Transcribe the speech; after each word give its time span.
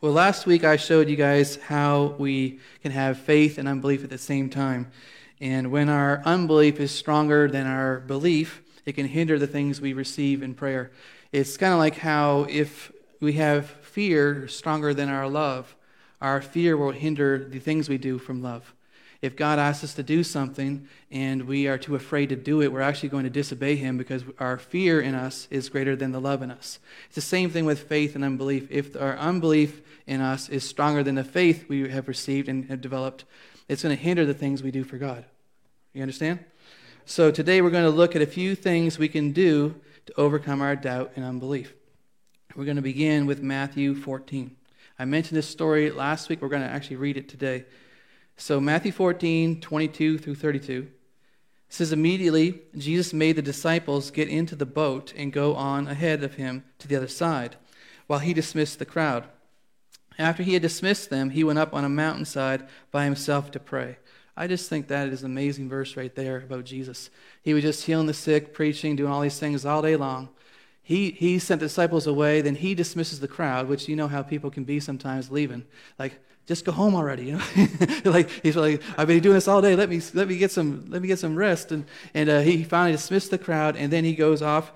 Well, 0.00 0.12
last 0.12 0.46
week 0.46 0.62
I 0.62 0.76
showed 0.76 1.08
you 1.08 1.16
guys 1.16 1.56
how 1.56 2.14
we 2.18 2.60
can 2.82 2.92
have 2.92 3.18
faith 3.18 3.58
and 3.58 3.66
unbelief 3.66 4.04
at 4.04 4.10
the 4.10 4.18
same 4.18 4.48
time. 4.48 4.92
And 5.40 5.70
when 5.72 5.88
our 5.88 6.22
unbelief 6.24 6.78
is 6.78 6.92
stronger 6.92 7.48
than 7.48 7.66
our 7.66 8.00
belief, 8.00 8.62
it 8.84 8.92
can 8.92 9.06
hinder 9.06 9.38
the 9.38 9.46
things 9.46 9.80
we 9.80 9.94
receive 9.94 10.42
in 10.42 10.54
prayer. 10.54 10.92
It's 11.32 11.56
kind 11.56 11.72
of 11.72 11.78
like 11.78 11.96
how 11.96 12.46
if 12.48 12.92
we 13.20 13.32
have 13.32 13.66
fear 13.66 14.46
stronger 14.48 14.94
than 14.94 15.08
our 15.08 15.28
love, 15.28 15.74
our 16.20 16.40
fear 16.40 16.76
will 16.76 16.92
hinder 16.92 17.38
the 17.38 17.58
things 17.58 17.88
we 17.88 17.98
do 17.98 18.18
from 18.18 18.42
love. 18.42 18.74
If 19.22 19.36
God 19.36 19.58
asks 19.58 19.84
us 19.84 19.94
to 19.94 20.02
do 20.02 20.22
something 20.22 20.86
and 21.10 21.44
we 21.44 21.66
are 21.68 21.78
too 21.78 21.94
afraid 21.94 22.28
to 22.28 22.36
do 22.36 22.62
it, 22.62 22.72
we're 22.72 22.80
actually 22.80 23.08
going 23.08 23.24
to 23.24 23.30
disobey 23.30 23.76
Him 23.76 23.96
because 23.96 24.24
our 24.38 24.58
fear 24.58 25.00
in 25.00 25.14
us 25.14 25.48
is 25.50 25.68
greater 25.68 25.96
than 25.96 26.12
the 26.12 26.20
love 26.20 26.42
in 26.42 26.50
us. 26.50 26.78
It's 27.06 27.14
the 27.14 27.20
same 27.20 27.50
thing 27.50 27.64
with 27.64 27.88
faith 27.88 28.14
and 28.14 28.24
unbelief. 28.24 28.68
If 28.70 28.94
our 28.96 29.16
unbelief 29.16 29.80
in 30.06 30.20
us 30.20 30.48
is 30.48 30.64
stronger 30.64 31.02
than 31.02 31.14
the 31.14 31.24
faith 31.24 31.66
we 31.68 31.88
have 31.88 32.08
received 32.08 32.48
and 32.48 32.66
have 32.66 32.80
developed, 32.80 33.24
it's 33.68 33.82
going 33.82 33.96
to 33.96 34.02
hinder 34.02 34.24
the 34.24 34.34
things 34.34 34.62
we 34.62 34.70
do 34.70 34.84
for 34.84 34.98
God. 34.98 35.24
You 35.92 36.02
understand? 36.02 36.40
So 37.04 37.30
today 37.30 37.62
we're 37.62 37.70
going 37.70 37.84
to 37.84 37.90
look 37.90 38.14
at 38.16 38.22
a 38.22 38.26
few 38.26 38.54
things 38.54 38.98
we 38.98 39.08
can 39.08 39.32
do 39.32 39.74
to 40.06 40.20
overcome 40.20 40.60
our 40.60 40.76
doubt 40.76 41.12
and 41.16 41.24
unbelief. 41.24 41.72
We're 42.54 42.64
going 42.64 42.76
to 42.76 42.82
begin 42.82 43.26
with 43.26 43.42
Matthew 43.42 43.94
14. 43.94 44.54
I 44.98 45.04
mentioned 45.04 45.36
this 45.36 45.48
story 45.48 45.90
last 45.90 46.28
week. 46.28 46.40
We're 46.40 46.48
going 46.48 46.62
to 46.62 46.68
actually 46.68 46.96
read 46.96 47.16
it 47.16 47.28
today. 47.28 47.64
So, 48.36 48.60
Matthew 48.60 48.92
14, 48.92 49.60
22 49.60 50.18
through 50.18 50.34
32 50.34 50.88
says, 51.68 51.92
Immediately 51.92 52.60
Jesus 52.76 53.12
made 53.12 53.36
the 53.36 53.42
disciples 53.42 54.10
get 54.10 54.28
into 54.28 54.54
the 54.54 54.66
boat 54.66 55.14
and 55.16 55.32
go 55.32 55.54
on 55.54 55.88
ahead 55.88 56.22
of 56.22 56.34
him 56.34 56.64
to 56.78 56.86
the 56.88 56.96
other 56.96 57.08
side, 57.08 57.56
while 58.06 58.18
he 58.18 58.34
dismissed 58.34 58.78
the 58.78 58.84
crowd. 58.84 59.24
After 60.18 60.42
he 60.42 60.54
had 60.54 60.62
dismissed 60.62 61.10
them, 61.10 61.30
he 61.30 61.44
went 61.44 61.58
up 61.58 61.74
on 61.74 61.84
a 61.84 61.88
mountainside 61.88 62.66
by 62.90 63.04
himself 63.04 63.50
to 63.52 63.60
pray. 63.60 63.98
I 64.36 64.46
just 64.46 64.68
think 64.68 64.88
that 64.88 65.08
is 65.08 65.22
an 65.22 65.30
amazing 65.30 65.68
verse 65.68 65.96
right 65.96 66.14
there 66.14 66.38
about 66.38 66.64
Jesus. 66.64 67.08
He 67.42 67.54
was 67.54 67.62
just 67.62 67.86
healing 67.86 68.06
the 68.06 68.14
sick, 68.14 68.52
preaching, 68.52 68.96
doing 68.96 69.10
all 69.10 69.22
these 69.22 69.38
things 69.38 69.64
all 69.64 69.80
day 69.80 69.96
long. 69.96 70.28
He, 70.82 71.10
he 71.12 71.38
sent 71.38 71.60
the 71.60 71.66
disciples 71.66 72.06
away, 72.06 72.42
then 72.42 72.54
he 72.54 72.74
dismisses 72.74 73.20
the 73.20 73.28
crowd, 73.28 73.66
which 73.66 73.88
you 73.88 73.96
know 73.96 74.08
how 74.08 74.22
people 74.22 74.50
can 74.50 74.64
be 74.64 74.78
sometimes 74.78 75.30
leaving. 75.30 75.64
Like, 75.98 76.20
just 76.46 76.64
go 76.64 76.72
home 76.72 76.94
already. 76.94 77.24
You 77.24 77.32
know, 77.32 77.42
like 78.10 78.30
he's 78.42 78.56
like, 78.56 78.82
I've 78.96 79.08
been 79.08 79.20
doing 79.20 79.34
this 79.34 79.48
all 79.48 79.60
day. 79.60 79.76
Let 79.76 79.88
me 79.88 80.00
let 80.14 80.28
me 80.28 80.38
get 80.38 80.50
some 80.50 80.86
let 80.88 81.02
me 81.02 81.08
get 81.08 81.18
some 81.18 81.36
rest. 81.36 81.72
And 81.72 81.86
and 82.14 82.28
uh, 82.28 82.40
he 82.40 82.64
finally 82.64 82.92
dismissed 82.92 83.30
the 83.30 83.38
crowd, 83.38 83.76
and 83.76 83.92
then 83.92 84.04
he 84.04 84.14
goes 84.14 84.42
off 84.42 84.72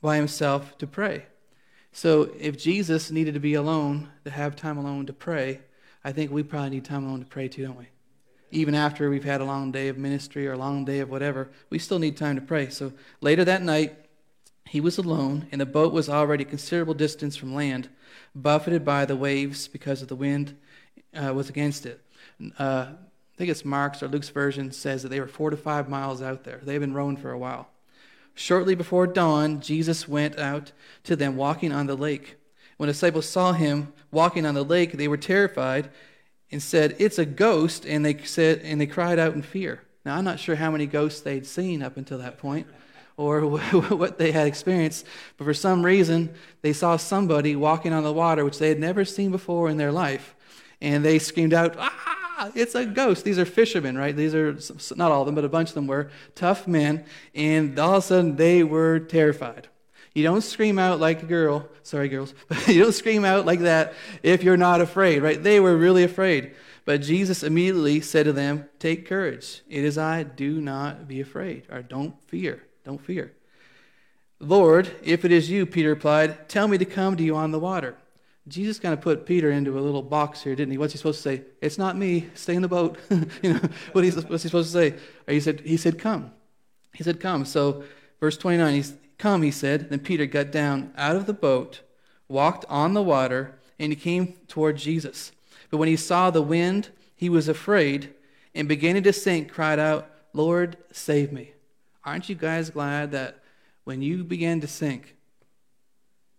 by 0.00 0.16
himself 0.16 0.76
to 0.78 0.86
pray. 0.86 1.26
So 1.92 2.30
if 2.38 2.58
Jesus 2.58 3.10
needed 3.10 3.34
to 3.34 3.40
be 3.40 3.54
alone 3.54 4.10
to 4.24 4.30
have 4.30 4.56
time 4.56 4.76
alone 4.76 5.06
to 5.06 5.12
pray, 5.12 5.60
I 6.04 6.12
think 6.12 6.30
we 6.30 6.42
probably 6.42 6.70
need 6.70 6.84
time 6.84 7.06
alone 7.06 7.20
to 7.20 7.26
pray 7.26 7.48
too, 7.48 7.62
don't 7.62 7.78
we? 7.78 7.88
Even 8.50 8.74
after 8.74 9.08
we've 9.08 9.24
had 9.24 9.40
a 9.40 9.44
long 9.44 9.72
day 9.72 9.88
of 9.88 9.96
ministry 9.96 10.46
or 10.46 10.52
a 10.52 10.58
long 10.58 10.84
day 10.84 11.00
of 11.00 11.08
whatever, 11.08 11.50
we 11.70 11.78
still 11.78 11.98
need 11.98 12.16
time 12.16 12.36
to 12.36 12.42
pray. 12.42 12.68
So 12.68 12.92
later 13.20 13.44
that 13.44 13.62
night, 13.62 13.96
he 14.66 14.80
was 14.80 14.98
alone, 14.98 15.46
and 15.52 15.60
the 15.60 15.66
boat 15.66 15.92
was 15.92 16.08
already 16.08 16.42
a 16.42 16.48
considerable 16.48 16.94
distance 16.94 17.36
from 17.36 17.54
land, 17.54 17.88
buffeted 18.34 18.84
by 18.84 19.04
the 19.04 19.16
waves 19.16 19.68
because 19.68 20.02
of 20.02 20.08
the 20.08 20.16
wind 20.16 20.56
uh, 21.16 21.32
was 21.32 21.48
against 21.48 21.86
it. 21.86 22.00
Uh, 22.58 22.86
I 23.34 23.36
think 23.36 23.50
it's 23.50 23.64
Mark's 23.64 24.02
or 24.02 24.08
Luke's 24.08 24.28
version 24.28 24.70
says 24.70 25.02
that 25.02 25.08
they 25.08 25.20
were 25.20 25.26
four 25.26 25.50
to 25.50 25.56
five 25.56 25.88
miles 25.88 26.22
out 26.22 26.44
there. 26.44 26.60
They've 26.62 26.80
been 26.80 26.94
rowing 26.94 27.16
for 27.16 27.32
a 27.32 27.38
while. 27.38 27.68
Shortly 28.34 28.74
before 28.74 29.06
dawn, 29.06 29.60
Jesus 29.60 30.08
went 30.08 30.38
out 30.38 30.72
to 31.04 31.16
them 31.16 31.36
walking 31.36 31.72
on 31.72 31.86
the 31.86 31.96
lake. 31.96 32.36
When 32.76 32.88
the 32.88 32.92
disciples 32.92 33.28
saw 33.28 33.52
him 33.52 33.92
walking 34.10 34.46
on 34.46 34.54
the 34.54 34.64
lake, 34.64 34.92
they 34.92 35.08
were 35.08 35.16
terrified 35.16 35.90
and 36.50 36.62
said, 36.62 36.96
"It's 36.98 37.18
a 37.18 37.24
ghost!" 37.24 37.84
And 37.86 38.04
they 38.04 38.18
said, 38.18 38.60
and 38.60 38.80
they 38.80 38.86
cried 38.86 39.18
out 39.18 39.34
in 39.34 39.42
fear. 39.42 39.82
Now, 40.04 40.16
I'm 40.16 40.24
not 40.24 40.40
sure 40.40 40.56
how 40.56 40.70
many 40.70 40.86
ghosts 40.86 41.20
they'd 41.20 41.46
seen 41.46 41.82
up 41.82 41.96
until 41.96 42.18
that 42.18 42.38
point, 42.38 42.66
or 43.16 43.40
what 43.48 44.18
they 44.18 44.32
had 44.32 44.46
experienced, 44.46 45.06
but 45.38 45.44
for 45.44 45.54
some 45.54 45.84
reason, 45.84 46.34
they 46.62 46.72
saw 46.72 46.96
somebody 46.96 47.56
walking 47.56 47.92
on 47.92 48.02
the 48.02 48.12
water, 48.12 48.44
which 48.44 48.58
they 48.58 48.68
had 48.68 48.80
never 48.80 49.04
seen 49.04 49.30
before 49.30 49.68
in 49.68 49.76
their 49.76 49.92
life 49.92 50.34
and 50.80 51.04
they 51.04 51.18
screamed 51.18 51.54
out, 51.54 51.76
ah, 51.78 52.50
it's 52.54 52.74
a 52.74 52.84
ghost. 52.84 53.24
These 53.24 53.38
are 53.38 53.44
fishermen, 53.44 53.96
right? 53.96 54.14
These 54.14 54.34
are, 54.34 54.56
not 54.96 55.12
all 55.12 55.22
of 55.22 55.26
them, 55.26 55.34
but 55.34 55.44
a 55.44 55.48
bunch 55.48 55.70
of 55.70 55.74
them 55.74 55.86
were 55.86 56.10
tough 56.34 56.66
men, 56.66 57.04
and 57.34 57.78
all 57.78 57.94
of 57.94 57.98
a 57.98 58.06
sudden 58.06 58.36
they 58.36 58.62
were 58.62 59.00
terrified. 59.00 59.68
You 60.14 60.22
don't 60.22 60.42
scream 60.42 60.78
out 60.78 61.00
like 61.00 61.22
a 61.22 61.26
girl, 61.26 61.68
sorry, 61.82 62.08
girls, 62.08 62.34
but 62.48 62.68
you 62.68 62.82
don't 62.82 62.92
scream 62.92 63.24
out 63.24 63.46
like 63.46 63.60
that 63.60 63.94
if 64.22 64.42
you're 64.42 64.56
not 64.56 64.80
afraid, 64.80 65.22
right? 65.22 65.42
They 65.42 65.60
were 65.60 65.76
really 65.76 66.04
afraid. 66.04 66.54
But 66.84 67.00
Jesus 67.00 67.42
immediately 67.42 68.00
said 68.02 68.26
to 68.26 68.32
them, 68.32 68.68
Take 68.78 69.08
courage. 69.08 69.62
It 69.68 69.84
is 69.84 69.96
I. 69.96 70.22
Do 70.22 70.60
not 70.60 71.08
be 71.08 71.20
afraid, 71.20 71.64
or 71.70 71.80
don't 71.80 72.20
fear. 72.28 72.62
Don't 72.84 73.00
fear. 73.00 73.32
Lord, 74.38 74.90
if 75.02 75.24
it 75.24 75.32
is 75.32 75.50
you, 75.50 75.64
Peter 75.64 75.88
replied, 75.88 76.48
tell 76.48 76.68
me 76.68 76.76
to 76.78 76.84
come 76.84 77.16
to 77.16 77.22
you 77.22 77.36
on 77.36 77.50
the 77.50 77.58
water. 77.58 77.96
Jesus 78.46 78.78
kind 78.78 78.92
of 78.92 79.00
put 79.00 79.24
Peter 79.24 79.50
into 79.50 79.78
a 79.78 79.80
little 79.80 80.02
box 80.02 80.42
here, 80.42 80.54
didn't 80.54 80.72
he? 80.72 80.78
What's 80.78 80.92
he 80.92 80.98
supposed 80.98 81.22
to 81.22 81.36
say? 81.36 81.42
It's 81.62 81.78
not 81.78 81.96
me. 81.96 82.28
Stay 82.34 82.54
in 82.54 82.62
the 82.62 82.68
boat. 82.68 82.98
you 83.42 83.54
know, 83.54 83.60
what 83.92 84.04
he's, 84.04 84.16
what's 84.16 84.42
he 84.42 84.48
supposed 84.48 84.72
to 84.72 84.78
say? 84.78 84.98
He 85.26 85.40
said, 85.40 85.60
he 85.60 85.78
said, 85.78 85.98
come. 85.98 86.30
He 86.92 87.02
said, 87.02 87.20
come. 87.20 87.46
So, 87.46 87.84
verse 88.20 88.36
29, 88.36 88.74
he's, 88.74 88.94
come, 89.16 89.42
he 89.42 89.50
said. 89.50 89.88
Then 89.88 90.00
Peter 90.00 90.26
got 90.26 90.50
down 90.50 90.92
out 90.96 91.16
of 91.16 91.24
the 91.24 91.32
boat, 91.32 91.80
walked 92.28 92.66
on 92.68 92.92
the 92.92 93.02
water, 93.02 93.58
and 93.78 93.90
he 93.90 93.96
came 93.96 94.34
toward 94.46 94.76
Jesus. 94.76 95.32
But 95.70 95.78
when 95.78 95.88
he 95.88 95.96
saw 95.96 96.30
the 96.30 96.42
wind, 96.42 96.90
he 97.16 97.30
was 97.30 97.48
afraid, 97.48 98.12
and 98.54 98.68
beginning 98.68 99.04
to 99.04 99.12
sink, 99.12 99.50
cried 99.50 99.78
out, 99.78 100.10
Lord, 100.34 100.76
save 100.92 101.32
me. 101.32 101.52
Aren't 102.04 102.28
you 102.28 102.34
guys 102.34 102.68
glad 102.68 103.12
that 103.12 103.42
when 103.84 104.02
you 104.02 104.22
began 104.22 104.60
to 104.60 104.66
sink, 104.66 105.13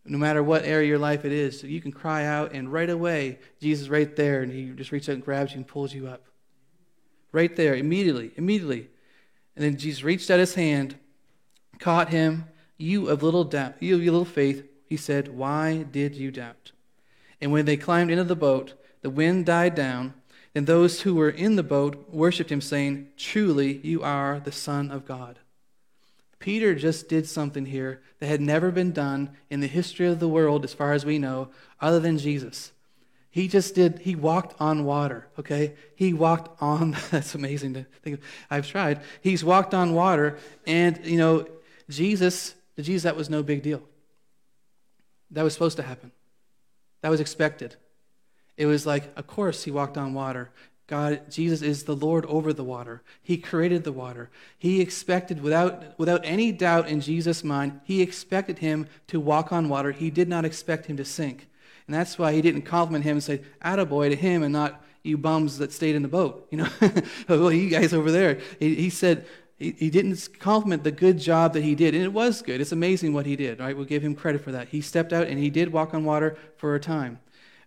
no 0.05 0.17
matter 0.17 0.43
what 0.43 0.63
area 0.63 0.85
of 0.85 0.89
your 0.89 0.99
life 0.99 1.25
it 1.25 1.31
is. 1.31 1.59
So 1.59 1.67
you 1.67 1.81
can 1.81 1.91
cry 1.91 2.25
out, 2.25 2.53
and 2.53 2.71
right 2.71 2.89
away, 2.89 3.39
Jesus 3.59 3.83
is 3.83 3.89
right 3.89 4.15
there, 4.15 4.41
and 4.41 4.51
he 4.51 4.69
just 4.69 4.91
reaches 4.91 5.09
out 5.09 5.15
and 5.15 5.25
grabs 5.25 5.51
you 5.51 5.57
and 5.57 5.67
pulls 5.67 5.93
you 5.93 6.07
up. 6.07 6.25
Right 7.31 7.55
there, 7.55 7.75
immediately, 7.75 8.31
immediately. 8.35 8.89
And 9.55 9.65
then 9.65 9.77
Jesus 9.77 10.03
reached 10.03 10.29
out 10.29 10.39
his 10.39 10.55
hand, 10.55 10.95
caught 11.79 12.09
him. 12.09 12.45
You 12.77 13.09
of 13.09 13.23
little 13.23 13.45
doubt, 13.45 13.75
you 13.79 13.95
of 13.95 14.01
little 14.01 14.25
faith, 14.25 14.67
he 14.85 14.97
said, 14.97 15.29
Why 15.29 15.83
did 15.83 16.15
you 16.15 16.29
doubt? 16.29 16.71
And 17.41 17.51
when 17.51 17.65
they 17.65 17.77
climbed 17.77 18.11
into 18.11 18.23
the 18.23 18.35
boat, 18.35 18.73
the 19.01 19.09
wind 19.09 19.45
died 19.45 19.75
down, 19.75 20.13
and 20.53 20.67
those 20.67 21.01
who 21.01 21.15
were 21.15 21.29
in 21.29 21.55
the 21.55 21.63
boat 21.63 22.09
worshipped 22.09 22.51
him, 22.51 22.61
saying, 22.61 23.09
Truly, 23.17 23.77
you 23.77 24.03
are 24.03 24.39
the 24.39 24.51
Son 24.51 24.91
of 24.91 25.05
God. 25.05 25.39
Peter 26.45 26.75
just 26.75 27.09
did 27.09 27.27
something 27.27 27.65
here 27.65 28.03
that 28.19 28.27
had 28.27 28.39
never 28.39 28.69
been 28.69 28.91
done 28.91 29.31
in 29.49 29.61
the 29.61 29.67
history 29.67 30.05
of 30.05 30.19
the 30.19 30.27
world, 30.27 30.63
as 30.63 30.75
far 30.75 30.93
as 30.93 31.03
we 31.03 31.17
know, 31.17 31.47
other 31.81 31.99
than 31.99 32.19
Jesus. 32.19 32.71
He 33.31 33.47
just 33.47 33.73
did, 33.73 33.97
he 33.97 34.13
walked 34.13 34.53
on 34.61 34.85
water, 34.85 35.27
okay? 35.39 35.73
He 35.95 36.13
walked 36.13 36.61
on, 36.61 36.95
that's 37.09 37.33
amazing 37.33 37.73
to 37.73 37.87
think 38.03 38.19
of. 38.19 38.25
I've 38.51 38.67
tried. 38.67 39.01
He's 39.21 39.43
walked 39.43 39.73
on 39.73 39.95
water, 39.95 40.37
and, 40.67 41.03
you 41.03 41.17
know, 41.17 41.47
Jesus, 41.89 42.53
to 42.75 42.83
Jesus, 42.83 43.05
that 43.05 43.15
was 43.15 43.27
no 43.27 43.41
big 43.41 43.63
deal. 43.63 43.81
That 45.31 45.41
was 45.41 45.53
supposed 45.53 45.77
to 45.77 45.83
happen. 45.83 46.11
That 47.01 47.09
was 47.09 47.21
expected. 47.21 47.75
It 48.55 48.67
was 48.67 48.85
like, 48.85 49.11
of 49.17 49.25
course, 49.25 49.63
he 49.63 49.71
walked 49.71 49.97
on 49.97 50.13
water. 50.13 50.51
God, 50.87 51.31
Jesus 51.31 51.63
is 51.63 51.83
the 51.83 51.95
Lord 51.95 52.25
over 52.27 52.53
the 52.53 52.63
water. 52.63 53.01
He 53.23 53.37
created 53.37 53.83
the 53.83 53.91
water. 53.91 54.29
He 54.57 54.81
expected, 54.81 55.41
without, 55.41 55.97
without 55.97 56.21
any 56.23 56.51
doubt 56.51 56.87
in 56.87 57.01
Jesus' 57.01 57.43
mind, 57.43 57.79
he 57.83 58.01
expected 58.01 58.59
him 58.59 58.87
to 59.07 59.19
walk 59.19 59.51
on 59.51 59.67
water. 59.67 59.91
He 59.91 60.11
did 60.11 60.29
not 60.29 60.45
expect 60.45 60.85
him 60.85 60.97
to 60.97 61.05
sink. 61.05 61.47
And 61.87 61.95
that's 61.95 62.19
why 62.19 62.33
he 62.33 62.41
didn't 62.41 62.63
compliment 62.63 63.03
him 63.03 63.17
and 63.17 63.23
say, 63.23 63.41
attaboy 63.63 64.09
to 64.09 64.15
him 64.15 64.43
and 64.43 64.53
not 64.53 64.83
you 65.01 65.17
bums 65.17 65.57
that 65.57 65.71
stayed 65.71 65.95
in 65.95 66.01
the 66.01 66.07
boat. 66.07 66.47
You 66.51 66.59
know, 66.59 66.69
well, 67.29 67.51
you 67.51 67.69
guys 67.69 67.93
over 67.93 68.11
there. 68.11 68.39
He, 68.59 68.75
he 68.75 68.89
said, 68.89 69.25
he, 69.57 69.71
he 69.71 69.89
didn't 69.89 70.29
compliment 70.39 70.83
the 70.83 70.91
good 70.91 71.17
job 71.17 71.53
that 71.53 71.63
he 71.63 71.75
did. 71.75 71.95
And 71.95 72.03
it 72.03 72.13
was 72.13 72.41
good. 72.41 72.61
It's 72.61 72.71
amazing 72.71 73.13
what 73.13 73.25
he 73.25 73.35
did, 73.35 73.59
right? 73.59 73.75
We'll 73.75 73.85
give 73.85 74.03
him 74.03 74.15
credit 74.15 74.41
for 74.41 74.51
that. 74.51 74.69
He 74.69 74.81
stepped 74.81 75.13
out 75.13 75.27
and 75.27 75.39
he 75.39 75.49
did 75.49 75.71
walk 75.71 75.93
on 75.93 76.05
water 76.05 76.37
for 76.57 76.75
a 76.75 76.79
time. 76.79 77.19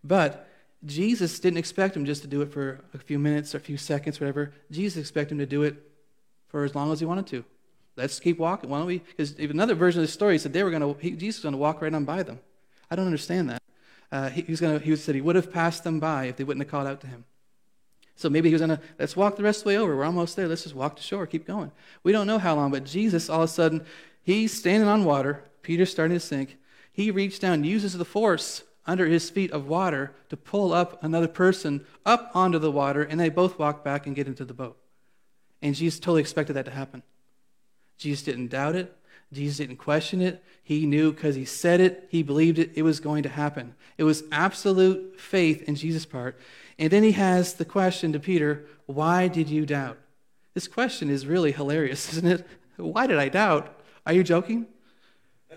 But 0.04 0.47
Jesus 0.84 1.40
didn't 1.40 1.58
expect 1.58 1.96
him 1.96 2.04
just 2.04 2.22
to 2.22 2.28
do 2.28 2.40
it 2.42 2.52
for 2.52 2.84
a 2.94 2.98
few 2.98 3.18
minutes 3.18 3.54
or 3.54 3.58
a 3.58 3.60
few 3.60 3.76
seconds, 3.76 4.20
whatever. 4.20 4.52
Jesus 4.70 5.00
expected 5.00 5.32
him 5.34 5.38
to 5.38 5.46
do 5.46 5.62
it 5.62 5.76
for 6.48 6.64
as 6.64 6.74
long 6.74 6.92
as 6.92 7.00
he 7.00 7.06
wanted 7.06 7.26
to. 7.28 7.44
Let's 7.96 8.20
keep 8.20 8.38
walking. 8.38 8.70
Why 8.70 8.78
don't 8.78 8.86
we? 8.86 8.98
Because 8.98 9.34
another 9.38 9.74
version 9.74 10.00
of 10.00 10.06
the 10.06 10.12
story 10.12 10.38
said 10.38 10.52
they 10.52 10.62
were 10.62 10.70
going 10.70 10.94
to. 10.94 11.10
Jesus 11.16 11.38
was 11.38 11.42
going 11.42 11.52
to 11.54 11.58
walk 11.58 11.82
right 11.82 11.92
on 11.92 12.04
by 12.04 12.22
them. 12.22 12.38
I 12.90 12.96
don't 12.96 13.06
understand 13.06 13.50
that. 13.50 13.62
Uh, 14.10 14.28
he, 14.30 14.42
he, 14.42 14.52
was 14.52 14.60
going 14.60 14.78
to. 14.78 14.84
He 14.84 14.94
said 14.94 15.16
he 15.16 15.20
would 15.20 15.34
have 15.34 15.52
passed 15.52 15.82
them 15.82 15.98
by 15.98 16.26
if 16.26 16.36
they 16.36 16.44
wouldn't 16.44 16.64
have 16.64 16.70
called 16.70 16.86
out 16.86 17.00
to 17.00 17.08
him. 17.08 17.24
So 18.14 18.30
maybe 18.30 18.48
he 18.48 18.54
was 18.54 18.62
going 18.62 18.76
to. 18.76 18.80
Let's 19.00 19.16
walk 19.16 19.34
the 19.34 19.42
rest 19.42 19.60
of 19.60 19.64
the 19.64 19.68
way 19.70 19.78
over. 19.78 19.96
We're 19.96 20.04
almost 20.04 20.36
there. 20.36 20.46
Let's 20.46 20.62
just 20.62 20.76
walk 20.76 20.94
to 20.96 21.02
shore. 21.02 21.26
Keep 21.26 21.48
going. 21.48 21.72
We 22.04 22.12
don't 22.12 22.28
know 22.28 22.38
how 22.38 22.54
long, 22.54 22.70
but 22.70 22.84
Jesus 22.84 23.28
all 23.28 23.42
of 23.42 23.50
a 23.50 23.52
sudden 23.52 23.84
he's 24.22 24.56
standing 24.56 24.88
on 24.88 25.04
water. 25.04 25.42
Peter's 25.62 25.90
starting 25.90 26.16
to 26.16 26.20
sink. 26.20 26.56
He 26.92 27.10
reaches 27.10 27.40
down, 27.40 27.64
uses 27.64 27.98
the 27.98 28.04
force 28.04 28.62
under 28.88 29.06
his 29.06 29.28
feet 29.28 29.52
of 29.52 29.68
water 29.68 30.12
to 30.30 30.36
pull 30.36 30.72
up 30.72 31.00
another 31.04 31.28
person 31.28 31.84
up 32.06 32.30
onto 32.34 32.58
the 32.58 32.72
water, 32.72 33.02
and 33.02 33.20
they 33.20 33.28
both 33.28 33.58
walk 33.58 33.84
back 33.84 34.06
and 34.06 34.16
get 34.16 34.26
into 34.26 34.44
the 34.44 34.54
boat. 34.54 34.78
And 35.60 35.74
Jesus 35.74 36.00
totally 36.00 36.22
expected 36.22 36.54
that 36.54 36.64
to 36.64 36.70
happen. 36.70 37.02
Jesus 37.98 38.24
didn't 38.24 38.48
doubt 38.48 38.74
it. 38.74 38.96
Jesus 39.32 39.58
didn't 39.58 39.76
question 39.76 40.22
it. 40.22 40.42
He 40.62 40.86
knew 40.86 41.12
because 41.12 41.34
he 41.34 41.44
said 41.44 41.80
it, 41.80 42.08
he 42.08 42.22
believed 42.22 42.58
it, 42.58 42.70
it 42.74 42.82
was 42.82 42.98
going 42.98 43.24
to 43.24 43.28
happen. 43.28 43.74
It 43.98 44.04
was 44.04 44.24
absolute 44.32 45.20
faith 45.20 45.62
in 45.62 45.74
Jesus' 45.74 46.06
part. 46.06 46.38
And 46.78 46.90
then 46.90 47.02
he 47.02 47.12
has 47.12 47.54
the 47.54 47.64
question 47.66 48.12
to 48.12 48.20
Peter, 48.20 48.64
Why 48.86 49.28
did 49.28 49.50
you 49.50 49.66
doubt? 49.66 49.98
This 50.54 50.66
question 50.66 51.10
is 51.10 51.26
really 51.26 51.52
hilarious, 51.52 52.08
isn't 52.14 52.26
it? 52.26 52.46
Why 52.76 53.06
did 53.06 53.18
I 53.18 53.28
doubt? 53.28 53.74
Are 54.06 54.14
you 54.14 54.22
joking? 54.22 54.66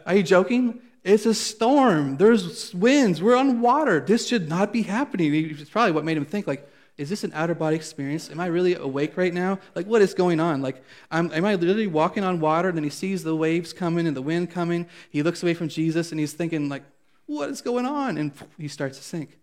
Are 0.05 0.15
you 0.15 0.23
joking? 0.23 0.81
It's 1.03 1.25
a 1.25 1.33
storm. 1.33 2.17
There's 2.17 2.73
winds. 2.75 3.21
We're 3.21 3.35
on 3.35 3.61
water. 3.61 3.99
This 3.99 4.27
should 4.27 4.47
not 4.47 4.71
be 4.71 4.83
happening. 4.83 5.33
It's 5.33 5.69
probably 5.69 5.93
what 5.93 6.05
made 6.05 6.17
him 6.17 6.25
think, 6.25 6.45
like, 6.45 6.67
is 6.97 7.09
this 7.09 7.23
an 7.23 7.31
outer 7.33 7.55
body 7.55 7.75
experience? 7.75 8.29
Am 8.29 8.39
I 8.39 8.45
really 8.45 8.75
awake 8.75 9.17
right 9.17 9.33
now? 9.33 9.57
Like, 9.73 9.87
what 9.87 10.03
is 10.03 10.13
going 10.13 10.39
on? 10.39 10.61
Like, 10.61 10.83
I'm, 11.09 11.31
am 11.33 11.45
I 11.45 11.55
literally 11.55 11.87
walking 11.87 12.23
on 12.23 12.39
water? 12.39 12.67
And 12.67 12.77
then 12.77 12.83
he 12.83 12.91
sees 12.91 13.23
the 13.23 13.35
waves 13.35 13.73
coming 13.73 14.05
and 14.05 14.15
the 14.15 14.21
wind 14.21 14.51
coming. 14.51 14.87
He 15.09 15.23
looks 15.23 15.41
away 15.41 15.55
from 15.55 15.69
Jesus 15.69 16.11
and 16.11 16.19
he's 16.19 16.33
thinking, 16.33 16.69
like, 16.69 16.83
what 17.25 17.49
is 17.49 17.61
going 17.61 17.87
on? 17.87 18.17
And 18.19 18.31
he 18.59 18.67
starts 18.67 18.97
to 18.97 19.03
sink. 19.03 19.39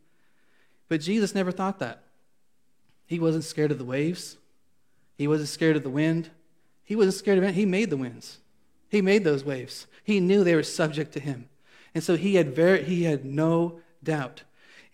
But 0.88 1.00
Jesus 1.00 1.34
never 1.34 1.50
thought 1.50 1.81
that. 1.81 2.04
He 3.06 3.19
wasn't 3.19 3.43
scared 3.43 3.72
of 3.72 3.78
the 3.78 3.84
waves. 3.84 4.37
He 5.16 5.26
wasn't 5.26 5.49
scared 5.49 5.75
of 5.75 5.82
the 5.82 5.90
wind. 5.90 6.31
He 6.84 6.94
wasn't 6.94 7.16
scared 7.16 7.38
of 7.38 7.44
it. 7.44 7.54
He 7.54 7.66
made 7.66 7.90
the 7.90 7.96
winds. 7.96 8.38
He 8.88 9.02
made 9.02 9.25
those 9.25 9.43
waves. 9.44 9.88
He 10.08 10.20
knew 10.20 10.43
they 10.43 10.55
were 10.55 10.62
subject 10.62 11.12
to 11.12 11.20
him. 11.20 11.50
And 11.94 12.02
so 12.02 12.16
he 12.16 12.37
had, 12.37 12.55
very, 12.55 12.82
he 12.82 13.02
had 13.02 13.26
no 13.26 13.81
doubt. 14.02 14.43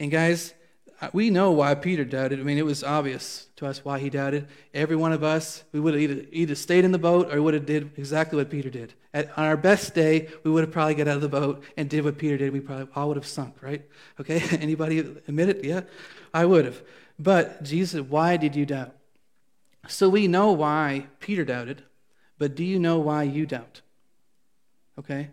And 0.00 0.10
guys, 0.10 0.54
uh, 1.00 1.08
we 1.12 1.30
know 1.30 1.52
why 1.52 1.76
Peter 1.76 2.04
doubted. 2.04 2.40
I 2.40 2.42
mean, 2.42 2.58
it 2.58 2.64
was 2.64 2.82
obvious 2.82 3.46
to 3.54 3.66
us 3.66 3.84
why 3.84 4.00
he 4.00 4.10
doubted. 4.10 4.48
Every 4.74 4.96
one 4.96 5.12
of 5.12 5.22
us, 5.22 5.62
we 5.70 5.78
would 5.78 5.94
have 5.94 6.02
either, 6.02 6.26
either 6.32 6.54
stayed 6.56 6.84
in 6.84 6.90
the 6.90 6.98
boat 6.98 7.32
or 7.32 7.40
would 7.40 7.54
have 7.54 7.64
did 7.64 7.92
exactly 7.96 8.38
what 8.38 8.50
Peter 8.50 8.70
did. 8.70 8.94
At, 9.12 9.26
on 9.38 9.44
our 9.44 9.56
best 9.56 9.94
day, 9.94 10.26
we 10.42 10.50
would 10.50 10.64
have 10.64 10.72
probably 10.72 10.96
got 10.96 11.06
out 11.06 11.14
of 11.14 11.22
the 11.22 11.28
boat 11.28 11.62
and 11.76 11.88
did 11.88 12.04
what 12.04 12.18
Peter 12.18 12.36
did. 12.36 12.52
We 12.52 12.58
probably 12.58 12.88
all 12.96 13.06
would 13.06 13.16
have 13.16 13.24
sunk, 13.24 13.54
right? 13.62 13.88
Okay, 14.18 14.42
anybody 14.60 14.98
admit 14.98 15.48
it? 15.48 15.64
Yeah, 15.64 15.82
I 16.34 16.44
would 16.44 16.64
have. 16.64 16.82
But 17.20 17.62
Jesus, 17.62 18.00
why 18.00 18.36
did 18.36 18.56
you 18.56 18.66
doubt? 18.66 18.96
So 19.86 20.08
we 20.08 20.26
know 20.26 20.50
why 20.50 21.06
Peter 21.20 21.44
doubted, 21.44 21.84
but 22.36 22.56
do 22.56 22.64
you 22.64 22.80
know 22.80 22.98
why 22.98 23.22
you 23.22 23.46
doubt? 23.46 23.80
Okay? 24.98 25.30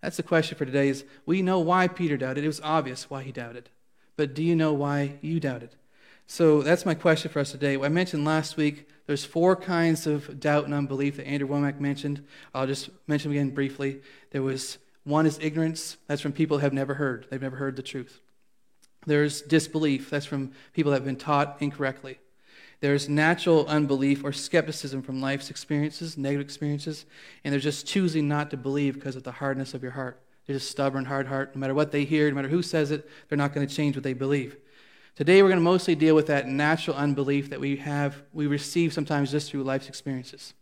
That's 0.00 0.16
the 0.16 0.22
question 0.22 0.58
for 0.58 0.66
today 0.66 0.88
is 0.88 1.04
we 1.24 1.40
know 1.42 1.60
why 1.60 1.88
Peter 1.88 2.16
doubted. 2.16 2.44
It 2.44 2.48
was 2.48 2.60
obvious 2.60 3.08
why 3.08 3.22
he 3.22 3.32
doubted. 3.32 3.70
But 4.16 4.34
do 4.34 4.42
you 4.42 4.54
know 4.54 4.72
why 4.72 5.18
you 5.22 5.40
doubted? 5.40 5.70
So 6.26 6.62
that's 6.62 6.86
my 6.86 6.94
question 6.94 7.30
for 7.30 7.40
us 7.40 7.52
today. 7.52 7.76
I 7.76 7.88
mentioned 7.88 8.24
last 8.24 8.56
week 8.56 8.88
there's 9.06 9.24
four 9.24 9.56
kinds 9.56 10.06
of 10.06 10.40
doubt 10.40 10.64
and 10.64 10.74
unbelief 10.74 11.16
that 11.16 11.26
Andrew 11.26 11.48
Wommack 11.48 11.80
mentioned. 11.80 12.24
I'll 12.54 12.66
just 12.66 12.90
mention 13.06 13.30
again 13.30 13.50
briefly. 13.50 14.00
There 14.30 14.42
was 14.42 14.78
one 15.04 15.26
is 15.26 15.38
ignorance. 15.40 15.98
That's 16.06 16.22
from 16.22 16.32
people 16.32 16.58
who 16.58 16.62
have 16.62 16.72
never 16.72 16.94
heard. 16.94 17.26
They've 17.30 17.42
never 17.42 17.56
heard 17.56 17.76
the 17.76 17.82
truth. 17.82 18.20
There's 19.06 19.42
disbelief. 19.42 20.08
That's 20.08 20.26
from 20.26 20.52
people 20.72 20.92
that 20.92 20.98
have 20.98 21.04
been 21.04 21.16
taught 21.16 21.58
incorrectly. 21.60 22.18
There's 22.80 23.08
natural 23.08 23.66
unbelief 23.66 24.24
or 24.24 24.32
skepticism 24.32 25.02
from 25.02 25.20
life's 25.20 25.50
experiences, 25.50 26.18
negative 26.18 26.44
experiences, 26.44 27.06
and 27.42 27.52
they're 27.52 27.60
just 27.60 27.86
choosing 27.86 28.28
not 28.28 28.50
to 28.50 28.56
believe 28.56 28.94
because 28.94 29.16
of 29.16 29.22
the 29.22 29.32
hardness 29.32 29.74
of 29.74 29.82
your 29.82 29.92
heart. 29.92 30.20
They're 30.46 30.56
just 30.56 30.70
stubborn, 30.70 31.06
hard 31.06 31.26
heart. 31.26 31.54
No 31.54 31.60
matter 31.60 31.74
what 31.74 31.92
they 31.92 32.04
hear, 32.04 32.28
no 32.28 32.34
matter 32.34 32.48
who 32.48 32.62
says 32.62 32.90
it, 32.90 33.08
they're 33.28 33.38
not 33.38 33.54
going 33.54 33.66
to 33.66 33.74
change 33.74 33.96
what 33.96 34.04
they 34.04 34.12
believe. 34.12 34.56
Today, 35.16 35.42
we're 35.42 35.48
going 35.48 35.60
to 35.60 35.64
mostly 35.64 35.94
deal 35.94 36.14
with 36.14 36.26
that 36.26 36.48
natural 36.48 36.96
unbelief 36.96 37.48
that 37.50 37.60
we 37.60 37.76
have, 37.76 38.22
we 38.32 38.46
receive 38.46 38.92
sometimes 38.92 39.30
just 39.30 39.50
through 39.50 39.62
life's 39.62 39.88
experiences. 39.88 40.54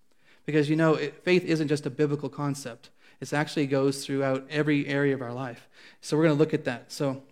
Because 0.44 0.68
you 0.68 0.76
know, 0.76 0.94
it, 0.94 1.24
faith 1.24 1.44
isn't 1.44 1.68
just 1.68 1.86
a 1.86 1.90
biblical 1.90 2.28
concept, 2.28 2.90
it 3.20 3.32
actually 3.32 3.66
goes 3.66 4.04
throughout 4.04 4.46
every 4.50 4.86
area 4.86 5.14
of 5.14 5.22
our 5.22 5.32
life. 5.32 5.68
So, 6.00 6.16
we're 6.16 6.24
going 6.24 6.36
to 6.36 6.38
look 6.38 6.52
at 6.52 6.64
that. 6.64 6.92
So, 6.92 7.22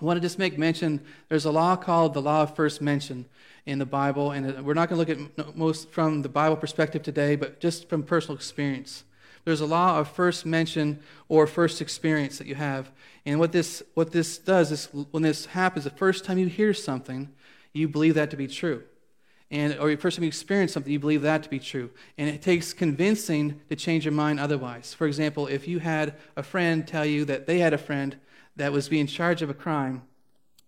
I 0.00 0.04
want 0.04 0.16
to 0.16 0.20
just 0.20 0.38
make 0.38 0.56
mention 0.56 1.00
there's 1.28 1.44
a 1.44 1.50
law 1.50 1.76
called 1.76 2.14
the 2.14 2.22
law 2.22 2.42
of 2.42 2.54
first 2.54 2.80
mention 2.80 3.26
in 3.66 3.78
the 3.78 3.86
Bible, 3.86 4.30
and 4.32 4.64
we're 4.64 4.74
not 4.74 4.88
going 4.88 5.04
to 5.04 5.12
look 5.12 5.38
at 5.38 5.56
most 5.56 5.90
from 5.90 6.22
the 6.22 6.28
Bible 6.28 6.56
perspective 6.56 7.02
today, 7.02 7.34
but 7.34 7.60
just 7.60 7.88
from 7.88 8.02
personal 8.02 8.36
experience. 8.36 9.04
There's 9.44 9.60
a 9.60 9.66
law 9.66 9.98
of 9.98 10.08
first 10.08 10.46
mention 10.46 11.00
or 11.28 11.46
first 11.46 11.80
experience 11.80 12.38
that 12.38 12.46
you 12.46 12.54
have. 12.54 12.90
And 13.26 13.38
what 13.38 13.52
this, 13.52 13.82
what 13.94 14.12
this 14.12 14.38
does 14.38 14.72
is 14.72 14.88
when 15.10 15.22
this 15.22 15.46
happens, 15.46 15.84
the 15.84 15.90
first 15.90 16.24
time 16.24 16.38
you 16.38 16.46
hear 16.46 16.72
something, 16.72 17.30
you 17.72 17.88
believe 17.88 18.14
that 18.14 18.30
to 18.30 18.36
be 18.36 18.46
true. 18.46 18.82
And, 19.50 19.78
or 19.78 19.88
the 19.88 19.96
first 19.96 20.16
time 20.16 20.24
you 20.24 20.28
experience 20.28 20.72
something, 20.72 20.92
you 20.92 20.98
believe 20.98 21.22
that 21.22 21.42
to 21.42 21.50
be 21.50 21.58
true. 21.58 21.90
And 22.16 22.28
it 22.28 22.42
takes 22.42 22.72
convincing 22.72 23.60
to 23.68 23.76
change 23.76 24.04
your 24.04 24.12
mind 24.12 24.40
otherwise. 24.40 24.94
For 24.94 25.06
example, 25.06 25.46
if 25.46 25.68
you 25.68 25.78
had 25.78 26.14
a 26.36 26.42
friend 26.42 26.86
tell 26.86 27.04
you 27.04 27.24
that 27.26 27.46
they 27.46 27.58
had 27.58 27.74
a 27.74 27.78
friend 27.78 28.16
that 28.56 28.72
was 28.72 28.88
being 28.88 29.06
charged 29.06 29.42
of 29.42 29.50
a 29.50 29.54
crime 29.54 30.02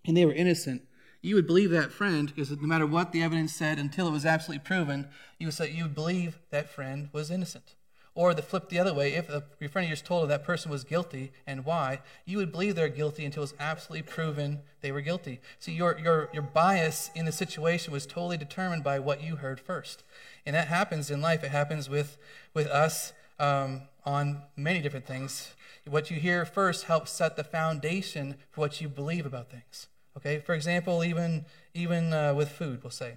and 0.05 0.17
they 0.17 0.27
were 0.27 0.33
innocent, 0.33 0.83
you 1.23 1.35
would 1.35 1.47
believe 1.47 1.71
that 1.71 1.93
friend 1.93 2.33
because 2.35 2.51
no 2.51 2.67
matter 2.67 2.87
what 2.87 3.13
the 3.13 3.23
evidence 3.23 3.55
said 3.55 3.79
until 3.79 4.09
it 4.09 4.13
was 4.13 4.27
absolutely 4.27 4.65
proven, 4.65 5.09
you 5.39 5.47
would 5.47 5.55
say 5.55 5.71
you 5.71 5.85
would 5.85 5.95
believe 5.95 6.39
that 6.51 6.69
friend 6.69 7.09
was 7.13 7.31
innocent. 7.31 7.75
Or 8.15 8.33
the 8.33 8.41
flip 8.41 8.71
the 8.71 8.79
other 8.79 8.95
way, 8.95 9.13
if 9.13 9.29
a, 9.29 9.45
your 9.61 9.69
friend 9.69 9.85
of 9.85 9.91
yours 9.91 10.01
told 10.01 10.31
that 10.31 10.43
person 10.43 10.71
was 10.71 10.85
guilty 10.85 11.33
and 11.47 11.67
why, 11.67 12.01
you 12.25 12.39
would 12.39 12.51
believe 12.51 12.75
they're 12.75 12.89
guilty 12.89 13.27
until 13.27 13.43
it's 13.43 13.53
absolutely 13.61 14.11
proven 14.11 14.61
they 14.81 14.91
were 14.91 15.03
guilty. 15.03 15.39
See, 15.59 15.73
your, 15.73 15.99
your, 15.99 16.31
your 16.33 16.43
bias 16.43 17.11
in 17.15 17.27
the 17.27 17.33
situation 17.33 17.93
was 17.93 18.07
totally 18.07 18.39
determined 18.39 18.83
by 18.83 18.99
what 19.01 19.23
you 19.23 19.37
heard 19.37 19.61
first. 19.61 20.03
And 20.47 20.57
that 20.57 20.69
happens 20.69 21.11
in 21.11 21.21
life. 21.21 21.45
It 21.45 21.51
happens 21.51 21.91
with, 21.91 22.17
with 22.55 22.69
us 22.69 23.13
um, 23.39 23.83
on 24.07 24.43
many 24.57 24.81
different 24.81 25.07
things. 25.07 25.53
What 25.87 26.11
you 26.11 26.19
hear 26.19 26.47
first 26.47 26.85
helps 26.85 27.11
set 27.11 27.37
the 27.37 27.45
foundation 27.45 28.37
for 28.51 28.63
what 28.63 28.81
you 28.81 28.89
believe 28.89 29.27
about 29.27 29.51
things. 29.51 29.89
Okay, 30.17 30.39
for 30.39 30.55
example, 30.55 31.05
even, 31.05 31.45
even 31.75 32.13
uh, 32.13 32.35
with 32.35 32.51
food, 32.51 32.83
we'll 32.83 32.91
say. 32.91 33.15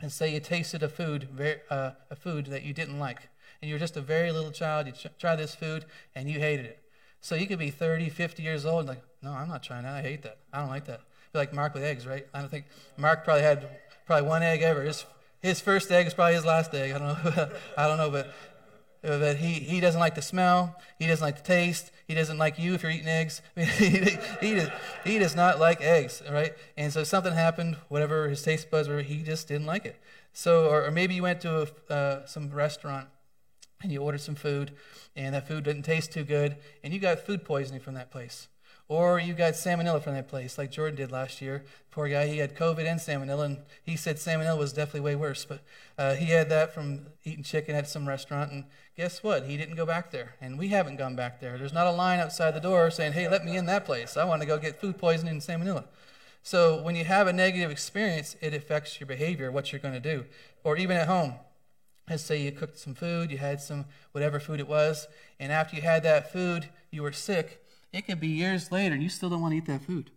And 0.00 0.12
say 0.12 0.32
you 0.32 0.40
tasted 0.40 0.82
a 0.82 0.88
food, 0.88 1.28
very, 1.32 1.60
uh, 1.70 1.92
a 2.10 2.16
food 2.16 2.46
that 2.46 2.62
you 2.62 2.72
didn't 2.72 2.98
like 2.98 3.28
and 3.60 3.68
you're 3.68 3.78
just 3.78 3.96
a 3.96 4.00
very 4.00 4.30
little 4.30 4.50
child, 4.50 4.86
you 4.86 4.92
try 5.18 5.34
this 5.36 5.54
food 5.54 5.84
and 6.14 6.28
you 6.28 6.38
hated 6.38 6.66
it. 6.66 6.78
So 7.20 7.34
you 7.34 7.46
could 7.46 7.58
be 7.58 7.70
30, 7.70 8.08
50 8.08 8.42
years 8.42 8.64
old 8.64 8.80
and 8.80 8.88
like, 8.90 9.02
no, 9.22 9.32
I'm 9.32 9.48
not 9.48 9.62
trying 9.62 9.82
that. 9.82 9.94
I 9.94 10.02
hate 10.02 10.22
that. 10.22 10.38
I 10.52 10.60
don't 10.60 10.68
like 10.68 10.84
that. 10.86 11.00
Be 11.32 11.38
like 11.40 11.52
Mark 11.52 11.74
with 11.74 11.82
eggs, 11.82 12.06
right? 12.06 12.26
I 12.32 12.40
don't 12.40 12.50
think 12.50 12.66
Mark 12.96 13.24
probably 13.24 13.42
had 13.42 13.68
probably 14.06 14.28
one 14.28 14.42
egg 14.42 14.62
ever. 14.62 14.82
His, 14.82 15.04
his 15.40 15.60
first 15.60 15.90
egg 15.90 16.06
is 16.06 16.14
probably 16.14 16.34
his 16.34 16.44
last 16.44 16.72
egg. 16.74 16.92
I 16.92 16.98
don't 16.98 17.36
know. 17.36 17.50
I 17.76 17.88
don't 17.88 17.98
know, 17.98 18.10
but 18.10 18.32
but 19.00 19.36
he, 19.36 19.54
he 19.54 19.80
doesn't 19.80 20.00
like 20.00 20.16
the 20.16 20.22
smell. 20.22 20.76
He 20.98 21.06
doesn't 21.06 21.24
like 21.24 21.36
the 21.36 21.44
taste. 21.44 21.92
He 22.08 22.14
doesn't 22.14 22.38
like 22.38 22.58
you 22.58 22.72
if 22.74 22.82
you're 22.82 22.90
eating 22.90 23.06
eggs. 23.06 23.42
I 23.54 23.60
he, 23.64 23.88
he, 24.40 24.54
does, 24.54 24.70
he 25.04 25.18
does 25.18 25.36
not 25.36 25.60
like 25.60 25.82
eggs, 25.82 26.22
right? 26.28 26.54
And 26.76 26.90
so 26.90 27.04
something 27.04 27.34
happened, 27.34 27.76
whatever 27.88 28.30
his 28.30 28.42
taste 28.42 28.70
buds 28.70 28.88
were, 28.88 29.02
he 29.02 29.22
just 29.22 29.46
didn't 29.46 29.66
like 29.66 29.84
it. 29.84 30.00
So, 30.32 30.68
or, 30.68 30.86
or 30.86 30.90
maybe 30.90 31.14
you 31.14 31.22
went 31.22 31.42
to 31.42 31.68
a, 31.88 31.92
uh, 31.92 32.26
some 32.26 32.50
restaurant 32.50 33.08
and 33.82 33.92
you 33.92 34.00
ordered 34.00 34.22
some 34.22 34.34
food, 34.34 34.72
and 35.14 35.34
that 35.34 35.46
food 35.46 35.64
didn't 35.64 35.82
taste 35.82 36.10
too 36.10 36.24
good, 36.24 36.56
and 36.82 36.92
you 36.92 36.98
got 36.98 37.20
food 37.20 37.44
poisoning 37.44 37.80
from 37.80 37.94
that 37.94 38.10
place. 38.10 38.48
Or 38.88 39.20
you 39.20 39.34
got 39.34 39.52
salmonella 39.52 40.02
from 40.02 40.14
that 40.14 40.28
place, 40.28 40.56
like 40.56 40.70
Jordan 40.70 40.96
did 40.96 41.12
last 41.12 41.42
year. 41.42 41.62
Poor 41.90 42.08
guy, 42.08 42.26
he 42.26 42.38
had 42.38 42.56
COVID 42.56 42.90
and 42.90 42.98
salmonella, 42.98 43.44
and 43.44 43.58
he 43.82 43.96
said 43.96 44.16
salmonella 44.16 44.56
was 44.56 44.72
definitely 44.72 45.02
way 45.02 45.14
worse. 45.14 45.44
But 45.44 45.60
uh, 45.98 46.14
he 46.14 46.26
had 46.26 46.48
that 46.48 46.72
from 46.72 47.08
eating 47.22 47.42
chicken 47.42 47.74
at 47.74 47.86
some 47.86 48.08
restaurant, 48.08 48.50
and 48.50 48.64
guess 48.96 49.22
what? 49.22 49.44
He 49.44 49.58
didn't 49.58 49.76
go 49.76 49.84
back 49.84 50.10
there, 50.10 50.36
and 50.40 50.58
we 50.58 50.68
haven't 50.68 50.96
gone 50.96 51.16
back 51.16 51.38
there. 51.38 51.58
There's 51.58 51.74
not 51.74 51.86
a 51.86 51.92
line 51.92 52.18
outside 52.18 52.54
the 52.54 52.60
door 52.60 52.90
saying, 52.90 53.12
hey, 53.12 53.28
let 53.28 53.44
me 53.44 53.56
in 53.56 53.66
that 53.66 53.84
place. 53.84 54.16
I 54.16 54.24
want 54.24 54.40
to 54.40 54.48
go 54.48 54.56
get 54.56 54.80
food 54.80 54.96
poisoning 54.96 55.32
and 55.34 55.42
salmonella. 55.42 55.84
So 56.42 56.80
when 56.82 56.96
you 56.96 57.04
have 57.04 57.26
a 57.26 57.32
negative 57.32 57.70
experience, 57.70 58.36
it 58.40 58.54
affects 58.54 58.98
your 58.98 59.06
behavior, 59.06 59.52
what 59.52 59.70
you're 59.70 59.80
going 59.80 59.94
to 59.94 60.00
do. 60.00 60.24
Or 60.64 60.78
even 60.78 60.96
at 60.96 61.08
home, 61.08 61.34
Let's 62.08 62.22
say 62.22 62.40
you 62.40 62.52
cooked 62.52 62.78
some 62.78 62.94
food, 62.94 63.30
you 63.30 63.36
had 63.36 63.60
some 63.60 63.84
whatever 64.12 64.40
food 64.40 64.60
it 64.60 64.68
was, 64.68 65.08
and 65.38 65.52
after 65.52 65.76
you 65.76 65.82
had 65.82 66.02
that 66.04 66.32
food, 66.32 66.70
you 66.90 67.02
were 67.02 67.12
sick. 67.12 67.62
It 67.92 68.06
could 68.06 68.20
be 68.20 68.28
years 68.28 68.70
later, 68.70 68.94
and 68.94 69.02
you 69.02 69.08
still 69.08 69.30
don't 69.30 69.40
want 69.40 69.52
to 69.52 69.58
eat 69.58 69.66
that 69.66 69.82
food. 69.82 70.10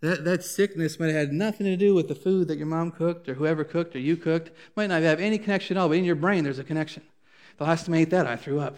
That, 0.00 0.24
that 0.24 0.44
sickness 0.44 1.00
might 1.00 1.06
have 1.06 1.16
had 1.16 1.32
nothing 1.32 1.66
to 1.66 1.76
do 1.76 1.94
with 1.94 2.08
the 2.08 2.14
food 2.14 2.48
that 2.48 2.58
your 2.58 2.66
mom 2.66 2.90
cooked 2.90 3.28
or 3.28 3.34
whoever 3.34 3.64
cooked 3.64 3.96
or 3.96 3.98
you 3.98 4.16
cooked. 4.16 4.50
Might 4.76 4.88
not 4.88 5.02
have 5.02 5.20
any 5.20 5.38
connection 5.38 5.76
at 5.76 5.80
all, 5.80 5.88
but 5.88 5.96
in 5.96 6.04
your 6.04 6.14
brain 6.14 6.44
there's 6.44 6.58
a 6.58 6.64
connection. 6.64 7.02
The 7.58 7.64
last 7.64 7.86
time 7.86 7.94
I 7.94 7.98
ate 7.98 8.10
that, 8.10 8.26
I 8.26 8.36
threw 8.36 8.60
up. 8.60 8.76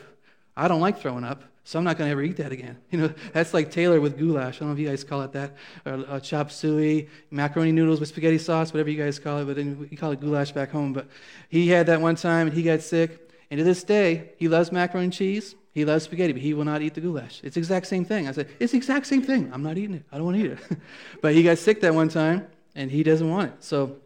I 0.56 0.68
don't 0.68 0.80
like 0.80 0.98
throwing 0.98 1.24
up, 1.24 1.42
so 1.64 1.78
I'm 1.78 1.84
not 1.84 1.98
going 1.98 2.08
to 2.08 2.12
ever 2.12 2.22
eat 2.22 2.36
that 2.36 2.52
again. 2.52 2.78
You 2.90 2.98
know, 3.00 3.14
that's 3.32 3.52
like 3.52 3.70
Taylor 3.70 4.00
with 4.00 4.16
goulash. 4.16 4.56
I 4.56 4.58
don't 4.60 4.68
know 4.68 4.74
if 4.74 4.78
you 4.78 4.88
guys 4.88 5.04
call 5.04 5.22
it 5.22 5.32
that, 5.32 5.54
or 5.84 6.04
uh, 6.08 6.20
chop 6.20 6.50
suey, 6.50 7.08
macaroni 7.30 7.72
noodles 7.72 8.00
with 8.00 8.08
spaghetti 8.08 8.38
sauce, 8.38 8.72
whatever 8.72 8.90
you 8.90 9.02
guys 9.02 9.18
call 9.18 9.38
it. 9.38 9.44
But 9.44 9.56
then 9.56 9.88
we 9.90 9.96
call 9.96 10.12
it 10.12 10.20
goulash 10.20 10.52
back 10.52 10.70
home. 10.70 10.92
But 10.92 11.08
he 11.48 11.68
had 11.68 11.86
that 11.86 12.00
one 12.00 12.16
time, 12.16 12.46
and 12.46 12.56
he 12.56 12.62
got 12.62 12.80
sick, 12.80 13.27
And 13.50 13.58
to 13.58 13.64
this 13.64 13.82
day, 13.82 14.32
he 14.36 14.48
loves 14.48 14.70
macaroni 14.70 15.04
and 15.04 15.12
cheese. 15.12 15.54
He 15.72 15.84
loves 15.84 16.04
spaghetti, 16.04 16.32
but 16.32 16.42
he 16.42 16.54
will 16.54 16.64
not 16.64 16.82
eat 16.82 16.94
the 16.94 17.00
goulash. 17.00 17.40
It's 17.42 17.54
the 17.54 17.60
exact 17.60 17.86
same 17.86 18.04
thing. 18.04 18.28
I 18.28 18.32
said, 18.32 18.48
It's 18.58 18.72
the 18.72 18.78
exact 18.78 19.06
same 19.06 19.22
thing. 19.22 19.50
I'm 19.52 19.62
not 19.62 19.78
eating 19.78 19.96
it. 19.96 20.04
I 20.10 20.16
don't 20.16 20.26
want 20.26 20.36
to 20.36 20.44
eat 20.44 20.50
it. 20.52 20.78
but 21.22 21.34
he 21.34 21.42
got 21.42 21.58
sick 21.58 21.80
that 21.80 21.94
one 21.94 22.08
time, 22.08 22.46
and 22.74 22.90
he 22.90 23.02
doesn't 23.02 23.28
want 23.28 23.52
it. 23.52 23.64
So, 23.64 23.96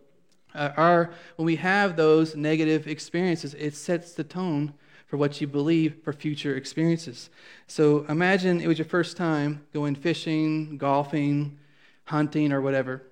uh, 0.54 0.70
our, 0.76 1.11
when 1.37 1.46
we 1.46 1.56
have 1.56 1.96
those 1.96 2.37
negative 2.37 2.87
experiences, 2.87 3.54
it 3.54 3.75
sets 3.75 4.12
the 4.12 4.22
tone 4.22 4.75
for 5.06 5.16
what 5.16 5.40
you 5.40 5.46
believe 5.46 5.96
for 6.04 6.12
future 6.12 6.56
experiences. 6.56 7.30
So, 7.66 8.04
imagine 8.08 8.61
it 8.61 8.68
was 8.68 8.78
your 8.78 8.87
first 8.87 9.16
time 9.16 9.64
going 9.72 9.94
fishing, 9.94 10.76
golfing, 10.76 11.58
hunting, 12.04 12.52
or 12.52 12.61
whatever. 12.61 13.02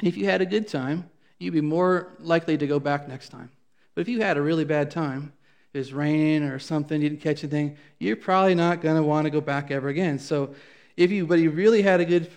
If 0.00 0.16
you 0.16 0.26
had 0.26 0.40
a 0.40 0.46
good 0.46 0.68
time, 0.68 1.10
you'd 1.38 1.54
be 1.54 1.60
more 1.60 2.12
likely 2.20 2.56
to 2.56 2.66
go 2.66 2.78
back 2.78 3.08
next 3.08 3.30
time. 3.30 3.50
But 3.94 4.02
if 4.02 4.08
you 4.08 4.22
had 4.22 4.36
a 4.36 4.42
really 4.42 4.64
bad 4.64 4.90
time, 4.90 5.32
it 5.72 5.78
was 5.78 5.92
raining 5.92 6.42
or 6.42 6.58
something, 6.58 7.00
you 7.00 7.08
didn't 7.08 7.22
catch 7.22 7.44
anything, 7.44 7.76
you're 7.98 8.16
probably 8.16 8.54
not 8.54 8.80
going 8.80 8.96
to 8.96 9.02
want 9.02 9.24
to 9.26 9.30
go 9.30 9.40
back 9.40 9.70
ever 9.70 9.88
again. 9.88 10.18
So 10.18 10.54
if 10.96 11.10
you, 11.10 11.26
but 11.26 11.38
you 11.38 11.50
really 11.50 11.82
had 11.82 12.00
a 12.00 12.04
good, 12.04 12.30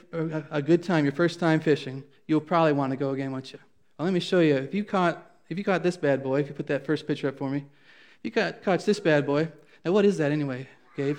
a 0.52 0.62
good 0.62 0.84
time, 0.84 1.04
your 1.04 1.14
first 1.14 1.40
time 1.40 1.60
fishing, 1.60 2.04
you'll 2.28 2.42
probably 2.42 2.74
want 2.74 2.92
to 2.92 2.98
go 2.98 3.10
again, 3.10 3.32
won't 3.32 3.52
you? 3.52 3.60
Well, 3.98 4.06
let 4.06 4.14
me 4.14 4.20
show 4.20 4.40
you. 4.40 4.56
If 4.56 4.74
you 4.74 4.84
caught, 4.84 5.32
if 5.50 5.58
you 5.58 5.64
caught 5.64 5.84
this 5.84 5.98
bad 5.98 6.24
boy, 6.24 6.42
if 6.42 6.48
you 6.48 6.54
put 6.54 6.68
that 6.68 6.86
first 6.86 7.08
picture 7.08 7.28
up 7.28 7.38
for 7.38 7.50
me, 7.50 7.60
if 7.60 8.20
you 8.24 8.32
caught, 8.32 8.64
caught 8.64 8.86
this 8.86 9.00
bad 9.00 9.26
boy. 9.26 9.50
Now, 9.84 9.92
what 9.92 10.06
is 10.06 10.18
that 10.20 10.32
anyway, 10.32 10.68
Gabe? 10.96 11.18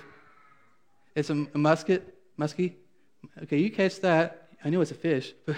It's 1.14 1.30
a, 1.30 1.47
a 1.54 1.59
musket, 1.59 2.14
muskie. 2.38 2.75
Okay, 3.42 3.59
you 3.59 3.71
catch 3.71 4.00
that. 4.00 4.49
I 4.64 4.71
knew 4.71 4.80
it's 4.80 4.90
a 4.90 4.94
fish. 4.94 5.35
yeah, 5.47 5.54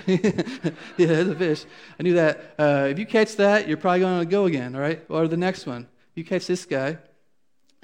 it's 0.97 1.31
a 1.31 1.35
fish. 1.37 1.65
I 1.99 2.03
knew 2.03 2.15
that. 2.15 2.55
Uh, 2.59 2.89
if 2.91 2.99
you 2.99 3.07
catch 3.07 3.37
that, 3.37 3.69
you're 3.69 3.77
probably 3.77 4.01
going 4.01 4.19
to 4.19 4.27
go 4.27 4.47
again, 4.47 4.75
all 4.75 4.81
right? 4.81 5.05
Or 5.09 5.29
the 5.29 5.37
next 5.37 5.67
one. 5.67 5.87
You 6.17 6.25
catch 6.25 6.47
this 6.47 6.65
guy, 6.65 6.99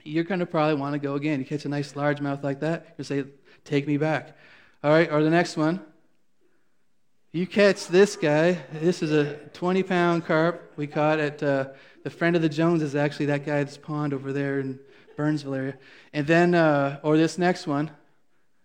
you're 0.03 0.25
going 0.25 0.41
to 0.41 0.47
probably 0.47 0.75
want 0.75 0.95
to 0.95 0.99
go 0.99 1.15
again. 1.15 1.39
You 1.39 1.45
catch 1.45 1.65
a 1.65 1.69
nice 1.69 1.93
largemouth 1.93 2.43
like 2.43 2.61
that, 2.61 2.95
you 2.99 3.05
say, 3.05 3.25
Take 3.65 3.87
me 3.87 3.97
back. 3.97 4.37
All 4.83 4.91
right, 4.91 5.11
or 5.13 5.23
the 5.23 5.31
next 5.31 5.57
one. 5.57 5.81
You 7.31 7.47
catch 7.47 7.87
this 7.87 8.17
guy. 8.17 8.59
This 8.73 9.03
is 9.03 9.13
a 9.13 9.37
20 9.51 9.83
pound 9.85 10.25
carp 10.27 10.73
we 10.77 10.87
caught 10.87 11.21
at 11.21 11.43
uh, 11.43 11.69
the 12.03 12.11
friend 12.11 12.35
of 12.35 12.43
the 12.43 12.49
Jones 12.49 12.83
is 12.83 12.97
actually 12.97 13.27
that 13.27 13.47
guy's 13.47 13.79
pond 13.79 14.13
over 14.13 14.33
there 14.33 14.59
in 14.59 14.81
Burnsville 15.17 15.55
area. 15.55 15.79
And 16.13 16.27
then, 16.27 16.55
uh, 16.55 16.99
or 17.03 17.17
this 17.17 17.39
next 17.39 17.67
one. 17.67 17.91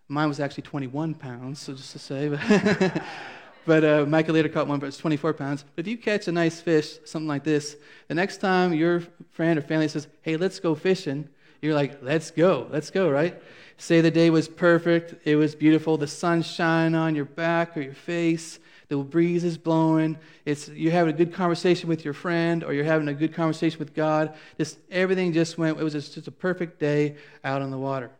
Mine 0.09 0.29
was 0.29 0.39
actually 0.39 0.63
21 0.63 1.15
pounds, 1.15 1.59
so 1.59 1.73
just 1.73 1.91
to 1.91 1.99
say. 1.99 2.29
But 2.29 3.03
But 3.67 3.83
uh, 3.83 4.05
Michael 4.05 4.33
later 4.33 4.47
caught 4.47 4.69
one, 4.69 4.79
but 4.79 4.85
it's 4.85 4.97
24 4.97 5.33
pounds. 5.33 5.65
But 5.75 5.85
if 5.85 5.91
you 5.91 5.97
catch 5.97 6.29
a 6.29 6.31
nice 6.31 6.61
fish, 6.61 6.99
something 7.03 7.27
like 7.27 7.43
this, 7.43 7.75
the 8.07 8.15
next 8.15 8.37
time 8.37 8.73
your 8.73 9.01
friend 9.31 9.59
or 9.59 9.61
family 9.61 9.89
says, 9.89 10.07
hey, 10.21 10.37
let's 10.37 10.61
go 10.61 10.73
fishing, 10.73 11.27
you're 11.61 11.73
like, 11.73 12.01
let's 12.01 12.31
go, 12.31 12.69
let's 12.71 12.89
go, 12.89 13.09
right? 13.09 13.35
Say 13.75 13.99
the 13.99 14.09
day 14.09 14.29
was 14.29 14.47
perfect, 14.47 15.15
it 15.27 15.35
was 15.35 15.53
beautiful, 15.53 15.97
the 15.97 16.07
sun's 16.07 16.47
shining 16.47 16.95
on 16.95 17.13
your 17.13 17.25
back 17.25 17.75
or 17.75 17.81
your 17.81 17.93
face, 17.93 18.57
the 18.87 18.95
breeze 18.95 19.43
is 19.43 19.57
blowing, 19.57 20.17
it's, 20.45 20.69
you're 20.69 20.93
having 20.93 21.13
a 21.13 21.17
good 21.17 21.33
conversation 21.33 21.89
with 21.89 22.05
your 22.05 22.13
friend 22.13 22.63
or 22.63 22.71
you're 22.71 22.85
having 22.85 23.09
a 23.09 23.13
good 23.13 23.33
conversation 23.33 23.79
with 23.79 23.93
God. 23.93 24.33
Just 24.57 24.79
everything 24.89 25.33
just 25.33 25.57
went, 25.57 25.77
it 25.77 25.83
was 25.83 25.91
just, 25.91 26.13
just 26.13 26.29
a 26.29 26.31
perfect 26.31 26.79
day 26.79 27.17
out 27.43 27.61
on 27.61 27.69
the 27.71 27.77
water. 27.77 28.11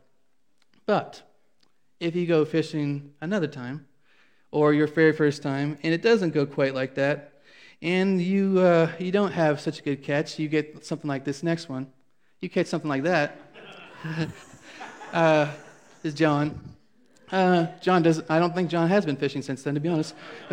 But 0.85 1.21
if 2.01 2.17
you 2.17 2.25
go 2.25 2.43
fishing 2.43 3.13
another 3.21 3.47
time, 3.47 3.85
or 4.51 4.73
your 4.73 4.87
very 4.87 5.13
first 5.13 5.43
time, 5.43 5.77
and 5.83 5.93
it 5.93 6.01
doesn't 6.01 6.33
go 6.33 6.45
quite 6.45 6.73
like 6.73 6.95
that, 6.95 7.33
and 7.81 8.21
you, 8.21 8.59
uh, 8.59 8.91
you 8.99 9.11
don't 9.11 9.31
have 9.31 9.59
such 9.59 9.79
a 9.79 9.81
good 9.83 10.03
catch, 10.03 10.39
you 10.39 10.47
get 10.47 10.85
something 10.85 11.07
like 11.07 11.23
this 11.23 11.43
next 11.43 11.69
one. 11.69 11.87
You 12.41 12.49
catch 12.49 12.67
something 12.67 12.89
like 12.89 13.03
that. 13.03 13.39
uh, 15.13 15.51
is 16.03 16.13
John. 16.13 16.59
Uh, 17.31 17.67
John 17.81 18.03
does. 18.03 18.21
I 18.29 18.39
don't 18.39 18.55
think 18.55 18.69
John 18.69 18.87
has 18.89 19.05
been 19.05 19.17
fishing 19.17 19.41
since 19.41 19.63
then, 19.63 19.73
to 19.73 19.79
be 19.79 19.89
honest. 19.89 20.15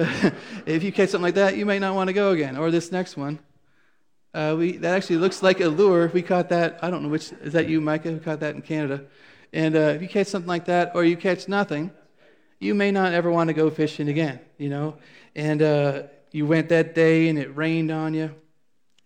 if 0.66 0.82
you 0.82 0.90
catch 0.92 1.10
something 1.10 1.22
like 1.22 1.34
that, 1.34 1.56
you 1.56 1.66
may 1.66 1.78
not 1.78 1.94
want 1.94 2.08
to 2.08 2.12
go 2.12 2.30
again. 2.30 2.56
Or 2.56 2.70
this 2.70 2.90
next 2.90 3.16
one. 3.16 3.38
Uh, 4.32 4.56
we, 4.58 4.78
that 4.78 4.94
actually 4.94 5.16
looks 5.16 5.42
like 5.42 5.60
a 5.60 5.68
lure. 5.68 6.08
We 6.08 6.22
caught 6.22 6.48
that. 6.48 6.80
I 6.82 6.90
don't 6.90 7.02
know 7.02 7.08
which. 7.08 7.32
Is 7.42 7.52
that 7.52 7.68
you, 7.68 7.80
Micah? 7.80 8.10
who 8.10 8.18
caught 8.18 8.40
that 8.40 8.54
in 8.54 8.62
Canada. 8.62 9.04
And 9.52 9.76
uh, 9.76 9.94
if 9.94 10.02
you 10.02 10.08
catch 10.08 10.26
something 10.26 10.48
like 10.48 10.64
that, 10.64 10.92
or 10.96 11.04
you 11.04 11.16
catch 11.16 11.46
nothing, 11.46 11.92
you 12.58 12.74
may 12.74 12.90
not 12.90 13.12
ever 13.12 13.30
want 13.30 13.48
to 13.48 13.54
go 13.54 13.70
fishing 13.70 14.08
again, 14.08 14.40
you 14.58 14.68
know. 14.68 14.96
And 15.34 15.62
uh, 15.62 16.02
you 16.30 16.46
went 16.46 16.68
that 16.70 16.94
day 16.94 17.28
and 17.28 17.38
it 17.38 17.56
rained 17.56 17.90
on 17.90 18.14
you, 18.14 18.34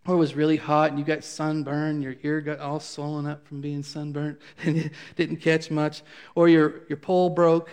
or 0.07 0.15
it 0.15 0.19
was 0.19 0.35
really 0.35 0.57
hot 0.57 0.91
and 0.91 0.99
you 0.99 1.05
got 1.05 1.25
sunburned, 1.25 2.03
your 2.03 2.17
ear 2.23 2.41
got 2.41 2.61
all 2.61 2.81
swollen 2.81 3.27
up 3.27 3.47
from 3.47 3.61
being 3.61 3.83
sunburned 3.83 4.39
and 4.65 4.77
you 4.77 4.91
didn't 5.17 5.37
catch 5.37 5.71
much, 5.71 6.03
or 6.35 6.49
your, 6.49 6.83
your 6.89 6.99
pole 6.99 7.31
broke 7.31 7.71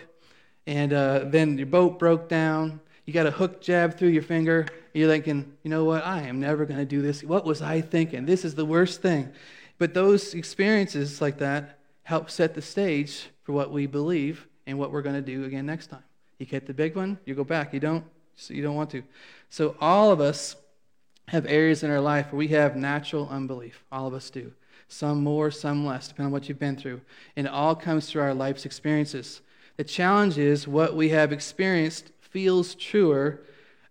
and 0.68 0.94
uh, 0.94 1.26
then 1.26 1.58
your 1.58 1.68
boat 1.68 2.00
broke 2.00 2.28
down. 2.28 2.80
You 3.06 3.14
got 3.14 3.28
a 3.28 3.32
hook 3.32 3.62
jab 3.62 3.98
through 3.98 4.10
your 4.10 4.24
finger. 4.24 4.66
You're 4.94 5.10
thinking, 5.10 5.54
you 5.62 5.70
know 5.70 5.84
what? 5.84 6.06
I 6.06 6.24
am 6.24 6.40
never 6.40 6.66
going 6.66 6.80
to 6.80 6.86
do 6.86 7.02
this. 7.02 7.24
What 7.24 7.46
was 7.46 7.62
I 7.62 7.82
thinking? 7.82 8.26
This 8.26 8.44
is 8.44 8.56
the 8.56 8.66
worst 8.66 9.02
thing. 9.02 9.32
But 9.78 9.94
those 9.94 10.34
experiences 10.34 11.22
like 11.22 11.38
that 11.38 11.80
help 12.04 12.32
set 12.32 12.56
the 12.56 12.62
stage 12.62 13.30
for 13.44 13.52
what 13.52 13.72
we 13.72 13.86
believe 13.86 14.48
and 14.68 14.78
what 14.78 14.92
we're 14.92 15.02
going 15.02 15.16
to 15.16 15.22
do 15.22 15.46
again 15.46 15.66
next 15.66 15.88
time. 15.88 16.04
You 16.40 16.46
get 16.46 16.68
the 16.68 16.74
big 16.74 16.96
one, 16.96 17.18
you 17.26 17.36
go 17.36 17.44
back. 17.44 17.74
You 17.74 17.80
don't, 17.80 18.04
so 18.36 18.54
you 18.54 18.62
don't 18.62 18.76
want 18.76 18.90
to. 18.92 19.04
So 19.50 19.76
all 19.80 20.12
of 20.12 20.20
us 20.20 20.56
have 21.28 21.46
areas 21.46 21.84
in 21.84 21.90
our 21.92 22.02
life 22.02 22.32
where 22.32 22.38
we 22.38 22.50
have 22.50 22.76
natural 22.76 23.28
unbelief. 23.30 23.84
All 23.92 24.08
of 24.08 24.14
us 24.14 24.30
do. 24.30 24.52
Some 24.88 25.24
more, 25.24 25.50
some 25.50 25.86
less, 25.86 26.08
depending 26.08 26.28
on 26.28 26.32
what 26.32 26.48
you've 26.48 26.60
been 26.60 26.76
through. 26.76 27.02
And 27.36 27.48
it 27.48 27.54
all 27.54 27.76
comes 27.76 28.10
through 28.10 28.22
our 28.22 28.34
life's 28.34 28.66
experiences. 28.66 29.42
The 29.78 29.84
challenge 29.84 30.38
is 30.38 30.68
what 30.68 30.96
we 30.96 31.10
have 31.10 31.32
experienced 31.32 32.12
feels 32.20 32.76
truer 32.76 33.42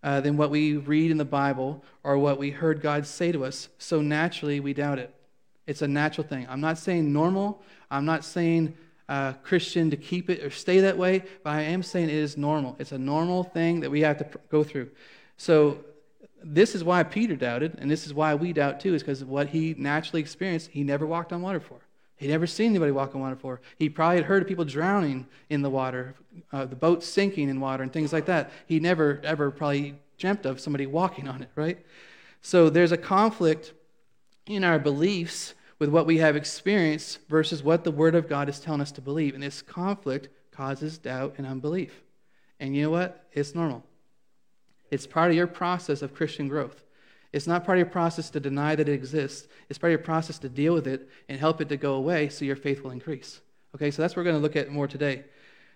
uh, 0.02 0.20
than 0.20 0.36
what 0.36 0.50
we 0.50 0.76
read 0.76 1.10
in 1.10 1.16
the 1.16 1.24
Bible 1.24 1.82
or 2.04 2.18
what 2.18 2.38
we 2.38 2.50
heard 2.50 2.80
God 2.80 3.06
say 3.06 3.32
to 3.32 3.44
us. 3.44 3.68
So 3.78 4.00
naturally, 4.00 4.60
we 4.60 4.74
doubt 4.74 4.98
it. 4.98 5.12
It's 5.66 5.82
a 5.82 5.88
natural 5.88 6.26
thing. 6.26 6.46
I'm 6.48 6.60
not 6.60 6.78
saying 6.78 7.12
normal. 7.12 7.62
I'm 7.90 8.04
not 8.04 8.24
saying 8.24 8.74
uh, 9.08 9.32
Christian 9.42 9.90
to 9.90 9.96
keep 9.96 10.30
it 10.30 10.42
or 10.42 10.50
stay 10.50 10.80
that 10.80 10.96
way, 10.96 11.22
but 11.42 11.50
I 11.50 11.62
am 11.62 11.82
saying 11.82 12.08
it 12.08 12.14
is 12.14 12.36
normal. 12.36 12.76
It's 12.78 12.92
a 12.92 12.98
normal 12.98 13.44
thing 13.44 13.80
that 13.80 13.90
we 13.90 14.00
have 14.00 14.18
to 14.18 14.24
pr- 14.24 14.38
go 14.50 14.64
through. 14.64 14.90
So, 15.36 15.78
this 16.46 16.74
is 16.74 16.84
why 16.84 17.02
Peter 17.02 17.36
doubted, 17.36 17.78
and 17.78 17.90
this 17.90 18.06
is 18.06 18.12
why 18.12 18.34
we 18.34 18.52
doubt 18.52 18.78
too, 18.78 18.94
is 18.94 19.02
because 19.02 19.22
of 19.22 19.28
what 19.28 19.48
he 19.48 19.74
naturally 19.78 20.20
experienced. 20.20 20.70
He 20.70 20.84
never 20.84 21.06
walked 21.06 21.32
on 21.32 21.40
water 21.40 21.58
before. 21.58 21.80
He'd 22.16 22.28
never 22.28 22.46
seen 22.46 22.70
anybody 22.70 22.92
walk 22.92 23.14
on 23.14 23.22
water 23.22 23.34
before. 23.34 23.60
He 23.78 23.88
probably 23.88 24.16
had 24.16 24.26
heard 24.26 24.42
of 24.42 24.48
people 24.48 24.64
drowning 24.64 25.26
in 25.48 25.62
the 25.62 25.70
water, 25.70 26.14
uh, 26.52 26.66
the 26.66 26.76
boat 26.76 27.02
sinking 27.02 27.48
in 27.48 27.60
water, 27.60 27.82
and 27.82 27.92
things 27.92 28.12
like 28.12 28.26
that. 28.26 28.50
He 28.66 28.78
never, 28.78 29.20
ever 29.24 29.50
probably 29.50 29.96
dreamt 30.18 30.44
of 30.44 30.60
somebody 30.60 30.86
walking 30.86 31.28
on 31.28 31.42
it, 31.42 31.48
right? 31.56 31.78
So, 32.42 32.68
there's 32.70 32.92
a 32.92 32.98
conflict 32.98 33.72
in 34.46 34.64
our 34.64 34.78
beliefs 34.78 35.54
with 35.78 35.88
what 35.88 36.06
we 36.06 36.18
have 36.18 36.36
experienced 36.36 37.18
versus 37.28 37.62
what 37.62 37.84
the 37.84 37.90
Word 37.90 38.14
of 38.14 38.28
God 38.28 38.48
is 38.48 38.60
telling 38.60 38.80
us 38.80 38.92
to 38.92 39.00
believe. 39.00 39.34
And 39.34 39.42
this 39.42 39.62
conflict 39.62 40.28
causes 40.50 40.98
doubt 40.98 41.34
and 41.38 41.46
unbelief. 41.46 42.02
And 42.60 42.74
you 42.74 42.82
know 42.82 42.90
what? 42.90 43.26
It's 43.32 43.54
normal. 43.54 43.84
It's 44.90 45.06
part 45.06 45.30
of 45.30 45.36
your 45.36 45.46
process 45.46 46.02
of 46.02 46.14
Christian 46.14 46.48
growth. 46.48 46.84
It's 47.32 47.48
not 47.48 47.64
part 47.64 47.78
of 47.78 47.80
your 47.80 47.92
process 47.92 48.30
to 48.30 48.40
deny 48.40 48.76
that 48.76 48.88
it 48.88 48.92
exists. 48.92 49.48
It's 49.68 49.78
part 49.78 49.92
of 49.92 49.98
your 49.98 50.04
process 50.04 50.38
to 50.38 50.48
deal 50.48 50.72
with 50.72 50.86
it 50.86 51.08
and 51.28 51.38
help 51.38 51.60
it 51.60 51.68
to 51.70 51.76
go 51.76 51.94
away 51.94 52.28
so 52.28 52.44
your 52.44 52.54
faith 52.54 52.82
will 52.82 52.92
increase. 52.92 53.40
Okay, 53.74 53.90
so 53.90 54.02
that's 54.02 54.14
what 54.14 54.20
we're 54.20 54.30
going 54.30 54.36
to 54.36 54.42
look 54.42 54.54
at 54.54 54.70
more 54.70 54.86
today. 54.86 55.24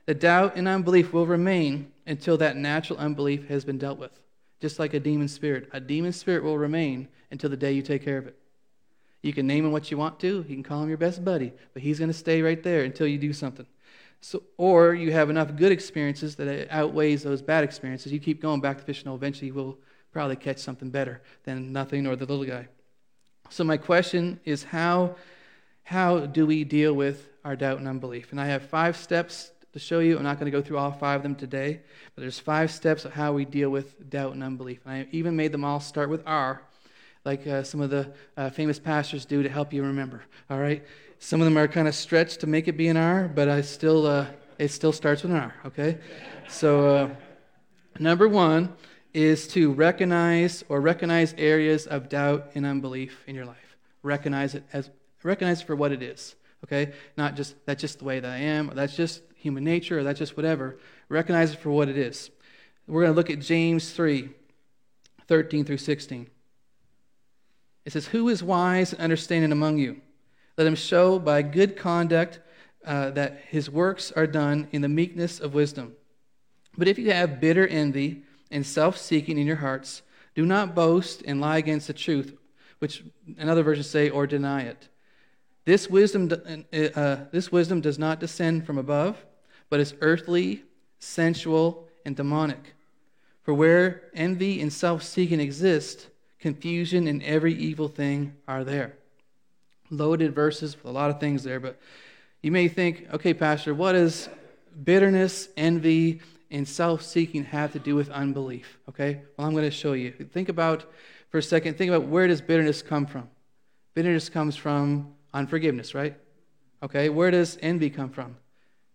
The 0.06 0.14
doubt 0.14 0.56
and 0.56 0.68
unbelief 0.68 1.12
will 1.12 1.26
remain 1.26 1.90
until 2.06 2.38
that 2.38 2.56
natural 2.56 2.98
unbelief 3.00 3.48
has 3.48 3.64
been 3.64 3.76
dealt 3.76 3.98
with. 3.98 4.18
Just 4.60 4.78
like 4.78 4.94
a 4.94 5.00
demon 5.00 5.26
spirit. 5.26 5.68
A 5.72 5.80
demon 5.80 6.12
spirit 6.12 6.44
will 6.44 6.56
remain 6.56 7.08
until 7.30 7.50
the 7.50 7.56
day 7.56 7.72
you 7.72 7.82
take 7.82 8.04
care 8.04 8.18
of 8.18 8.28
it. 8.28 8.38
You 9.22 9.32
can 9.32 9.46
name 9.46 9.64
him 9.64 9.72
what 9.72 9.90
you 9.90 9.96
want 9.96 10.20
to. 10.20 10.44
You 10.48 10.54
can 10.54 10.62
call 10.62 10.82
him 10.82 10.88
your 10.88 10.98
best 10.98 11.24
buddy, 11.24 11.52
but 11.74 11.82
he's 11.82 11.98
going 11.98 12.10
to 12.10 12.16
stay 12.16 12.40
right 12.42 12.62
there 12.62 12.84
until 12.84 13.06
you 13.06 13.18
do 13.18 13.32
something. 13.32 13.66
So, 14.20 14.42
or 14.56 14.94
you 14.94 15.12
have 15.12 15.30
enough 15.30 15.56
good 15.56 15.72
experiences 15.72 16.36
that 16.36 16.48
it 16.48 16.68
outweighs 16.70 17.22
those 17.22 17.42
bad 17.42 17.64
experiences. 17.64 18.12
You 18.12 18.18
keep 18.18 18.42
going 18.42 18.60
back 18.60 18.78
to 18.78 18.84
fishing, 18.84 19.06
and 19.08 19.16
eventually 19.16 19.48
you 19.48 19.54
will 19.54 19.78
probably 20.12 20.36
catch 20.36 20.58
something 20.58 20.90
better 20.90 21.22
than 21.44 21.72
nothing 21.72 22.06
or 22.06 22.16
the 22.16 22.26
little 22.26 22.44
guy. 22.44 22.68
So 23.50 23.64
my 23.64 23.76
question 23.76 24.40
is 24.44 24.64
how 24.64 25.16
how 25.84 26.26
do 26.26 26.44
we 26.44 26.64
deal 26.64 26.92
with 26.92 27.30
our 27.46 27.56
doubt 27.56 27.78
and 27.78 27.88
unbelief? 27.88 28.30
And 28.30 28.38
I 28.38 28.46
have 28.46 28.62
five 28.62 28.94
steps 28.94 29.52
to 29.72 29.78
show 29.78 30.00
you. 30.00 30.18
I'm 30.18 30.22
not 30.22 30.38
going 30.38 30.50
to 30.50 30.56
go 30.56 30.62
through 30.62 30.76
all 30.76 30.92
five 30.92 31.20
of 31.20 31.22
them 31.22 31.34
today, 31.34 31.80
but 32.14 32.20
there's 32.20 32.38
five 32.38 32.70
steps 32.70 33.06
of 33.06 33.14
how 33.14 33.32
we 33.32 33.46
deal 33.46 33.70
with 33.70 34.10
doubt 34.10 34.34
and 34.34 34.42
unbelief. 34.42 34.80
And 34.84 34.94
I 34.94 35.06
even 35.12 35.34
made 35.34 35.50
them 35.50 35.64
all 35.64 35.80
start 35.80 36.10
with 36.10 36.22
R 36.26 36.60
like 37.28 37.46
uh, 37.46 37.62
some 37.62 37.82
of 37.82 37.90
the 37.90 38.10
uh, 38.38 38.48
famous 38.48 38.78
pastors 38.78 39.26
do 39.26 39.42
to 39.42 39.50
help 39.50 39.70
you 39.70 39.82
remember. 39.82 40.22
All 40.48 40.58
right, 40.58 40.82
some 41.18 41.42
of 41.42 41.44
them 41.44 41.58
are 41.58 41.68
kind 41.68 41.86
of 41.86 41.94
stretched 41.94 42.40
to 42.40 42.46
make 42.46 42.68
it 42.68 42.76
be 42.78 42.88
an 42.88 42.96
R, 42.96 43.28
but 43.28 43.50
I 43.50 43.60
still 43.60 44.06
uh, 44.06 44.26
it 44.58 44.68
still 44.68 44.92
starts 44.92 45.22
with 45.22 45.32
an 45.32 45.36
R. 45.36 45.54
Okay, 45.66 45.98
so 46.48 46.88
uh, 46.96 47.10
number 47.98 48.26
one 48.26 48.72
is 49.12 49.46
to 49.48 49.72
recognize 49.72 50.64
or 50.70 50.80
recognize 50.80 51.34
areas 51.36 51.86
of 51.86 52.08
doubt 52.08 52.52
and 52.54 52.64
unbelief 52.64 53.22
in 53.26 53.34
your 53.34 53.44
life. 53.44 53.76
recognize 54.02 54.54
it 54.54 54.64
as 54.72 54.88
recognize 55.22 55.60
it 55.60 55.66
for 55.66 55.76
what 55.76 55.92
it 55.92 56.02
is. 56.02 56.34
Okay? 56.64 56.94
Not 57.18 57.36
just 57.36 57.56
that's 57.66 57.82
just 57.82 57.98
the 57.98 58.06
way 58.06 58.20
that 58.20 58.30
I 58.30 58.38
am, 58.38 58.70
or 58.70 58.74
that's 58.74 58.96
just 58.96 59.20
human 59.34 59.64
nature, 59.64 59.98
or 59.98 60.02
that's 60.02 60.18
just 60.18 60.34
whatever. 60.34 60.78
Recognize 61.10 61.52
it 61.52 61.60
for 61.60 61.70
what 61.70 61.90
it 61.90 61.98
is. 61.98 62.30
We're 62.86 63.02
going 63.02 63.12
to 63.12 63.16
look 63.16 63.28
at 63.28 63.40
James 63.40 63.92
3, 63.92 64.30
13 65.26 65.66
through 65.66 65.76
16. 65.76 66.30
It 67.88 67.92
says, 67.92 68.08
Who 68.08 68.28
is 68.28 68.42
wise 68.42 68.92
and 68.92 69.00
understanding 69.00 69.50
among 69.50 69.78
you? 69.78 70.02
Let 70.58 70.66
him 70.66 70.74
show 70.74 71.18
by 71.18 71.40
good 71.40 71.74
conduct 71.74 72.38
uh, 72.84 73.12
that 73.12 73.40
his 73.48 73.70
works 73.70 74.12
are 74.12 74.26
done 74.26 74.68
in 74.72 74.82
the 74.82 74.90
meekness 74.90 75.40
of 75.40 75.54
wisdom. 75.54 75.94
But 76.76 76.86
if 76.86 76.98
you 76.98 77.10
have 77.12 77.40
bitter 77.40 77.66
envy 77.66 78.24
and 78.50 78.66
self 78.66 78.98
seeking 78.98 79.38
in 79.38 79.46
your 79.46 79.56
hearts, 79.56 80.02
do 80.34 80.44
not 80.44 80.74
boast 80.74 81.22
and 81.26 81.40
lie 81.40 81.56
against 81.56 81.86
the 81.86 81.94
truth, 81.94 82.36
which 82.78 83.02
another 83.38 83.62
version 83.62 83.84
say, 83.84 84.10
or 84.10 84.26
deny 84.26 84.64
it. 84.64 84.90
This 85.64 85.88
wisdom, 85.88 86.30
uh, 86.30 86.76
uh, 86.76 87.20
this 87.32 87.50
wisdom 87.50 87.80
does 87.80 87.98
not 87.98 88.20
descend 88.20 88.66
from 88.66 88.76
above, 88.76 89.24
but 89.70 89.80
is 89.80 89.94
earthly, 90.02 90.62
sensual, 90.98 91.88
and 92.04 92.14
demonic. 92.14 92.74
For 93.44 93.54
where 93.54 94.10
envy 94.12 94.60
and 94.60 94.70
self 94.70 95.02
seeking 95.02 95.40
exist, 95.40 96.08
confusion 96.40 97.06
and 97.06 97.22
every 97.22 97.54
evil 97.54 97.88
thing 97.88 98.34
are 98.46 98.64
there. 98.64 98.94
Loaded 99.90 100.34
verses 100.34 100.76
with 100.76 100.84
a 100.84 100.90
lot 100.90 101.10
of 101.10 101.18
things 101.20 101.42
there, 101.42 101.60
but 101.60 101.78
you 102.42 102.50
may 102.52 102.68
think, 102.68 103.06
okay, 103.12 103.34
Pastor, 103.34 103.74
what 103.74 103.92
does 103.92 104.28
bitterness, 104.84 105.48
envy, 105.56 106.20
and 106.50 106.66
self 106.66 107.02
seeking 107.02 107.44
have 107.44 107.72
to 107.72 107.78
do 107.78 107.94
with 107.94 108.10
unbelief? 108.10 108.78
Okay, 108.88 109.22
well, 109.36 109.46
I'm 109.46 109.52
going 109.52 109.64
to 109.64 109.70
show 109.70 109.94
you. 109.94 110.12
Think 110.12 110.48
about, 110.48 110.84
for 111.30 111.38
a 111.38 111.42
second, 111.42 111.76
think 111.76 111.90
about 111.90 112.06
where 112.06 112.26
does 112.26 112.40
bitterness 112.40 112.82
come 112.82 113.06
from? 113.06 113.28
Bitterness 113.94 114.28
comes 114.28 114.56
from 114.56 115.14
unforgiveness, 115.34 115.94
right? 115.94 116.16
Okay, 116.82 117.08
where 117.08 117.30
does 117.30 117.58
envy 117.60 117.90
come 117.90 118.10
from? 118.10 118.36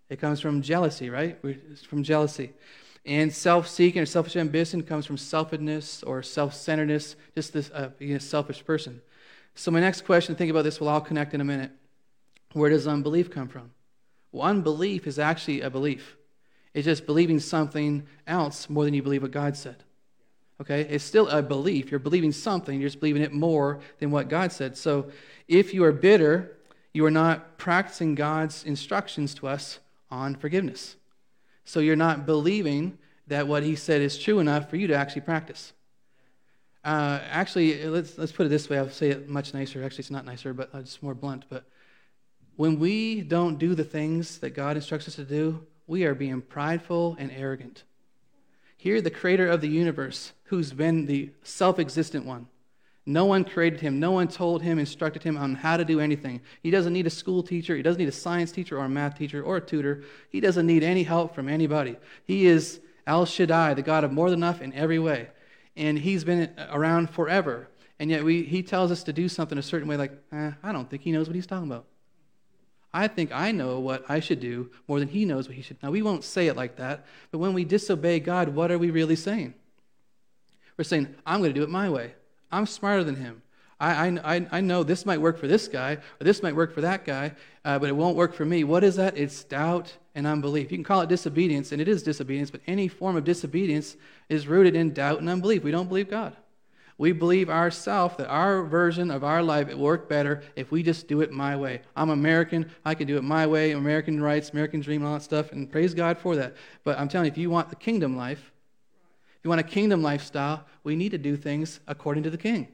It 0.09 0.19
comes 0.19 0.39
from 0.39 0.61
jealousy, 0.61 1.09
right? 1.09 1.37
From 1.87 2.03
jealousy. 2.03 2.53
And 3.05 3.33
self 3.33 3.67
seeking 3.67 4.01
or 4.01 4.05
selfish 4.05 4.35
ambition 4.35 4.81
comes 4.81 5.05
from 5.05 5.17
selfishness 5.17 6.03
or 6.03 6.23
self 6.23 6.53
centeredness, 6.53 7.15
just 7.35 7.53
this 7.53 7.69
uh, 7.73 7.89
being 7.97 8.13
a 8.13 8.19
selfish 8.19 8.63
person. 8.65 9.01
So, 9.55 9.71
my 9.71 9.79
next 9.79 10.05
question, 10.05 10.35
think 10.35 10.49
about 10.49 10.63
this, 10.63 10.79
we'll 10.79 10.89
all 10.89 11.01
connect 11.01 11.33
in 11.33 11.41
a 11.41 11.45
minute. 11.45 11.71
Where 12.53 12.69
does 12.69 12.87
unbelief 12.87 13.29
come 13.29 13.47
from? 13.47 13.71
Well, 14.31 14.43
unbelief 14.43 15.05
is 15.05 15.19
actually 15.19 15.61
a 15.61 15.69
belief. 15.69 16.15
It's 16.73 16.85
just 16.85 17.05
believing 17.05 17.39
something 17.39 18.07
else 18.25 18.69
more 18.69 18.85
than 18.85 18.93
you 18.93 19.03
believe 19.03 19.21
what 19.21 19.31
God 19.31 19.55
said. 19.55 19.83
Okay? 20.61 20.81
It's 20.81 21.03
still 21.03 21.27
a 21.27 21.41
belief. 21.41 21.91
You're 21.91 21.99
believing 21.99 22.31
something, 22.31 22.79
you're 22.79 22.89
just 22.89 22.99
believing 22.99 23.21
it 23.21 23.31
more 23.31 23.79
than 23.99 24.11
what 24.11 24.29
God 24.29 24.51
said. 24.51 24.77
So 24.77 25.11
if 25.47 25.73
you 25.73 25.83
are 25.83 25.91
bitter, 25.91 26.57
you 26.93 27.05
are 27.05 27.11
not 27.11 27.57
practicing 27.57 28.15
God's 28.15 28.63
instructions 28.63 29.33
to 29.35 29.47
us 29.47 29.79
on 30.09 30.35
forgiveness. 30.35 30.95
So 31.65 31.79
you're 31.79 31.95
not 31.95 32.25
believing 32.25 32.97
that 33.27 33.47
what 33.47 33.63
He 33.63 33.75
said 33.75 34.01
is 34.01 34.17
true 34.17 34.39
enough 34.39 34.69
for 34.69 34.77
you 34.77 34.87
to 34.87 34.95
actually 34.95 35.21
practice. 35.21 35.73
Uh, 36.83 37.19
actually, 37.29 37.85
let's, 37.85 38.17
let's 38.17 38.33
put 38.33 38.45
it 38.45 38.49
this 38.49 38.69
way. 38.69 38.77
I'll 38.77 38.89
say 38.89 39.09
it 39.09 39.29
much 39.29 39.53
nicer. 39.53 39.83
Actually, 39.83 39.99
it's 39.99 40.11
not 40.11 40.25
nicer, 40.25 40.53
but 40.53 40.69
it's 40.73 41.01
more 41.01 41.13
blunt. 41.13 41.45
But 41.49 41.63
when 42.57 42.77
we 42.77 43.21
don't 43.21 43.57
do 43.57 43.73
the 43.73 43.85
things 43.85 44.39
that 44.39 44.51
God 44.51 44.75
instructs 44.75 45.07
us 45.07 45.15
to 45.15 45.23
do, 45.23 45.65
we 45.87 46.03
are 46.03 46.13
being 46.13 46.41
prideful 46.41 47.15
and 47.19 47.31
arrogant. 47.31 47.83
Here, 48.75 49.01
the 49.01 49.09
creator 49.09 49.47
of 49.47 49.61
the 49.61 49.69
universe, 49.69 50.33
who's 50.45 50.73
been 50.73 51.05
the 51.05 51.31
self 51.43 51.79
existent 51.79 52.25
one, 52.25 52.47
no 53.05 53.25
one 53.25 53.43
created 53.43 53.81
him. 53.81 53.99
No 53.99 54.11
one 54.11 54.27
told 54.27 54.61
him, 54.61 54.79
instructed 54.79 55.23
him 55.23 55.37
on 55.37 55.55
how 55.55 55.75
to 55.75 55.83
do 55.83 55.99
anything. 55.99 56.41
He 56.61 56.71
doesn't 56.71 56.93
need 56.93 57.05
a 57.05 57.09
school 57.09 57.43
teacher. 57.43 57.75
He 57.75 57.81
doesn't 57.81 57.99
need 57.99 58.07
a 58.07 58.13
science 58.13 58.51
teacher 58.51 58.79
or 58.79 58.85
a 58.85 58.89
math 58.89 59.17
teacher 59.17 59.43
or 59.43 59.57
a 59.57 59.61
tutor. 59.61 60.03
He 60.29 60.39
doesn't 60.39 60.65
need 60.65 60.83
any 60.83 61.03
help 61.03 61.35
from 61.35 61.49
anybody. 61.49 61.97
He 62.25 62.45
is 62.45 62.79
El 63.05 63.25
Shaddai, 63.25 63.73
the 63.73 63.81
God 63.81 64.05
of 64.05 64.13
more 64.13 64.29
than 64.29 64.39
enough 64.39 64.61
in 64.61 64.71
every 64.73 64.99
way. 64.99 65.29
And 65.75 65.99
he's 65.99 66.23
been 66.23 66.53
around 66.69 67.09
forever. 67.09 67.67
And 67.99 68.09
yet 68.09 68.23
we, 68.23 68.43
he 68.43 68.63
tells 68.63 68.89
us 68.91 69.03
to 69.03 69.13
do 69.13 69.27
something 69.27 69.57
a 69.57 69.61
certain 69.61 69.87
way, 69.87 69.97
like, 69.97 70.13
eh, 70.31 70.51
I 70.63 70.71
don't 70.71 70.89
think 70.89 71.01
he 71.01 71.11
knows 71.11 71.27
what 71.27 71.35
he's 71.35 71.47
talking 71.47 71.69
about. 71.69 71.85
I 72.93 73.07
think 73.07 73.31
I 73.33 73.51
know 73.51 73.79
what 73.79 74.05
I 74.07 74.19
should 74.19 74.39
do 74.39 74.69
more 74.87 74.99
than 74.99 75.07
he 75.09 75.25
knows 75.25 75.47
what 75.47 75.57
he 75.57 75.63
should. 75.63 75.81
Now, 75.81 75.91
we 75.91 76.03
won't 76.03 76.23
say 76.23 76.47
it 76.47 76.55
like 76.55 76.77
that, 76.77 77.05
but 77.31 77.39
when 77.39 77.53
we 77.53 77.65
disobey 77.65 78.19
God, 78.19 78.49
what 78.49 78.71
are 78.71 78.77
we 78.77 78.91
really 78.91 79.15
saying? 79.15 79.55
We're 80.77 80.83
saying, 80.83 81.13
I'm 81.25 81.39
going 81.39 81.53
to 81.53 81.59
do 81.59 81.63
it 81.63 81.69
my 81.69 81.89
way. 81.89 82.13
I'm 82.53 82.65
smarter 82.65 83.03
than 83.03 83.15
him. 83.15 83.41
I, 83.79 84.07
I, 84.23 84.47
I 84.51 84.61
know 84.61 84.83
this 84.83 85.05
might 85.05 85.19
work 85.19 85.37
for 85.37 85.47
this 85.47 85.67
guy, 85.67 85.95
or 85.95 86.23
this 86.23 86.41
might 86.41 86.55
work 86.55 86.73
for 86.73 86.81
that 86.81 87.03
guy, 87.03 87.33
uh, 87.65 87.79
but 87.79 87.89
it 87.89 87.95
won't 87.95 88.15
work 88.15 88.33
for 88.33 88.45
me. 88.45 88.63
What 88.63 88.83
is 88.83 88.95
that? 88.95 89.17
It's 89.17 89.43
doubt 89.43 89.97
and 90.15 90.25
unbelief. 90.25 90.71
You 90.71 90.77
can 90.77 90.85
call 90.85 91.01
it 91.01 91.09
disobedience, 91.09 91.71
and 91.71 91.81
it 91.81 91.87
is 91.87 92.03
disobedience, 92.03 92.49
but 92.49 92.61
any 92.65 92.87
form 92.87 93.17
of 93.17 93.25
disobedience 93.25 93.97
is 94.29 94.47
rooted 94.47 94.75
in 94.75 94.93
doubt 94.93 95.19
and 95.19 95.29
unbelief. 95.29 95.63
We 95.63 95.71
don't 95.71 95.89
believe 95.89 96.09
God. 96.09 96.37
We 96.97 97.11
believe 97.11 97.49
ourselves 97.49 98.15
that 98.17 98.29
our 98.29 98.63
version 98.63 99.09
of 99.09 99.23
our 99.23 99.41
life 99.41 99.67
will 99.67 99.79
work 99.79 100.07
better 100.07 100.43
if 100.55 100.71
we 100.71 100.83
just 100.83 101.07
do 101.07 101.21
it 101.21 101.31
my 101.31 101.55
way. 101.55 101.81
I'm 101.95 102.11
American. 102.11 102.69
I 102.85 102.93
can 102.93 103.07
do 103.07 103.17
it 103.17 103.23
my 103.23 103.47
way. 103.47 103.71
American 103.71 104.21
rights, 104.21 104.51
American 104.51 104.79
dream, 104.79 105.03
all 105.03 105.15
that 105.15 105.23
stuff, 105.23 105.51
and 105.51 105.69
praise 105.69 105.93
God 105.93 106.19
for 106.19 106.35
that. 106.35 106.55
But 106.83 106.99
I'm 106.99 107.09
telling 107.09 107.25
you, 107.25 107.31
if 107.31 107.37
you 107.37 107.49
want 107.49 107.69
the 107.69 107.75
kingdom 107.75 108.15
life, 108.15 108.39
if 108.39 108.52
you 109.43 109.49
want 109.49 109.61
a 109.61 109.63
kingdom 109.63 110.01
lifestyle, 110.01 110.65
we 110.83 110.95
need 110.95 111.09
to 111.09 111.17
do 111.17 111.35
things 111.35 111.79
according 111.87 112.23
to 112.23 112.29
the 112.29 112.37
king. 112.37 112.67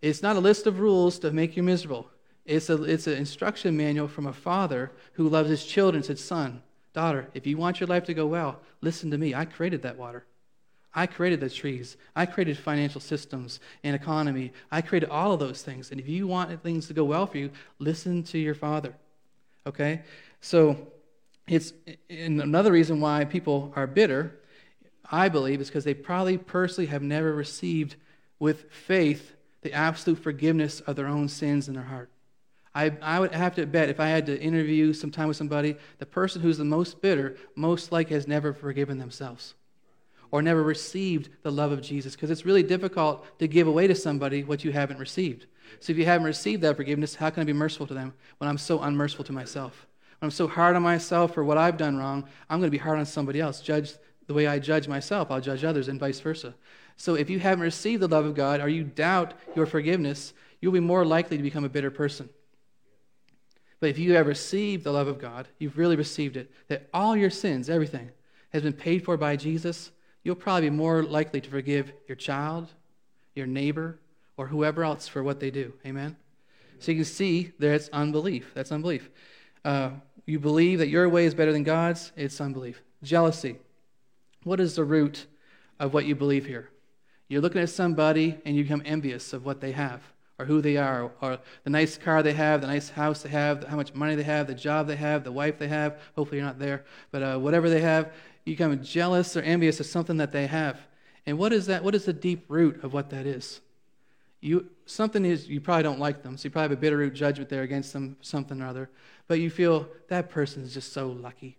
It's 0.00 0.22
not 0.22 0.36
a 0.36 0.40
list 0.40 0.66
of 0.66 0.80
rules 0.80 1.18
to 1.20 1.30
make 1.30 1.56
you 1.56 1.62
miserable. 1.62 2.08
It's, 2.44 2.70
a, 2.70 2.82
it's 2.82 3.06
an 3.06 3.14
instruction 3.14 3.76
manual 3.76 4.08
from 4.08 4.26
a 4.26 4.32
father 4.32 4.90
who 5.12 5.28
loves 5.28 5.48
his 5.48 5.64
children, 5.64 6.02
said, 6.02 6.18
Son, 6.18 6.62
daughter, 6.92 7.28
if 7.34 7.46
you 7.46 7.56
want 7.56 7.78
your 7.78 7.86
life 7.86 8.04
to 8.04 8.14
go 8.14 8.26
well, 8.26 8.60
listen 8.80 9.10
to 9.12 9.18
me. 9.18 9.34
I 9.34 9.44
created 9.44 9.82
that 9.82 9.96
water. 9.96 10.24
I 10.94 11.06
created 11.06 11.40
the 11.40 11.48
trees. 11.48 11.96
I 12.14 12.26
created 12.26 12.58
financial 12.58 13.00
systems 13.00 13.60
and 13.82 13.94
economy. 13.94 14.52
I 14.70 14.82
created 14.82 15.08
all 15.08 15.32
of 15.32 15.40
those 15.40 15.62
things. 15.62 15.90
And 15.90 16.00
if 16.00 16.08
you 16.08 16.26
want 16.26 16.62
things 16.62 16.86
to 16.88 16.94
go 16.94 17.04
well 17.04 17.26
for 17.26 17.38
you, 17.38 17.50
listen 17.78 18.22
to 18.24 18.38
your 18.38 18.54
father. 18.54 18.94
Okay? 19.66 20.02
So 20.40 20.88
it's 21.48 21.72
another 22.10 22.72
reason 22.72 23.00
why 23.00 23.24
people 23.24 23.72
are 23.74 23.86
bitter, 23.86 24.38
I 25.10 25.28
believe, 25.28 25.60
is 25.60 25.68
because 25.68 25.84
they 25.84 25.94
probably 25.94 26.38
personally 26.38 26.86
have 26.86 27.02
never 27.02 27.32
received 27.34 27.96
with 28.38 28.70
faith 28.70 29.34
the 29.62 29.72
absolute 29.72 30.18
forgiveness 30.18 30.80
of 30.80 30.96
their 30.96 31.06
own 31.06 31.28
sins 31.28 31.68
in 31.68 31.74
their 31.74 31.84
heart. 31.84 32.10
I, 32.74 32.92
I 33.02 33.20
would 33.20 33.32
have 33.32 33.54
to 33.56 33.66
bet 33.66 33.90
if 33.90 34.00
I 34.00 34.08
had 34.08 34.26
to 34.26 34.40
interview 34.40 34.92
some 34.92 35.10
time 35.10 35.28
with 35.28 35.36
somebody, 35.36 35.76
the 35.98 36.06
person 36.06 36.40
who's 36.40 36.58
the 36.58 36.64
most 36.64 37.02
bitter 37.02 37.36
most 37.54 37.92
likely 37.92 38.14
has 38.14 38.26
never 38.26 38.52
forgiven 38.52 38.98
themselves 38.98 39.54
or 40.30 40.40
never 40.40 40.62
received 40.62 41.28
the 41.42 41.52
love 41.52 41.70
of 41.70 41.82
Jesus 41.82 42.14
because 42.14 42.30
it's 42.30 42.46
really 42.46 42.62
difficult 42.62 43.24
to 43.38 43.46
give 43.46 43.68
away 43.68 43.86
to 43.86 43.94
somebody 43.94 44.42
what 44.42 44.64
you 44.64 44.72
haven't 44.72 44.98
received. 44.98 45.46
So 45.80 45.92
if 45.92 45.98
you 45.98 46.06
haven't 46.06 46.26
received 46.26 46.62
that 46.62 46.76
forgiveness, 46.76 47.14
how 47.14 47.30
can 47.30 47.42
I 47.42 47.44
be 47.44 47.52
merciful 47.52 47.86
to 47.86 47.94
them 47.94 48.14
when 48.38 48.48
I'm 48.48 48.58
so 48.58 48.80
unmerciful 48.80 49.26
to 49.26 49.32
myself? 49.32 49.86
When 50.18 50.26
I'm 50.26 50.30
so 50.30 50.48
hard 50.48 50.74
on 50.74 50.82
myself 50.82 51.34
for 51.34 51.44
what 51.44 51.58
I've 51.58 51.76
done 51.76 51.98
wrong, 51.98 52.24
I'm 52.48 52.58
going 52.58 52.68
to 52.68 52.76
be 52.76 52.78
hard 52.78 52.98
on 52.98 53.06
somebody 53.06 53.40
else. 53.40 53.60
Judge 53.60 53.92
the 54.26 54.34
way 54.34 54.46
I 54.46 54.58
judge 54.58 54.88
myself, 54.88 55.30
I'll 55.30 55.40
judge 55.40 55.64
others, 55.64 55.88
and 55.88 55.98
vice 55.98 56.20
versa. 56.20 56.54
So 56.96 57.14
if 57.14 57.30
you 57.30 57.38
haven't 57.38 57.64
received 57.64 58.02
the 58.02 58.08
love 58.08 58.24
of 58.24 58.34
God 58.34 58.60
or 58.60 58.68
you 58.68 58.84
doubt 58.84 59.34
your 59.56 59.66
forgiveness, 59.66 60.32
you'll 60.60 60.72
be 60.72 60.80
more 60.80 61.04
likely 61.04 61.36
to 61.36 61.42
become 61.42 61.64
a 61.64 61.68
bitter 61.68 61.90
person. 61.90 62.28
But 63.80 63.90
if 63.90 63.98
you 63.98 64.14
have 64.14 64.28
received 64.28 64.84
the 64.84 64.92
love 64.92 65.08
of 65.08 65.18
God, 65.18 65.48
you've 65.58 65.76
really 65.76 65.96
received 65.96 66.36
it, 66.36 66.52
that 66.68 66.88
all 66.94 67.16
your 67.16 67.30
sins, 67.30 67.68
everything, 67.68 68.10
has 68.52 68.62
been 68.62 68.72
paid 68.72 69.04
for 69.04 69.16
by 69.16 69.34
Jesus, 69.34 69.90
you'll 70.22 70.36
probably 70.36 70.70
be 70.70 70.76
more 70.76 71.02
likely 71.02 71.40
to 71.40 71.50
forgive 71.50 71.92
your 72.06 72.14
child, 72.14 72.68
your 73.34 73.46
neighbor, 73.46 73.98
or 74.36 74.46
whoever 74.46 74.84
else 74.84 75.08
for 75.08 75.22
what 75.22 75.40
they 75.40 75.50
do. 75.50 75.72
Amen? 75.84 76.16
So 76.78 76.92
you 76.92 76.98
can 76.98 77.04
see 77.04 77.52
that's 77.58 77.88
unbelief. 77.88 78.52
That's 78.54 78.70
unbelief. 78.70 79.10
Uh, 79.64 79.90
you 80.26 80.38
believe 80.38 80.78
that 80.78 80.88
your 80.88 81.08
way 81.08 81.24
is 81.24 81.34
better 81.34 81.52
than 81.52 81.64
God's, 81.64 82.12
it's 82.16 82.40
unbelief. 82.40 82.82
Jealousy. 83.02 83.56
What 84.44 84.60
is 84.60 84.74
the 84.74 84.84
root 84.84 85.26
of 85.78 85.94
what 85.94 86.04
you 86.04 86.14
believe 86.14 86.46
here? 86.46 86.68
You're 87.28 87.40
looking 87.40 87.62
at 87.62 87.70
somebody 87.70 88.38
and 88.44 88.56
you 88.56 88.64
become 88.64 88.82
envious 88.84 89.32
of 89.32 89.44
what 89.44 89.60
they 89.60 89.72
have 89.72 90.02
or 90.38 90.44
who 90.44 90.60
they 90.60 90.76
are 90.76 91.10
or 91.20 91.38
the 91.64 91.70
nice 91.70 91.96
car 91.96 92.22
they 92.22 92.32
have, 92.32 92.60
the 92.60 92.66
nice 92.66 92.90
house 92.90 93.22
they 93.22 93.28
have, 93.30 93.64
how 93.64 93.76
much 93.76 93.94
money 93.94 94.14
they 94.14 94.22
have, 94.22 94.46
the 94.46 94.54
job 94.54 94.86
they 94.86 94.96
have, 94.96 95.24
the 95.24 95.32
wife 95.32 95.58
they 95.58 95.68
have. 95.68 96.00
Hopefully 96.16 96.38
you're 96.38 96.46
not 96.46 96.58
there, 96.58 96.84
but 97.10 97.22
uh, 97.22 97.38
whatever 97.38 97.70
they 97.70 97.80
have, 97.80 98.12
you 98.44 98.54
become 98.54 98.82
jealous 98.82 99.36
or 99.36 99.42
envious 99.42 99.78
of 99.80 99.86
something 99.86 100.16
that 100.16 100.32
they 100.32 100.46
have. 100.46 100.78
And 101.24 101.38
what 101.38 101.52
is 101.52 101.66
that? 101.66 101.84
What 101.84 101.94
is 101.94 102.04
the 102.04 102.12
deep 102.12 102.44
root 102.48 102.82
of 102.82 102.92
what 102.92 103.10
that 103.10 103.26
is? 103.26 103.60
You, 104.40 104.68
something 104.86 105.24
is, 105.24 105.48
you 105.48 105.60
probably 105.60 105.84
don't 105.84 106.00
like 106.00 106.24
them, 106.24 106.36
so 106.36 106.46
you 106.46 106.50
probably 106.50 106.70
have 106.70 106.78
a 106.78 106.80
bitter 106.80 106.96
root 106.96 107.14
judgment 107.14 107.48
there 107.48 107.62
against 107.62 107.92
them, 107.92 108.16
something 108.20 108.60
or 108.60 108.66
other. 108.66 108.90
But 109.28 109.38
you 109.38 109.48
feel 109.50 109.88
that 110.08 110.30
person 110.30 110.64
is 110.64 110.74
just 110.74 110.92
so 110.92 111.08
lucky. 111.08 111.56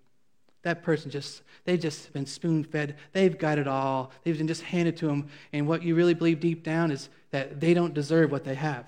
That 0.63 0.81
person 0.81 1.11
just, 1.11 1.43
they've 1.65 1.79
just 1.79 2.11
been 2.13 2.25
spoon 2.25 2.63
fed. 2.63 2.95
They've 3.11 3.37
got 3.37 3.57
it 3.57 3.67
all. 3.67 4.11
They've 4.23 4.37
been 4.37 4.47
just 4.47 4.63
handed 4.63 4.97
to 4.97 5.07
them. 5.07 5.27
And 5.51 5.67
what 5.67 5.83
you 5.83 5.95
really 5.95 6.13
believe 6.13 6.39
deep 6.39 6.63
down 6.63 6.89
is 6.89 7.09
that 7.31 7.59
they 7.59 7.73
don't 7.73 7.93
deserve 7.93 8.31
what 8.31 8.43
they 8.43 8.55
have. 8.55 8.85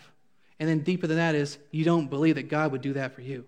And 0.60 0.70
then 0.70 0.80
deeper 0.80 1.06
than 1.06 1.18
that 1.18 1.36
is 1.36 1.58
you 1.72 1.84
don't 1.84 2.10
believe 2.10 2.36
that 2.36 2.50
God 2.50 2.72
would 2.72 2.82
do 2.82 2.94
that 2.94 3.14
for 3.14 3.22
you. 3.22 3.46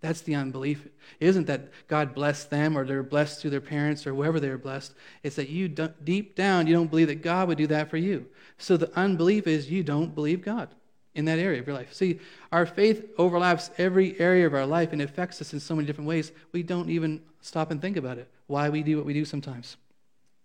That's 0.00 0.22
the 0.22 0.34
unbelief. 0.34 0.86
It 1.20 1.26
isn't 1.26 1.46
that 1.46 1.70
God 1.86 2.14
blessed 2.14 2.50
them 2.50 2.76
or 2.76 2.84
they're 2.84 3.04
blessed 3.04 3.40
through 3.40 3.50
their 3.50 3.60
parents 3.60 4.06
or 4.06 4.14
whoever 4.14 4.40
they're 4.40 4.58
blessed. 4.58 4.94
It's 5.22 5.36
that 5.36 5.48
you 5.48 5.68
deep 5.68 6.34
down 6.34 6.66
you 6.66 6.74
don't 6.74 6.90
believe 6.90 7.06
that 7.08 7.22
God 7.22 7.48
would 7.48 7.58
do 7.58 7.68
that 7.68 7.90
for 7.90 7.96
you. 7.96 8.26
So 8.58 8.76
the 8.76 8.96
unbelief 8.96 9.46
is 9.46 9.70
you 9.70 9.82
don't 9.82 10.14
believe 10.14 10.42
God 10.42 10.74
in 11.14 11.26
that 11.26 11.38
area 11.38 11.60
of 11.60 11.66
your 11.66 11.76
life. 11.76 11.92
See, 11.92 12.20
our 12.50 12.64
faith 12.64 13.04
overlaps 13.18 13.70
every 13.78 14.18
area 14.18 14.46
of 14.46 14.54
our 14.54 14.66
life 14.66 14.92
and 14.92 15.02
affects 15.02 15.40
us 15.40 15.52
in 15.52 15.60
so 15.60 15.74
many 15.74 15.86
different 15.86 16.08
ways. 16.08 16.32
We 16.52 16.62
don't 16.62 16.88
even 16.88 17.20
stop 17.40 17.70
and 17.70 17.80
think 17.80 17.96
about 17.96 18.18
it. 18.18 18.30
Why 18.46 18.68
we 18.68 18.82
do 18.82 18.96
what 18.96 19.06
we 19.06 19.12
do 19.12 19.24
sometimes. 19.24 19.76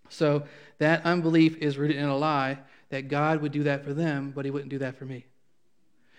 So 0.09 0.43
that 0.79 1.05
unbelief 1.05 1.57
is 1.57 1.77
rooted 1.77 1.97
in 1.97 2.05
a 2.05 2.17
lie 2.17 2.59
that 2.89 3.07
God 3.07 3.41
would 3.41 3.51
do 3.51 3.63
that 3.63 3.83
for 3.83 3.93
them, 3.93 4.31
but 4.35 4.45
He 4.45 4.51
wouldn't 4.51 4.69
do 4.69 4.79
that 4.79 4.95
for 4.95 5.05
me. 5.05 5.25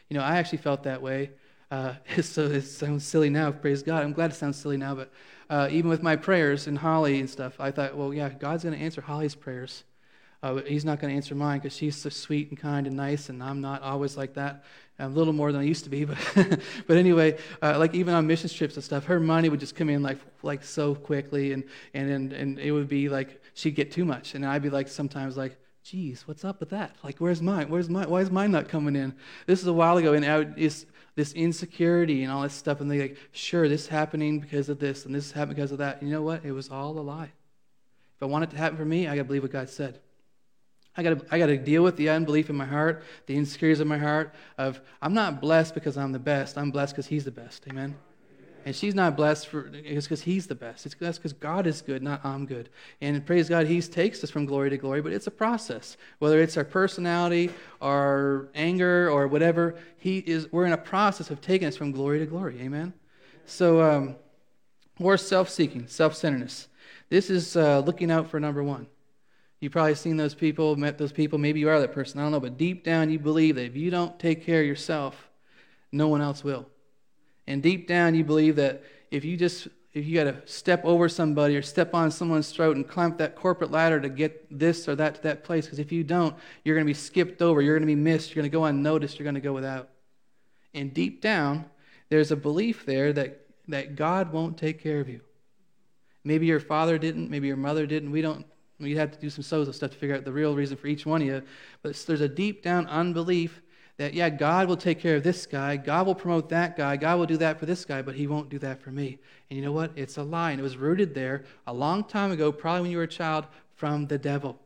You 0.08 0.16
know, 0.16 0.22
I 0.22 0.36
actually 0.36 0.58
felt 0.58 0.82
that 0.84 1.02
way. 1.02 1.30
Uh, 1.70 1.94
so 2.22 2.46
it 2.46 2.62
sounds 2.62 3.04
silly 3.04 3.30
now, 3.30 3.50
praise 3.50 3.82
God. 3.82 4.02
I'm 4.02 4.12
glad 4.12 4.30
it 4.30 4.34
sounds 4.34 4.58
silly 4.58 4.76
now, 4.76 4.94
but 4.94 5.10
uh, 5.50 5.68
even 5.70 5.90
with 5.90 6.02
my 6.02 6.16
prayers 6.16 6.66
and 6.66 6.78
Holly 6.78 7.20
and 7.20 7.28
stuff, 7.28 7.58
I 7.58 7.70
thought, 7.70 7.96
well, 7.96 8.12
yeah, 8.12 8.28
God's 8.30 8.64
going 8.64 8.78
to 8.78 8.82
answer 8.82 9.00
Holly's 9.00 9.34
prayers. 9.34 9.84
Uh, 10.42 10.56
he's 10.66 10.84
not 10.84 11.00
going 11.00 11.10
to 11.10 11.16
answer 11.16 11.34
mine 11.34 11.58
because 11.58 11.76
she's 11.76 11.96
so 11.96 12.08
sweet 12.08 12.48
and 12.50 12.58
kind 12.58 12.86
and 12.86 12.96
nice, 12.96 13.28
and 13.28 13.42
I'm 13.42 13.60
not 13.60 13.82
always 13.82 14.16
like 14.16 14.34
that. 14.34 14.64
I'm 14.98 15.12
a 15.12 15.14
little 15.14 15.32
more 15.32 15.50
than 15.50 15.60
I 15.60 15.64
used 15.64 15.84
to 15.84 15.90
be, 15.90 16.04
but 16.04 16.18
but 16.86 16.96
anyway, 16.96 17.38
uh, 17.60 17.78
like 17.78 17.94
even 17.94 18.14
on 18.14 18.26
mission 18.26 18.48
trips 18.48 18.74
and 18.74 18.84
stuff, 18.84 19.04
her 19.06 19.18
money 19.18 19.48
would 19.48 19.60
just 19.60 19.74
come 19.74 19.88
in 19.90 20.02
like 20.02 20.18
like 20.42 20.62
so 20.62 20.94
quickly, 20.94 21.52
and 21.52 21.64
and 21.94 22.10
and, 22.10 22.32
and 22.32 22.58
it 22.58 22.70
would 22.70 22.88
be 22.88 23.08
like 23.08 23.42
she'd 23.54 23.74
get 23.74 23.90
too 23.90 24.04
much, 24.04 24.34
and 24.34 24.46
I'd 24.46 24.62
be 24.62 24.70
like 24.70 24.88
sometimes 24.88 25.36
like, 25.36 25.56
geez, 25.82 26.26
what's 26.26 26.44
up 26.44 26.60
with 26.60 26.70
that? 26.70 26.94
Like, 27.02 27.18
where's 27.18 27.42
mine? 27.42 27.68
Where's 27.68 27.88
mine? 27.88 28.08
Why 28.08 28.20
is 28.20 28.30
mine 28.30 28.52
not 28.52 28.68
coming 28.68 28.94
in? 28.94 29.14
This 29.46 29.60
is 29.60 29.66
a 29.66 29.72
while 29.72 29.96
ago, 29.96 30.14
and 30.14 30.24
I 30.24 30.44
this 31.18 31.32
insecurity 31.32 32.22
and 32.22 32.30
all 32.30 32.42
this 32.42 32.54
stuff, 32.54 32.80
and 32.80 32.88
they 32.88 33.00
like, 33.00 33.16
sure, 33.32 33.68
this 33.68 33.82
is 33.82 33.88
happening 33.88 34.38
because 34.38 34.68
of 34.68 34.78
this, 34.78 35.04
and 35.04 35.12
this 35.12 35.26
is 35.26 35.32
happening 35.32 35.56
because 35.56 35.72
of 35.72 35.78
that. 35.78 36.00
And 36.00 36.08
you 36.08 36.14
know 36.14 36.22
what? 36.22 36.44
It 36.44 36.52
was 36.52 36.68
all 36.68 36.96
a 36.96 37.00
lie. 37.00 37.32
If 38.16 38.22
I 38.22 38.26
want 38.26 38.44
it 38.44 38.50
to 38.50 38.56
happen 38.56 38.78
for 38.78 38.84
me, 38.84 39.08
I 39.08 39.16
got 39.16 39.22
to 39.22 39.24
believe 39.24 39.42
what 39.42 39.50
God 39.50 39.68
said. 39.68 39.98
I 40.98 41.02
got 41.04 41.22
I 41.30 41.38
to 41.38 41.56
deal 41.56 41.84
with 41.84 41.96
the 41.96 42.10
unbelief 42.10 42.50
in 42.50 42.56
my 42.56 42.64
heart, 42.64 43.04
the 43.26 43.36
insecurities 43.36 43.80
in 43.80 43.86
my 43.86 43.98
heart 43.98 44.34
of 44.58 44.80
I'm 45.00 45.14
not 45.14 45.40
blessed 45.40 45.72
because 45.74 45.96
I'm 45.96 46.10
the 46.10 46.18
best. 46.18 46.58
I'm 46.58 46.72
blessed 46.72 46.94
because 46.94 47.06
He's 47.06 47.24
the 47.24 47.30
best. 47.30 47.64
Amen. 47.70 47.96
And 48.66 48.74
she's 48.74 48.96
not 48.96 49.16
blessed 49.16 49.46
for 49.46 49.70
it's 49.72 50.06
because 50.06 50.22
He's 50.22 50.48
the 50.48 50.56
best. 50.56 50.86
It's 50.86 50.96
that's 50.96 51.16
because 51.16 51.32
God 51.32 51.68
is 51.68 51.82
good, 51.82 52.02
not 52.02 52.24
I'm 52.24 52.46
good. 52.46 52.68
And 53.00 53.24
praise 53.24 53.48
God, 53.48 53.68
He 53.68 53.80
takes 53.80 54.24
us 54.24 54.30
from 54.30 54.44
glory 54.44 54.70
to 54.70 54.76
glory. 54.76 55.00
But 55.00 55.12
it's 55.12 55.28
a 55.28 55.30
process. 55.30 55.96
Whether 56.18 56.42
it's 56.42 56.56
our 56.56 56.64
personality, 56.64 57.50
our 57.80 58.48
anger, 58.56 59.08
or 59.08 59.28
whatever, 59.28 59.76
He 59.98 60.18
is. 60.18 60.50
We're 60.50 60.66
in 60.66 60.72
a 60.72 60.76
process 60.76 61.30
of 61.30 61.40
taking 61.40 61.68
us 61.68 61.76
from 61.76 61.92
glory 61.92 62.18
to 62.18 62.26
glory. 62.26 62.60
Amen. 62.60 62.92
So 63.46 63.80
um, 63.80 64.16
self-seeking, 65.16 65.86
self-centeredness. 65.86 66.66
This 67.08 67.30
is 67.30 67.56
uh, 67.56 67.78
looking 67.86 68.10
out 68.10 68.28
for 68.28 68.40
number 68.40 68.64
one. 68.64 68.88
You've 69.60 69.72
probably 69.72 69.96
seen 69.96 70.16
those 70.16 70.34
people, 70.34 70.76
met 70.76 70.98
those 70.98 71.12
people. 71.12 71.38
Maybe 71.38 71.60
you 71.60 71.68
are 71.68 71.80
that 71.80 71.92
person. 71.92 72.20
I 72.20 72.22
don't 72.22 72.32
know. 72.32 72.40
But 72.40 72.56
deep 72.56 72.84
down, 72.84 73.10
you 73.10 73.18
believe 73.18 73.56
that 73.56 73.64
if 73.64 73.76
you 73.76 73.90
don't 73.90 74.18
take 74.18 74.44
care 74.44 74.60
of 74.60 74.66
yourself, 74.66 75.28
no 75.90 76.08
one 76.08 76.20
else 76.20 76.44
will. 76.44 76.66
And 77.46 77.62
deep 77.62 77.88
down, 77.88 78.14
you 78.14 78.24
believe 78.24 78.56
that 78.56 78.84
if 79.10 79.24
you 79.24 79.36
just 79.36 79.68
if 79.94 80.06
you 80.06 80.14
got 80.14 80.24
to 80.24 80.46
step 80.46 80.84
over 80.84 81.08
somebody 81.08 81.56
or 81.56 81.62
step 81.62 81.94
on 81.94 82.10
someone's 82.10 82.52
throat 82.52 82.76
and 82.76 82.86
climb 82.86 83.16
that 83.16 83.34
corporate 83.34 83.70
ladder 83.70 83.98
to 83.98 84.08
get 84.08 84.46
this 84.56 84.86
or 84.86 84.94
that 84.94 85.16
to 85.16 85.22
that 85.22 85.42
place, 85.42 85.64
because 85.64 85.78
if 85.78 85.90
you 85.90 86.04
don't, 86.04 86.36
you're 86.62 86.76
going 86.76 86.86
to 86.86 86.90
be 86.90 86.94
skipped 86.94 87.42
over, 87.42 87.60
you're 87.60 87.74
going 87.74 87.88
to 87.88 87.94
be 87.94 88.00
missed, 88.00 88.28
you're 88.28 88.42
going 88.42 88.50
to 88.50 88.56
go 88.56 88.64
unnoticed, 88.66 89.18
you're 89.18 89.24
going 89.24 89.34
to 89.34 89.40
go 89.40 89.52
without. 89.52 89.88
And 90.74 90.92
deep 90.92 91.22
down, 91.22 91.64
there's 92.10 92.30
a 92.30 92.36
belief 92.36 92.84
there 92.84 93.12
that, 93.14 93.40
that 93.68 93.96
God 93.96 94.30
won't 94.30 94.58
take 94.58 94.80
care 94.80 95.00
of 95.00 95.08
you. 95.08 95.20
Maybe 96.22 96.46
your 96.46 96.60
father 96.60 96.98
didn't, 96.98 97.30
maybe 97.30 97.48
your 97.48 97.56
mother 97.56 97.86
didn't. 97.86 98.10
We 98.10 98.22
don't 98.22 98.46
we 98.78 98.94
have 98.96 99.10
to 99.10 99.18
do 99.18 99.30
some 99.30 99.42
sozo 99.42 99.74
stuff 99.74 99.90
to 99.90 99.96
figure 99.96 100.14
out 100.14 100.24
the 100.24 100.32
real 100.32 100.54
reason 100.54 100.76
for 100.76 100.86
each 100.86 101.04
one 101.04 101.20
of 101.22 101.26
you. 101.26 101.42
But 101.82 101.96
there's 102.06 102.20
a 102.20 102.28
deep 102.28 102.62
down 102.62 102.86
unbelief 102.86 103.60
that, 103.96 104.14
yeah, 104.14 104.30
God 104.30 104.68
will 104.68 104.76
take 104.76 105.00
care 105.00 105.16
of 105.16 105.24
this 105.24 105.46
guy. 105.46 105.76
God 105.76 106.06
will 106.06 106.14
promote 106.14 106.48
that 106.50 106.76
guy. 106.76 106.96
God 106.96 107.18
will 107.18 107.26
do 107.26 107.36
that 107.38 107.58
for 107.58 107.66
this 107.66 107.84
guy, 107.84 108.02
but 108.02 108.14
he 108.14 108.28
won't 108.28 108.48
do 108.48 108.58
that 108.60 108.80
for 108.80 108.90
me. 108.90 109.18
And 109.50 109.58
you 109.58 109.64
know 109.64 109.72
what? 109.72 109.90
It's 109.96 110.16
a 110.16 110.22
lie. 110.22 110.52
And 110.52 110.60
it 110.60 110.62
was 110.62 110.76
rooted 110.76 111.14
there 111.14 111.44
a 111.66 111.72
long 111.72 112.04
time 112.04 112.30
ago, 112.30 112.52
probably 112.52 112.82
when 112.82 112.90
you 112.92 112.98
were 112.98 113.02
a 113.02 113.08
child, 113.08 113.46
from 113.74 114.06
the 114.06 114.18
devil. 114.18 114.58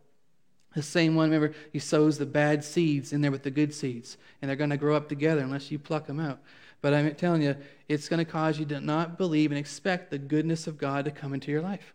The 0.75 0.83
same 0.83 1.14
one, 1.14 1.31
remember, 1.31 1.55
he 1.72 1.79
sows 1.79 2.18
the 2.18 2.27
bad 2.27 2.64
seeds 2.64 3.12
in 3.12 3.22
there 3.22 3.31
with 3.31 3.42
the 3.42 3.51
good 3.51 3.75
seeds. 3.75 4.18
And 4.40 4.48
they're 4.48 4.57
going 4.57 4.70
to 4.70 4.77
grow 4.77 4.96
up 4.96 5.09
together 5.09 5.40
unless 5.40 5.70
you 5.70 5.79
pluck 5.79 6.07
them 6.07 6.20
out. 6.20 6.40
But 6.83 6.92
I'm 6.92 7.14
telling 7.14 7.42
you, 7.42 7.57
it's 7.88 8.09
going 8.09 8.25
to 8.25 8.31
cause 8.31 8.59
you 8.59 8.66
to 8.66 8.81
not 8.81 9.16
believe 9.16 9.51
and 9.51 9.59
expect 9.59 10.11
the 10.11 10.18
goodness 10.18 10.66
of 10.66 10.77
God 10.77 11.05
to 11.07 11.11
come 11.11 11.33
into 11.33 11.51
your 11.51 11.62
life. 11.62 11.94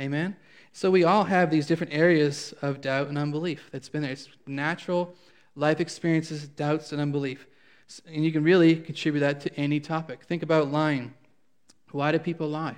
Amen? 0.00 0.36
So 0.76 0.90
we 0.90 1.04
all 1.04 1.24
have 1.24 1.50
these 1.50 1.66
different 1.66 1.94
areas 1.94 2.52
of 2.60 2.82
doubt 2.82 3.08
and 3.08 3.16
unbelief 3.16 3.70
that's 3.72 3.88
been 3.88 4.02
there. 4.02 4.10
It's 4.10 4.28
natural 4.46 5.14
life 5.54 5.80
experiences, 5.80 6.46
doubts, 6.48 6.92
and 6.92 7.00
unbelief. 7.00 7.46
And 8.06 8.22
you 8.22 8.30
can 8.30 8.44
really 8.44 8.76
contribute 8.76 9.20
that 9.20 9.40
to 9.40 9.54
any 9.58 9.80
topic. 9.80 10.24
Think 10.24 10.42
about 10.42 10.70
lying. 10.70 11.14
Why 11.92 12.12
do 12.12 12.18
people 12.18 12.48
lie? 12.48 12.76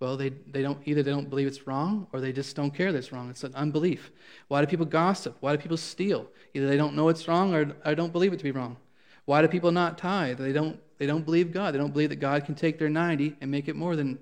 Well, 0.00 0.16
they, 0.16 0.30
they 0.30 0.62
don't 0.62 0.78
either 0.86 1.02
they 1.02 1.10
don't 1.10 1.28
believe 1.28 1.46
it's 1.46 1.66
wrong 1.66 2.06
or 2.14 2.22
they 2.22 2.32
just 2.32 2.56
don't 2.56 2.70
care 2.70 2.90
that 2.90 2.96
it's 2.96 3.12
wrong. 3.12 3.28
It's 3.28 3.44
an 3.44 3.54
unbelief. 3.54 4.12
Why 4.48 4.62
do 4.62 4.66
people 4.66 4.86
gossip? 4.86 5.36
Why 5.40 5.54
do 5.54 5.60
people 5.60 5.76
steal? 5.76 6.26
Either 6.54 6.68
they 6.68 6.78
don't 6.78 6.96
know 6.96 7.10
it's 7.10 7.28
wrong 7.28 7.54
or, 7.54 7.76
or 7.84 7.94
don't 7.94 8.14
believe 8.14 8.32
it 8.32 8.38
to 8.38 8.44
be 8.44 8.50
wrong. 8.50 8.78
Why 9.26 9.42
do 9.42 9.48
people 9.48 9.72
not 9.72 9.98
tithe? 9.98 10.38
They 10.38 10.54
don't 10.54 10.80
they 10.96 11.04
don't 11.04 11.26
believe 11.26 11.52
God. 11.52 11.74
They 11.74 11.78
don't 11.78 11.92
believe 11.92 12.08
that 12.08 12.16
God 12.16 12.46
can 12.46 12.54
take 12.54 12.78
their 12.78 12.88
90 12.88 13.36
and 13.42 13.50
make 13.50 13.68
it 13.68 13.76
more 13.76 13.94
than 13.94 14.18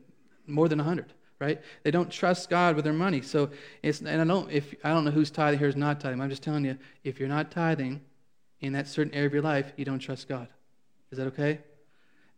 more 0.49 0.69
than 0.69 0.79
100 0.79 1.13
right? 1.41 1.61
They 1.83 1.91
don't 1.91 2.11
trust 2.11 2.51
God 2.51 2.77
with 2.77 2.85
their 2.85 2.93
money. 2.93 3.23
So 3.23 3.51
it's 3.83 4.01
and 4.01 4.21
I 4.21 4.25
don't 4.25 4.51
if 4.51 4.75
I 4.85 4.91
don't 4.91 5.05
know 5.05 5.11
who's 5.11 5.31
tithing 5.31 5.59
here 5.59 5.69
is 5.69 5.77
not 5.77 6.01
tithing. 6.01 6.21
I'm 6.21 6.31
just 6.31 6.43
telling 6.43 6.65
you, 6.65 6.79
if 7.05 7.19
you're 7.21 7.29
not 7.29 7.51
tithing 7.51 8.01
in 8.61 8.73
that 8.73 8.89
certain 8.89 9.15
area 9.15 9.27
of 9.27 9.33
your 9.33 9.43
life, 9.43 9.73
you 9.77 9.85
don't 9.85 9.99
trust 9.99 10.29
God. 10.29 10.49
Is 11.11 11.19
that 11.19 11.29
okay? 11.29 11.61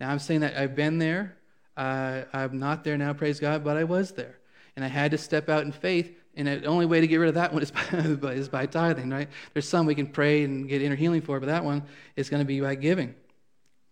Now 0.00 0.10
I'm 0.10 0.18
saying 0.18 0.40
that 0.40 0.56
I've 0.56 0.74
been 0.74 0.98
there. 0.98 1.36
Uh, 1.76 2.24
I'm 2.32 2.58
not 2.58 2.84
there 2.84 2.98
now, 2.98 3.12
praise 3.12 3.40
God, 3.40 3.64
but 3.64 3.76
I 3.76 3.84
was 3.84 4.12
there, 4.12 4.38
and 4.76 4.84
I 4.84 4.88
had 4.88 5.12
to 5.12 5.18
step 5.18 5.48
out 5.48 5.64
in 5.64 5.72
faith. 5.72 6.16
And 6.36 6.46
the 6.46 6.64
only 6.66 6.86
way 6.86 7.00
to 7.00 7.06
get 7.06 7.16
rid 7.16 7.28
of 7.28 7.34
that 7.34 7.52
one 7.52 7.62
is 7.62 7.70
by, 8.20 8.32
is 8.32 8.48
by 8.48 8.66
tithing, 8.66 9.10
right? 9.10 9.28
There's 9.52 9.68
some 9.68 9.86
we 9.86 9.94
can 9.94 10.06
pray 10.06 10.44
and 10.44 10.68
get 10.68 10.82
inner 10.82 10.94
healing 10.94 11.22
for, 11.22 11.40
but 11.40 11.46
that 11.46 11.64
one 11.64 11.82
is 12.16 12.28
going 12.28 12.40
to 12.40 12.46
be 12.46 12.60
by 12.60 12.74
giving. 12.74 13.14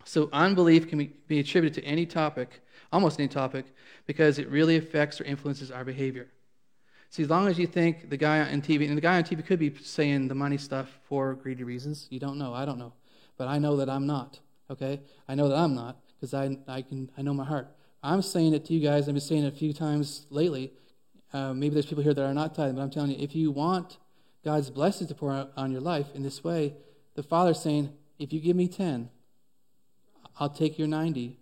So 0.05 0.29
unbelief 0.31 0.87
can 0.87 0.97
be, 0.97 1.07
be 1.27 1.39
attributed 1.39 1.83
to 1.83 1.87
any 1.87 2.05
topic, 2.05 2.61
almost 2.91 3.19
any 3.19 3.27
topic, 3.27 3.65
because 4.05 4.39
it 4.39 4.49
really 4.49 4.77
affects 4.77 5.21
or 5.21 5.23
influences 5.23 5.71
our 5.71 5.85
behavior. 5.85 6.27
See, 7.11 7.23
as 7.23 7.29
long 7.29 7.47
as 7.47 7.57
you 7.57 7.65
think 7.65 8.09
the 8.09 8.17
guy 8.17 8.39
on 8.39 8.61
TV, 8.61 8.87
and 8.87 8.95
the 8.95 9.01
guy 9.01 9.17
on 9.17 9.23
TV 9.23 9.43
could 9.45 9.59
be 9.59 9.75
saying 9.81 10.27
the 10.27 10.35
money 10.35 10.57
stuff 10.57 10.99
for 11.03 11.33
greedy 11.33 11.63
reasons. 11.63 12.07
You 12.11 12.19
don't 12.19 12.37
know. 12.37 12.53
I 12.53 12.65
don't 12.65 12.77
know. 12.77 12.93
But 13.35 13.47
I 13.47 13.57
know 13.57 13.77
that 13.77 13.89
I'm 13.89 14.05
not. 14.05 14.39
Okay? 14.69 15.01
I 15.27 15.33
know 15.33 15.49
that 15.49 15.57
I'm 15.57 15.73
not 15.73 15.97
because 16.15 16.33
I, 16.35 16.57
I, 16.67 16.83
can, 16.83 17.09
I 17.17 17.23
know 17.23 17.33
my 17.33 17.45
heart. 17.45 17.67
I'm 18.03 18.21
saying 18.21 18.53
it 18.53 18.65
to 18.65 18.73
you 18.73 18.79
guys. 18.79 19.07
I've 19.07 19.15
been 19.15 19.21
saying 19.21 19.43
it 19.43 19.53
a 19.53 19.57
few 19.57 19.73
times 19.73 20.27
lately. 20.29 20.73
Uh, 21.33 21.53
maybe 21.53 21.73
there's 21.73 21.87
people 21.87 22.03
here 22.03 22.13
that 22.13 22.23
are 22.23 22.33
not 22.33 22.53
tithing, 22.53 22.75
but 22.75 22.81
I'm 22.81 22.91
telling 22.91 23.11
you, 23.11 23.17
if 23.19 23.35
you 23.35 23.51
want 23.51 23.97
God's 24.43 24.69
blessings 24.69 25.09
to 25.09 25.15
pour 25.15 25.31
out 25.31 25.51
on 25.57 25.71
your 25.71 25.81
life 25.81 26.07
in 26.13 26.21
this 26.21 26.43
way, 26.43 26.75
the 27.15 27.23
Father's 27.23 27.61
saying, 27.61 27.91
if 28.19 28.31
you 28.31 28.39
give 28.39 28.55
me 28.55 28.67
10, 28.67 29.09
I'll 30.39 30.49
take 30.49 30.77
your 30.77 30.87
90 30.87 31.38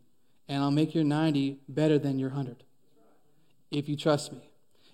and 0.48 0.64
I'll 0.64 0.72
make 0.72 0.96
your 0.96 1.04
90 1.04 1.60
better 1.68 2.00
than 2.00 2.20
your 2.20 2.30
100 2.30 2.64
if 3.72 3.90
you 3.90 3.96
trust 3.96 4.32
me. 4.32 4.50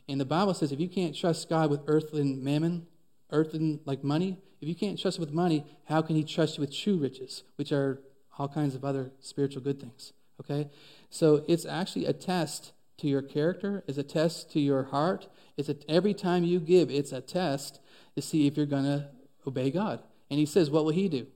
And 0.08 0.20
the 0.20 0.26
Bible 0.26 0.54
says 0.54 0.72
if 0.72 0.80
you 0.80 0.90
can't 0.90 1.16
trust 1.16 1.50
God 1.50 1.70
with 1.70 1.82
earthly 1.88 2.24
mammon, 2.24 2.88
earthly 3.32 3.80
like 3.86 4.04
money, 4.04 4.38
if 4.62 4.68
you 4.68 4.76
can't 4.76 5.00
trust 5.00 5.20
with 5.20 5.32
money, 5.32 5.66
how 5.86 6.02
can 6.02 6.16
he 6.16 6.24
trust 6.24 6.58
you 6.58 6.62
with 6.62 6.76
true 6.76 6.98
riches, 6.98 7.44
which 7.56 7.72
are 7.72 8.02
all 8.38 8.48
kinds 8.48 8.76
of 8.76 8.84
other 8.84 9.12
spiritual 9.20 9.62
good 9.62 9.80
things? 9.80 10.14
Okay? 10.40 10.70
So 11.10 11.44
it's 11.48 11.66
actually 11.66 12.06
a 12.06 12.14
test 12.14 12.74
to 12.98 13.08
your 13.08 13.22
character, 13.22 13.84
it's 13.88 13.98
a 13.98 14.04
test 14.04 14.52
to 14.52 14.60
your 14.60 14.84
heart. 14.84 15.28
It's 15.58 15.70
a, 15.70 15.76
every 15.88 16.14
time 16.14 16.44
you 16.44 16.60
give, 16.60 16.90
it's 16.90 17.12
a 17.12 17.22
test 17.22 17.80
to 18.16 18.22
see 18.22 18.48
if 18.48 18.58
you're 18.58 18.66
going 18.66 18.86
to 18.86 19.08
obey 19.46 19.70
God. 19.70 20.02
And 20.30 20.40
he 20.40 20.46
says, 20.46 20.70
What 20.70 20.86
will 20.86 20.94
he 20.94 21.10
do? 21.10 21.28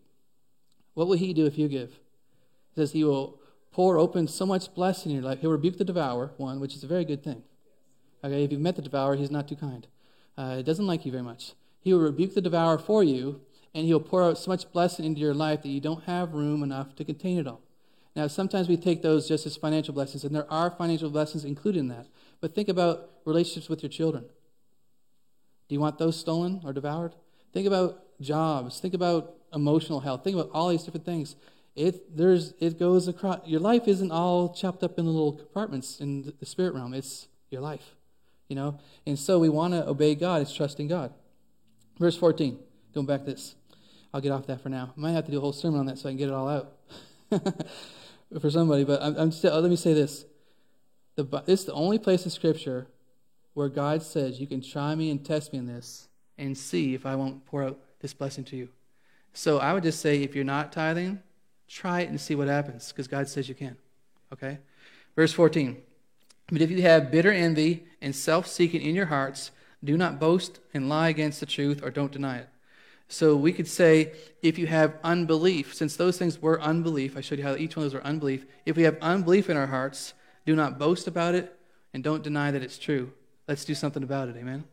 What 0.93 1.07
will 1.07 1.17
he 1.17 1.33
do 1.33 1.45
if 1.45 1.57
you 1.57 1.67
give? 1.67 1.91
He 2.69 2.81
says 2.81 2.91
he 2.91 3.03
will 3.03 3.39
pour 3.71 3.97
open 3.97 4.27
so 4.27 4.45
much 4.45 4.73
blessing 4.73 5.11
in 5.11 5.17
your 5.17 5.25
life. 5.25 5.39
He'll 5.41 5.51
rebuke 5.51 5.77
the 5.77 5.85
devourer, 5.85 6.31
one, 6.37 6.59
which 6.59 6.75
is 6.75 6.83
a 6.83 6.87
very 6.87 7.05
good 7.05 7.23
thing. 7.23 7.43
Okay, 8.23 8.43
if 8.43 8.51
you've 8.51 8.61
met 8.61 8.75
the 8.75 8.81
devourer, 8.81 9.15
he's 9.15 9.31
not 9.31 9.47
too 9.47 9.55
kind. 9.55 9.87
Uh, 10.37 10.57
he 10.57 10.63
doesn't 10.63 10.87
like 10.87 11.05
you 11.05 11.11
very 11.11 11.23
much. 11.23 11.53
He 11.79 11.93
will 11.93 12.01
rebuke 12.01 12.33
the 12.33 12.41
devourer 12.41 12.77
for 12.77 13.03
you, 13.03 13.41
and 13.73 13.85
he'll 13.85 13.99
pour 13.99 14.23
out 14.23 14.37
so 14.37 14.49
much 14.49 14.71
blessing 14.71 15.05
into 15.05 15.21
your 15.21 15.33
life 15.33 15.61
that 15.61 15.69
you 15.69 15.79
don't 15.79 16.03
have 16.05 16.33
room 16.33 16.63
enough 16.63 16.95
to 16.95 17.05
contain 17.05 17.37
it 17.37 17.47
all. 17.47 17.61
Now, 18.15 18.25
sometimes 18.25 18.67
we 18.67 18.77
take 18.77 19.03
those 19.03 19.27
just 19.27 19.45
as 19.45 19.55
financial 19.55 19.93
blessings, 19.93 20.23
and 20.23 20.35
there 20.35 20.51
are 20.51 20.71
financial 20.71 21.11
blessings 21.11 21.45
included 21.45 21.79
in 21.79 21.87
that. 21.89 22.07
But 22.41 22.55
think 22.55 22.67
about 22.67 23.11
relationships 23.25 23.69
with 23.69 23.83
your 23.83 23.91
children. 23.91 24.25
Do 25.67 25.75
you 25.75 25.79
want 25.79 25.99
those 25.99 26.19
stolen 26.19 26.61
or 26.63 26.73
devoured? 26.73 27.13
Think 27.53 27.67
about 27.67 28.19
jobs. 28.19 28.79
Think 28.79 28.93
about 28.93 29.35
emotional 29.53 29.99
health. 29.99 30.23
Think 30.23 30.35
about 30.35 30.49
all 30.53 30.69
these 30.69 30.83
different 30.83 31.05
things. 31.05 31.35
It 31.77 32.17
there's 32.17 32.53
it 32.59 32.79
goes 32.79 33.07
across. 33.07 33.39
Your 33.45 33.59
life 33.59 33.87
isn't 33.87 34.11
all 34.11 34.53
chopped 34.53 34.83
up 34.83 34.97
in 34.97 35.05
little 35.05 35.33
compartments 35.33 35.99
in 35.99 36.33
the 36.39 36.45
spirit 36.45 36.73
realm. 36.73 36.93
It's 36.93 37.27
your 37.51 37.61
life, 37.61 37.95
you 38.49 38.55
know. 38.55 38.79
And 39.05 39.17
so 39.17 39.37
we 39.37 39.47
want 39.47 39.73
to 39.73 39.87
obey 39.87 40.15
God. 40.15 40.41
It's 40.41 40.53
trusting 40.53 40.87
God. 40.87 41.13
Verse 41.99 42.17
14. 42.17 42.57
Going 42.93 43.05
back 43.05 43.25
this. 43.25 43.55
I'll 44.11 44.21
get 44.21 44.31
off 44.31 44.47
that 44.47 44.61
for 44.61 44.69
now. 44.69 44.93
I 44.97 44.99
might 44.99 45.11
have 45.11 45.25
to 45.25 45.31
do 45.31 45.37
a 45.37 45.41
whole 45.41 45.53
sermon 45.53 45.79
on 45.79 45.85
that 45.85 45.99
so 45.99 46.09
I 46.09 46.13
can 46.13 46.17
get 46.17 46.29
it 46.29 46.33
all 46.33 46.49
out 46.49 46.73
for 48.41 48.49
somebody. 48.49 48.83
But 48.83 49.03
I'm, 49.03 49.15
I'm 49.15 49.31
still. 49.31 49.59
Let 49.61 49.69
me 49.69 49.75
say 49.75 49.93
this. 49.93 50.25
The, 51.15 51.43
is 51.45 51.65
the 51.65 51.73
only 51.73 51.99
place 51.99 52.25
in 52.25 52.31
Scripture 52.31 52.87
where 53.53 53.69
God 53.69 54.01
says, 54.01 54.39
You 54.39 54.47
can 54.47 54.61
try 54.61 54.95
me 54.95 55.11
and 55.11 55.23
test 55.23 55.53
me 55.53 55.59
in 55.59 55.67
this 55.67 56.07
and 56.37 56.57
see 56.57 56.95
if 56.95 57.05
I 57.05 57.15
won't 57.15 57.45
pour 57.45 57.63
out 57.63 57.79
this 57.99 58.13
blessing 58.13 58.43
to 58.45 58.55
you. 58.55 58.69
So 59.33 59.59
I 59.59 59.73
would 59.73 59.83
just 59.83 59.99
say, 59.99 60.23
if 60.23 60.35
you're 60.35 60.43
not 60.43 60.71
tithing, 60.71 61.21
try 61.67 62.01
it 62.01 62.09
and 62.09 62.19
see 62.19 62.35
what 62.35 62.47
happens 62.47 62.91
because 62.91 63.07
God 63.07 63.27
says 63.27 63.49
you 63.49 63.55
can. 63.55 63.77
Okay? 64.33 64.59
Verse 65.15 65.33
14. 65.33 65.77
But 66.51 66.61
if 66.61 66.71
you 66.71 66.81
have 66.83 67.11
bitter 67.11 67.31
envy 67.31 67.85
and 68.01 68.15
self 68.15 68.47
seeking 68.47 68.81
in 68.81 68.95
your 68.95 69.07
hearts, 69.07 69.51
do 69.83 69.97
not 69.97 70.19
boast 70.19 70.59
and 70.73 70.89
lie 70.89 71.09
against 71.09 71.39
the 71.39 71.45
truth 71.45 71.83
or 71.83 71.91
don't 71.91 72.11
deny 72.11 72.37
it. 72.37 72.49
So 73.09 73.35
we 73.35 73.53
could 73.53 73.67
say, 73.67 74.13
if 74.41 74.57
you 74.57 74.67
have 74.67 74.95
unbelief, 75.03 75.73
since 75.73 75.95
those 75.95 76.17
things 76.17 76.41
were 76.41 76.61
unbelief, 76.61 77.15
I 77.15 77.21
showed 77.21 77.39
you 77.39 77.45
how 77.45 77.55
each 77.55 77.75
one 77.75 77.85
of 77.85 77.91
those 77.91 77.99
were 77.99 78.05
unbelief. 78.05 78.45
If 78.65 78.75
we 78.75 78.83
have 78.83 78.97
unbelief 79.01 79.49
in 79.49 79.55
our 79.55 79.67
hearts, 79.67 80.13
do 80.45 80.55
not 80.55 80.77
boast 80.77 81.07
about 81.07 81.35
it 81.35 81.57
and 81.93 82.03
don't 82.03 82.23
deny 82.23 82.51
that 82.51 82.63
it's 82.63 82.77
true. 82.77 83.11
Let's 83.47 83.63
do 83.63 83.73
something 83.73 84.03
about 84.03 84.27
it. 84.27 84.35
Amen? 84.35 84.65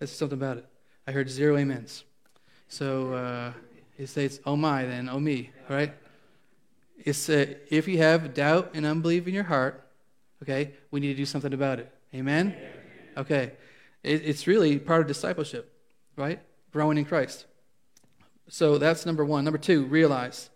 Let's 0.00 0.12
do 0.12 0.18
something 0.18 0.38
about 0.38 0.58
it. 0.58 0.66
I 1.06 1.12
heard 1.12 1.30
zero 1.30 1.56
amens. 1.56 2.04
So 2.68 3.12
uh, 3.14 3.52
it 3.96 4.08
says, 4.08 4.40
oh 4.44 4.56
my, 4.56 4.84
then, 4.84 5.08
oh 5.08 5.20
me, 5.20 5.50
right? 5.68 5.92
It's, 7.04 7.28
uh, 7.28 7.54
if 7.68 7.88
you 7.88 7.98
have 7.98 8.32
doubt 8.32 8.70
and 8.74 8.86
unbelief 8.86 9.26
in 9.26 9.34
your 9.34 9.44
heart, 9.44 9.84
okay, 10.42 10.74
we 10.92 11.00
need 11.00 11.08
to 11.08 11.14
do 11.14 11.26
something 11.26 11.52
about 11.52 11.80
it. 11.80 11.92
Amen? 12.14 12.54
Okay. 13.16 13.52
It, 14.04 14.22
it's 14.24 14.46
really 14.46 14.78
part 14.78 15.00
of 15.00 15.08
discipleship, 15.08 15.72
right? 16.16 16.40
Growing 16.72 16.98
in 16.98 17.04
Christ. 17.04 17.46
So 18.48 18.78
that's 18.78 19.04
number 19.04 19.24
one. 19.24 19.44
Number 19.44 19.58
two, 19.58 19.84
realize. 19.84 20.50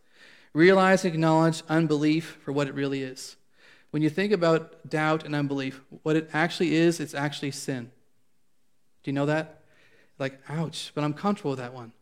Realize 0.52 1.04
and 1.04 1.12
acknowledge 1.12 1.62
unbelief 1.68 2.38
for 2.44 2.52
what 2.52 2.68
it 2.68 2.74
really 2.74 3.02
is. 3.02 3.36
When 3.90 4.02
you 4.02 4.10
think 4.10 4.32
about 4.32 4.88
doubt 4.88 5.24
and 5.24 5.34
unbelief, 5.34 5.80
what 6.02 6.16
it 6.16 6.30
actually 6.32 6.74
is, 6.74 7.00
it's 7.00 7.14
actually 7.14 7.50
sin. 7.50 7.90
Do 9.02 9.10
you 9.10 9.14
know 9.14 9.26
that? 9.26 9.62
Like, 10.18 10.40
ouch, 10.48 10.92
but 10.94 11.02
I'm 11.04 11.12
comfortable 11.12 11.50
with 11.52 11.60
that 11.60 11.74
one. 11.74 11.92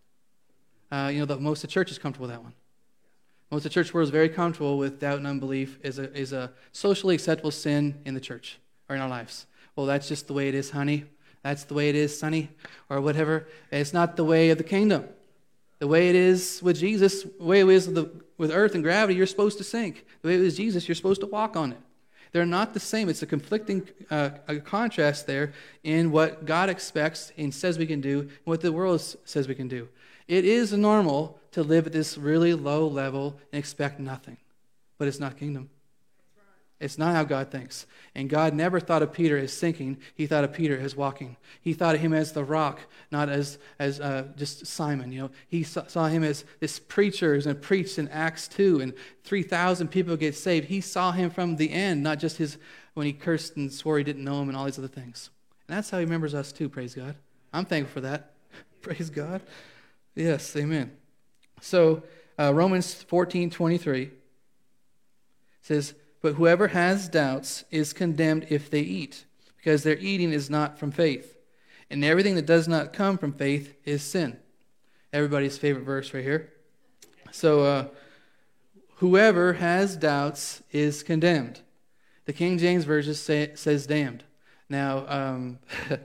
Uh, 0.90 1.10
you 1.12 1.18
know, 1.18 1.24
the, 1.24 1.38
most 1.38 1.64
of 1.64 1.70
the 1.70 1.72
church 1.72 1.90
is 1.90 1.98
comfortable 1.98 2.26
with 2.26 2.36
that 2.36 2.42
one. 2.42 2.54
Most 3.50 3.60
of 3.60 3.64
the 3.64 3.74
church 3.74 3.94
world 3.94 4.04
is 4.04 4.10
very 4.10 4.28
comfortable 4.28 4.78
with 4.78 5.00
doubt 5.00 5.18
and 5.18 5.26
unbelief 5.26 5.78
is 5.82 5.98
a, 5.98 6.12
is 6.16 6.32
a 6.32 6.50
socially 6.72 7.14
acceptable 7.14 7.50
sin 7.50 8.00
in 8.04 8.14
the 8.14 8.20
church 8.20 8.58
or 8.88 8.96
in 8.96 9.02
our 9.02 9.08
lives. 9.08 9.46
Well, 9.76 9.86
that's 9.86 10.08
just 10.08 10.26
the 10.26 10.32
way 10.32 10.48
it 10.48 10.54
is, 10.54 10.70
honey. 10.70 11.04
That's 11.42 11.64
the 11.64 11.74
way 11.74 11.90
it 11.90 11.94
is, 11.94 12.18
sonny, 12.18 12.48
or 12.88 13.00
whatever. 13.00 13.46
It's 13.70 13.92
not 13.92 14.16
the 14.16 14.24
way 14.24 14.50
of 14.50 14.58
the 14.58 14.64
kingdom. 14.64 15.06
The 15.78 15.86
way 15.86 16.08
it 16.08 16.14
is 16.14 16.60
with 16.62 16.78
Jesus, 16.78 17.24
the 17.24 17.44
way 17.44 17.60
it 17.60 17.68
is 17.68 17.86
with, 17.86 17.96
the, 17.96 18.10
with 18.38 18.50
earth 18.50 18.74
and 18.74 18.82
gravity, 18.82 19.16
you're 19.16 19.26
supposed 19.26 19.58
to 19.58 19.64
sink. 19.64 20.06
The 20.22 20.28
way 20.28 20.34
it 20.36 20.40
is 20.40 20.56
Jesus, 20.56 20.88
you're 20.88 20.94
supposed 20.94 21.20
to 21.20 21.26
walk 21.26 21.54
on 21.54 21.72
it. 21.72 21.78
They're 22.32 22.46
not 22.46 22.72
the 22.72 22.80
same. 22.80 23.08
It's 23.08 23.22
a 23.22 23.26
conflicting 23.26 23.86
uh, 24.10 24.30
a 24.48 24.56
contrast 24.56 25.26
there 25.26 25.52
in 25.84 26.10
what 26.10 26.46
God 26.46 26.68
expects 26.68 27.30
and 27.36 27.54
says 27.54 27.78
we 27.78 27.86
can 27.86 28.00
do 28.00 28.20
and 28.20 28.30
what 28.44 28.60
the 28.60 28.72
world 28.72 29.00
says 29.24 29.46
we 29.46 29.54
can 29.54 29.68
do. 29.68 29.88
It 30.26 30.44
is 30.44 30.72
normal 30.72 31.38
to 31.54 31.62
live 31.62 31.86
at 31.86 31.92
this 31.92 32.18
really 32.18 32.52
low 32.52 32.86
level 32.86 33.38
and 33.52 33.58
expect 33.58 34.00
nothing, 34.00 34.36
but 34.98 35.06
it's 35.06 35.20
not 35.20 35.36
kingdom. 35.36 35.70
It's 36.80 36.98
not 36.98 37.14
how 37.14 37.22
God 37.22 37.50
thinks. 37.52 37.86
And 38.16 38.28
God 38.28 38.52
never 38.52 38.80
thought 38.80 39.02
of 39.02 39.12
Peter 39.12 39.38
as 39.38 39.52
sinking. 39.52 39.98
He 40.16 40.26
thought 40.26 40.42
of 40.42 40.52
Peter 40.52 40.78
as 40.78 40.96
walking. 40.96 41.36
He 41.60 41.72
thought 41.72 41.94
of 41.94 42.00
him 42.00 42.12
as 42.12 42.32
the 42.32 42.42
rock, 42.42 42.80
not 43.12 43.28
as, 43.28 43.58
as 43.78 44.00
uh, 44.00 44.24
just 44.36 44.66
Simon. 44.66 45.12
You 45.12 45.22
know, 45.22 45.30
he 45.48 45.62
saw, 45.62 45.86
saw 45.86 46.06
him 46.06 46.24
as 46.24 46.44
this 46.58 46.80
preacher 46.80 47.34
who's 47.34 47.44
going 47.44 47.56
to 47.56 47.62
preach 47.62 47.96
in 47.98 48.08
Acts 48.08 48.48
2 48.48 48.80
and 48.80 48.92
3,000 49.22 49.88
people 49.88 50.16
get 50.16 50.34
saved. 50.34 50.66
He 50.66 50.80
saw 50.80 51.12
him 51.12 51.30
from 51.30 51.56
the 51.56 51.70
end, 51.70 52.02
not 52.02 52.18
just 52.18 52.36
his 52.36 52.58
when 52.94 53.06
he 53.06 53.12
cursed 53.12 53.56
and 53.56 53.72
swore 53.72 53.98
he 53.98 54.04
didn't 54.04 54.24
know 54.24 54.42
him 54.42 54.48
and 54.48 54.56
all 54.56 54.64
these 54.64 54.78
other 54.78 54.88
things. 54.88 55.30
And 55.68 55.76
that's 55.76 55.90
how 55.90 55.98
he 55.98 56.04
remembers 56.04 56.34
us 56.34 56.50
too, 56.52 56.68
praise 56.68 56.94
God. 56.94 57.14
I'm 57.52 57.64
thankful 57.64 57.94
for 57.94 58.00
that. 58.02 58.32
praise 58.82 59.10
God. 59.10 59.40
Yes, 60.14 60.54
amen. 60.56 60.90
So 61.64 62.02
uh, 62.38 62.52
Romans 62.52 62.92
14, 62.92 63.48
23 63.48 64.10
says, 65.62 65.94
but 66.20 66.34
whoever 66.34 66.68
has 66.68 67.08
doubts 67.08 67.64
is 67.70 67.94
condemned 67.94 68.46
if 68.50 68.70
they 68.70 68.80
eat, 68.80 69.24
because 69.56 69.82
their 69.82 69.96
eating 69.96 70.30
is 70.30 70.50
not 70.50 70.78
from 70.78 70.90
faith. 70.90 71.38
And 71.90 72.04
everything 72.04 72.34
that 72.34 72.44
does 72.44 72.68
not 72.68 72.92
come 72.92 73.16
from 73.16 73.32
faith 73.32 73.74
is 73.84 74.02
sin. 74.02 74.38
Everybody's 75.12 75.56
favorite 75.56 75.84
verse 75.84 76.12
right 76.12 76.22
here. 76.22 76.52
So, 77.30 77.60
uh, 77.60 77.86
whoever 78.96 79.54
has 79.54 79.96
doubts 79.96 80.62
is 80.70 81.02
condemned. 81.02 81.60
The 82.26 82.32
King 82.34 82.58
James 82.58 82.84
Version 82.84 83.14
say, 83.14 83.52
says 83.54 83.86
damned. 83.86 84.24
Now, 84.68 85.06
um, 85.08 85.58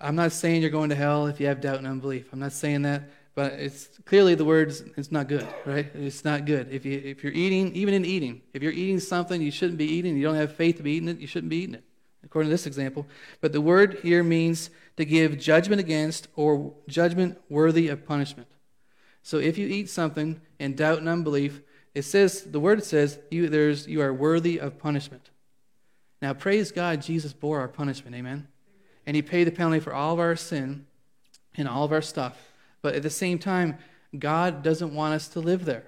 I'm 0.00 0.16
not 0.16 0.32
saying 0.32 0.60
you're 0.60 0.70
going 0.70 0.90
to 0.90 0.96
hell 0.96 1.26
if 1.26 1.40
you 1.40 1.46
have 1.46 1.60
doubt 1.60 1.78
and 1.78 1.86
unbelief. 1.86 2.28
I'm 2.32 2.40
not 2.40 2.52
saying 2.52 2.82
that 2.82 3.08
but 3.34 3.54
it's 3.54 3.88
clearly 4.04 4.34
the 4.34 4.44
words 4.44 4.82
it's 4.96 5.10
not 5.10 5.28
good 5.28 5.46
right? 5.64 5.90
It's 5.94 6.24
not 6.24 6.44
good. 6.44 6.68
If 6.70 6.84
you 6.84 7.00
if 7.04 7.22
you're 7.22 7.32
eating 7.32 7.74
even 7.74 7.94
in 7.94 8.04
eating 8.04 8.42
if 8.52 8.62
you're 8.62 8.72
eating 8.72 9.00
something 9.00 9.40
you 9.40 9.50
shouldn't 9.50 9.78
be 9.78 9.86
eating 9.86 10.16
you 10.16 10.22
don't 10.22 10.36
have 10.36 10.54
faith 10.54 10.76
to 10.76 10.82
be 10.82 10.92
eating 10.92 11.08
it 11.08 11.18
you 11.18 11.26
shouldn't 11.26 11.50
be 11.50 11.56
eating 11.56 11.74
it 11.76 11.84
according 12.22 12.48
to 12.48 12.54
this 12.54 12.66
example. 12.66 13.06
But 13.40 13.52
the 13.52 13.60
word 13.60 13.98
here 14.02 14.22
means 14.22 14.70
to 14.96 15.04
give 15.04 15.38
judgment 15.38 15.80
against 15.80 16.28
or 16.36 16.72
judgment 16.88 17.38
worthy 17.48 17.88
of 17.88 18.06
punishment. 18.06 18.48
So 19.22 19.38
if 19.38 19.58
you 19.58 19.66
eat 19.66 19.90
something 19.90 20.40
in 20.58 20.74
doubt 20.74 20.98
and 20.98 21.08
unbelief 21.08 21.60
it 21.94 22.02
says 22.02 22.42
the 22.42 22.60
word 22.60 22.82
says 22.84 23.18
you 23.30 23.48
there's 23.48 23.86
you 23.86 24.00
are 24.00 24.12
worthy 24.12 24.58
of 24.58 24.78
punishment. 24.78 25.30
Now 26.22 26.34
praise 26.34 26.70
god 26.70 27.02
jesus 27.02 27.32
bore 27.32 27.60
our 27.60 27.68
punishment 27.68 28.14
amen? 28.14 28.48
And 29.06 29.16
he 29.16 29.22
paid 29.22 29.44
the 29.44 29.52
penalty 29.52 29.80
for 29.80 29.92
all 29.92 30.14
of 30.14 30.20
our 30.20 30.36
sin 30.36 30.86
and 31.56 31.68
all 31.68 31.84
of 31.84 31.92
our 31.92 32.02
stuff 32.02 32.53
but 32.84 32.94
at 32.94 33.02
the 33.02 33.08
same 33.08 33.38
time, 33.38 33.78
God 34.16 34.62
doesn't 34.62 34.94
want 34.94 35.14
us 35.14 35.26
to 35.28 35.40
live 35.40 35.64
there. 35.64 35.86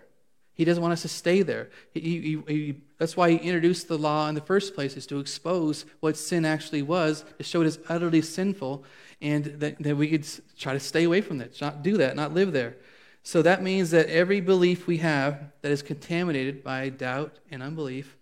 He 0.54 0.64
doesn't 0.64 0.82
want 0.82 0.94
us 0.94 1.02
to 1.02 1.08
stay 1.08 1.42
there. 1.42 1.68
He, 1.92 2.00
he, 2.00 2.42
he, 2.48 2.80
that's 2.96 3.18
why 3.18 3.30
he 3.32 3.36
introduced 3.36 3.86
the 3.86 3.98
law 3.98 4.30
in 4.30 4.34
the 4.34 4.40
first 4.40 4.74
place, 4.74 4.96
is 4.96 5.06
to 5.08 5.20
expose 5.20 5.84
what 6.00 6.16
sin 6.16 6.46
actually 6.46 6.80
was, 6.80 7.26
to 7.36 7.44
show 7.44 7.60
it 7.60 7.66
is 7.66 7.78
utterly 7.90 8.22
sinful, 8.22 8.82
and 9.20 9.44
that, 9.60 9.78
that 9.80 9.94
we 9.94 10.08
could 10.08 10.26
try 10.58 10.72
to 10.72 10.80
stay 10.80 11.04
away 11.04 11.20
from 11.20 11.36
that, 11.36 11.60
not 11.60 11.82
do 11.82 11.98
that, 11.98 12.16
not 12.16 12.32
live 12.32 12.52
there. 12.52 12.78
So 13.22 13.42
that 13.42 13.62
means 13.62 13.90
that 13.90 14.08
every 14.08 14.40
belief 14.40 14.86
we 14.86 14.96
have 14.96 15.52
that 15.60 15.70
is 15.70 15.82
contaminated 15.82 16.64
by 16.64 16.88
doubt 16.88 17.36
and 17.50 17.62
unbelief 17.62 18.16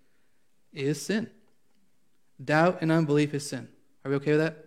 is 0.72 1.00
sin. 1.00 1.30
Doubt 2.44 2.78
and 2.80 2.90
unbelief 2.90 3.34
is 3.34 3.48
sin. 3.48 3.68
Are 4.04 4.10
we 4.10 4.16
okay 4.16 4.32
with 4.32 4.40
that? 4.40 4.63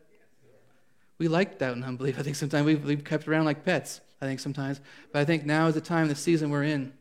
We 1.17 1.27
like 1.27 1.59
doubt 1.59 1.75
and 1.75 1.83
unbelief. 1.83 2.19
I 2.19 2.23
think 2.23 2.35
sometimes 2.35 2.65
we've, 2.65 2.83
we've 2.83 3.03
kept 3.03 3.27
around 3.27 3.45
like 3.45 3.65
pets, 3.65 4.01
I 4.21 4.25
think 4.25 4.39
sometimes. 4.39 4.81
But 5.11 5.19
I 5.19 5.25
think 5.25 5.45
now 5.45 5.67
is 5.67 5.73
the 5.73 5.81
time, 5.81 6.07
the 6.07 6.15
season 6.15 6.49
we're 6.49 6.63
in, 6.63 6.93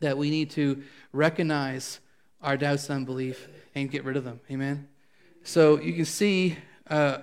that 0.00 0.18
we 0.18 0.30
need 0.30 0.50
to 0.50 0.82
recognize 1.12 2.00
our 2.42 2.56
doubts 2.56 2.88
and 2.90 2.96
unbelief 2.96 3.48
and 3.74 3.90
get 3.90 4.04
rid 4.04 4.16
of 4.16 4.24
them. 4.24 4.40
Amen? 4.50 4.88
So 5.44 5.80
you 5.80 5.92
can 5.92 6.04
see, 6.04 6.56
uh, 6.88 7.18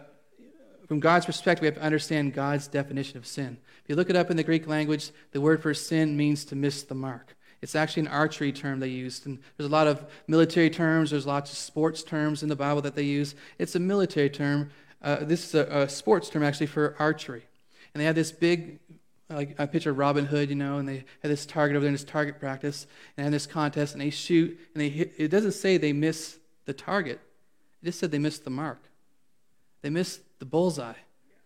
from 0.87 0.99
God's 0.99 1.25
perspective, 1.25 1.61
we 1.61 1.67
have 1.67 1.75
to 1.75 1.83
understand 1.83 2.33
God's 2.33 2.67
definition 2.67 3.17
of 3.17 3.25
sin. 3.25 3.57
If 3.83 3.89
you 3.89 3.95
look 3.95 4.09
it 4.09 4.15
up 4.15 4.31
in 4.31 4.37
the 4.37 4.43
Greek 4.43 4.67
language, 4.67 5.11
the 5.31 5.41
word 5.41 5.61
for 5.61 5.73
sin 5.73 6.15
means 6.15 6.45
to 6.45 6.55
miss 6.55 6.83
the 6.83 6.95
mark. 6.95 7.35
It's 7.61 7.75
actually 7.75 8.01
an 8.01 8.07
archery 8.07 8.51
term 8.51 8.79
they 8.79 8.87
used. 8.87 9.27
And 9.27 9.39
there's 9.57 9.69
a 9.69 9.71
lot 9.71 9.87
of 9.87 10.05
military 10.27 10.69
terms, 10.69 11.11
there's 11.11 11.27
lots 11.27 11.51
of 11.51 11.57
sports 11.57 12.03
terms 12.03 12.41
in 12.41 12.49
the 12.49 12.55
Bible 12.55 12.81
that 12.81 12.95
they 12.95 13.03
use. 13.03 13.35
It's 13.59 13.75
a 13.75 13.79
military 13.79 14.29
term 14.29 14.71
uh, 15.01 15.17
this 15.21 15.45
is 15.45 15.55
a, 15.55 15.81
a, 15.81 15.89
sports 15.89 16.29
term 16.29 16.43
actually 16.43 16.67
for 16.67 16.95
archery. 16.99 17.43
And 17.93 18.01
they 18.01 18.05
had 18.05 18.15
this 18.15 18.31
big, 18.31 18.79
like 19.29 19.59
I 19.59 19.65
picture 19.65 19.91
of 19.91 19.97
Robin 19.97 20.25
Hood, 20.25 20.49
you 20.49 20.55
know, 20.55 20.77
and 20.77 20.87
they 20.87 21.05
had 21.21 21.31
this 21.31 21.45
target 21.45 21.75
over 21.75 21.83
there 21.83 21.89
in 21.89 21.93
this 21.93 22.03
target 22.03 22.39
practice, 22.39 22.87
and 23.17 23.23
had 23.23 23.33
this 23.33 23.47
contest, 23.47 23.93
and 23.93 24.01
they 24.01 24.09
shoot, 24.09 24.57
and 24.73 24.81
they 24.81 24.89
hit. 24.89 25.13
It 25.17 25.29
doesn't 25.29 25.53
say 25.53 25.77
they 25.77 25.93
miss 25.93 26.37
the 26.65 26.73
target. 26.73 27.19
It 27.81 27.85
just 27.85 27.99
said 27.99 28.11
they 28.11 28.19
missed 28.19 28.43
the 28.43 28.49
mark. 28.49 28.79
They 29.81 29.89
missed 29.89 30.21
the 30.39 30.45
bullseye. 30.45 30.93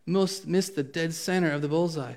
Most 0.05 0.47
missed 0.47 0.75
the 0.75 0.83
dead 0.83 1.13
center 1.13 1.51
of 1.51 1.61
the 1.61 1.67
bullseye. 1.67 2.15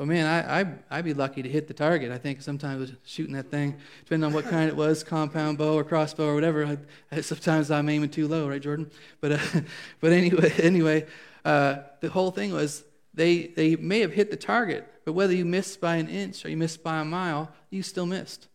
Well, 0.00 0.06
man, 0.06 0.24
I, 0.24 0.60
I, 0.60 0.66
I'd 0.90 1.04
be 1.04 1.12
lucky 1.12 1.42
to 1.42 1.48
hit 1.50 1.68
the 1.68 1.74
target. 1.74 2.10
I 2.10 2.16
think 2.16 2.40
sometimes 2.40 2.90
shooting 3.04 3.34
that 3.34 3.50
thing, 3.50 3.76
depending 4.02 4.24
on 4.26 4.32
what 4.32 4.46
kind 4.46 4.66
it 4.66 4.74
was, 4.74 5.04
compound 5.04 5.58
bow 5.58 5.74
or 5.74 5.84
crossbow 5.84 6.24
or 6.24 6.34
whatever. 6.34 6.78
I, 7.12 7.20
sometimes 7.20 7.70
I'm 7.70 7.86
aiming 7.86 8.08
too 8.08 8.26
low, 8.26 8.48
right, 8.48 8.62
Jordan? 8.62 8.90
But, 9.20 9.32
uh, 9.32 9.38
but 10.00 10.12
anyway, 10.12 10.52
anyway 10.62 11.06
uh, 11.44 11.80
the 12.00 12.08
whole 12.08 12.30
thing 12.30 12.50
was 12.50 12.82
they, 13.12 13.48
they 13.48 13.76
may 13.76 14.00
have 14.00 14.14
hit 14.14 14.30
the 14.30 14.38
target, 14.38 14.90
but 15.04 15.12
whether 15.12 15.34
you 15.34 15.44
missed 15.44 15.82
by 15.82 15.96
an 15.96 16.08
inch 16.08 16.46
or 16.46 16.48
you 16.48 16.56
missed 16.56 16.82
by 16.82 17.00
a 17.00 17.04
mile, 17.04 17.52
you 17.68 17.82
still 17.82 18.06
missed. 18.06 18.48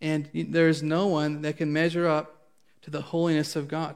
And 0.00 0.28
there 0.34 0.68
is 0.68 0.82
no 0.82 1.06
one 1.06 1.42
that 1.42 1.56
can 1.56 1.72
measure 1.72 2.08
up 2.08 2.48
to 2.82 2.90
the 2.90 3.00
holiness 3.00 3.54
of 3.54 3.68
God 3.68 3.94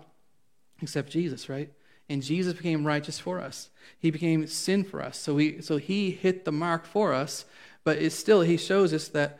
except 0.80 1.10
Jesus, 1.10 1.48
right? 1.48 1.72
And 2.10 2.24
Jesus 2.24 2.54
became 2.54 2.84
righteous 2.84 3.20
for 3.20 3.40
us. 3.40 3.70
He 4.00 4.10
became 4.10 4.44
sin 4.48 4.82
for 4.82 5.00
us. 5.00 5.16
So, 5.16 5.34
we, 5.34 5.62
so 5.62 5.76
he 5.76 6.10
hit 6.10 6.44
the 6.44 6.50
mark 6.50 6.84
for 6.84 7.14
us, 7.14 7.44
but 7.84 7.98
it's 7.98 8.16
still, 8.16 8.40
he 8.40 8.56
shows 8.56 8.92
us 8.92 9.06
that 9.08 9.38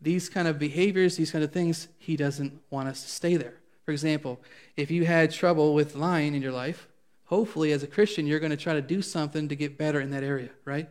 these 0.00 0.28
kind 0.28 0.46
of 0.46 0.56
behaviors, 0.56 1.16
these 1.16 1.32
kind 1.32 1.42
of 1.42 1.50
things, 1.50 1.88
he 1.98 2.16
doesn't 2.16 2.60
want 2.70 2.88
us 2.88 3.02
to 3.02 3.10
stay 3.10 3.36
there. 3.36 3.54
For 3.84 3.90
example, 3.90 4.40
if 4.76 4.88
you 4.88 5.04
had 5.04 5.32
trouble 5.32 5.74
with 5.74 5.96
lying 5.96 6.36
in 6.36 6.42
your 6.42 6.52
life, 6.52 6.86
hopefully 7.24 7.72
as 7.72 7.82
a 7.82 7.88
Christian, 7.88 8.28
you're 8.28 8.38
going 8.38 8.50
to 8.50 8.56
try 8.56 8.74
to 8.74 8.82
do 8.82 9.02
something 9.02 9.48
to 9.48 9.56
get 9.56 9.76
better 9.76 10.00
in 10.00 10.10
that 10.10 10.22
area, 10.22 10.50
right? 10.64 10.88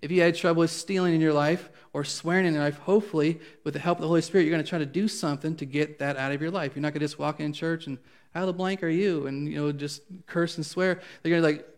If 0.00 0.12
you 0.12 0.20
had 0.20 0.36
trouble 0.36 0.60
with 0.60 0.70
stealing 0.70 1.12
in 1.12 1.20
your 1.20 1.32
life 1.32 1.70
or 1.92 2.04
swearing 2.04 2.46
in 2.46 2.54
your 2.54 2.62
life, 2.62 2.78
hopefully, 2.78 3.40
with 3.64 3.74
the 3.74 3.80
help 3.80 3.98
of 3.98 4.02
the 4.02 4.08
Holy 4.08 4.22
Spirit, 4.22 4.44
you're 4.44 4.52
going 4.52 4.62
to 4.62 4.68
try 4.68 4.78
to 4.78 4.86
do 4.86 5.08
something 5.08 5.56
to 5.56 5.64
get 5.64 5.98
that 5.98 6.16
out 6.16 6.30
of 6.30 6.40
your 6.40 6.52
life. 6.52 6.76
You're 6.76 6.82
not 6.82 6.92
going 6.92 7.00
to 7.00 7.06
just 7.06 7.18
walk 7.18 7.40
in 7.40 7.52
church 7.52 7.88
and, 7.88 7.98
how 8.34 8.46
the 8.46 8.52
blank 8.52 8.82
are 8.82 8.88
you? 8.88 9.26
And, 9.26 9.48
you 9.48 9.56
know, 9.56 9.72
just 9.72 10.02
curse 10.26 10.56
and 10.56 10.64
swear. 10.64 11.00
They're 11.22 11.30
going 11.30 11.42
to 11.42 11.48
be 11.48 11.54
like, 11.58 11.68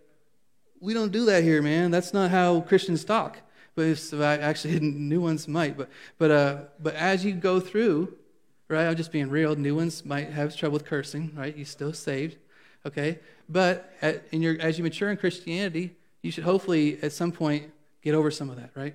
we 0.80 0.94
don't 0.94 1.12
do 1.12 1.24
that 1.26 1.42
here, 1.42 1.62
man. 1.62 1.90
That's 1.90 2.12
not 2.12 2.30
how 2.30 2.60
Christians 2.60 3.04
talk. 3.04 3.38
But 3.74 3.86
if, 3.86 4.12
actually, 4.14 4.80
new 4.80 5.20
ones 5.20 5.48
might. 5.48 5.76
But, 5.76 5.88
but, 6.18 6.30
uh, 6.30 6.56
but 6.80 6.94
as 6.94 7.24
you 7.24 7.32
go 7.32 7.58
through, 7.58 8.14
right, 8.68 8.86
I'm 8.86 8.96
just 8.96 9.12
being 9.12 9.30
real, 9.30 9.56
new 9.56 9.74
ones 9.74 10.04
might 10.04 10.30
have 10.30 10.56
trouble 10.56 10.74
with 10.74 10.84
cursing, 10.84 11.32
right? 11.36 11.56
You're 11.56 11.66
still 11.66 11.92
saved, 11.92 12.36
okay? 12.86 13.18
But 13.48 13.92
at, 14.00 14.24
in 14.30 14.42
your, 14.42 14.56
as 14.60 14.78
you 14.78 14.84
mature 14.84 15.10
in 15.10 15.16
Christianity, 15.16 15.96
you 16.22 16.30
should 16.30 16.44
hopefully 16.44 16.98
at 17.02 17.12
some 17.12 17.32
point 17.32 17.70
get 18.02 18.14
over 18.14 18.30
some 18.30 18.48
of 18.48 18.56
that, 18.56 18.70
right? 18.74 18.94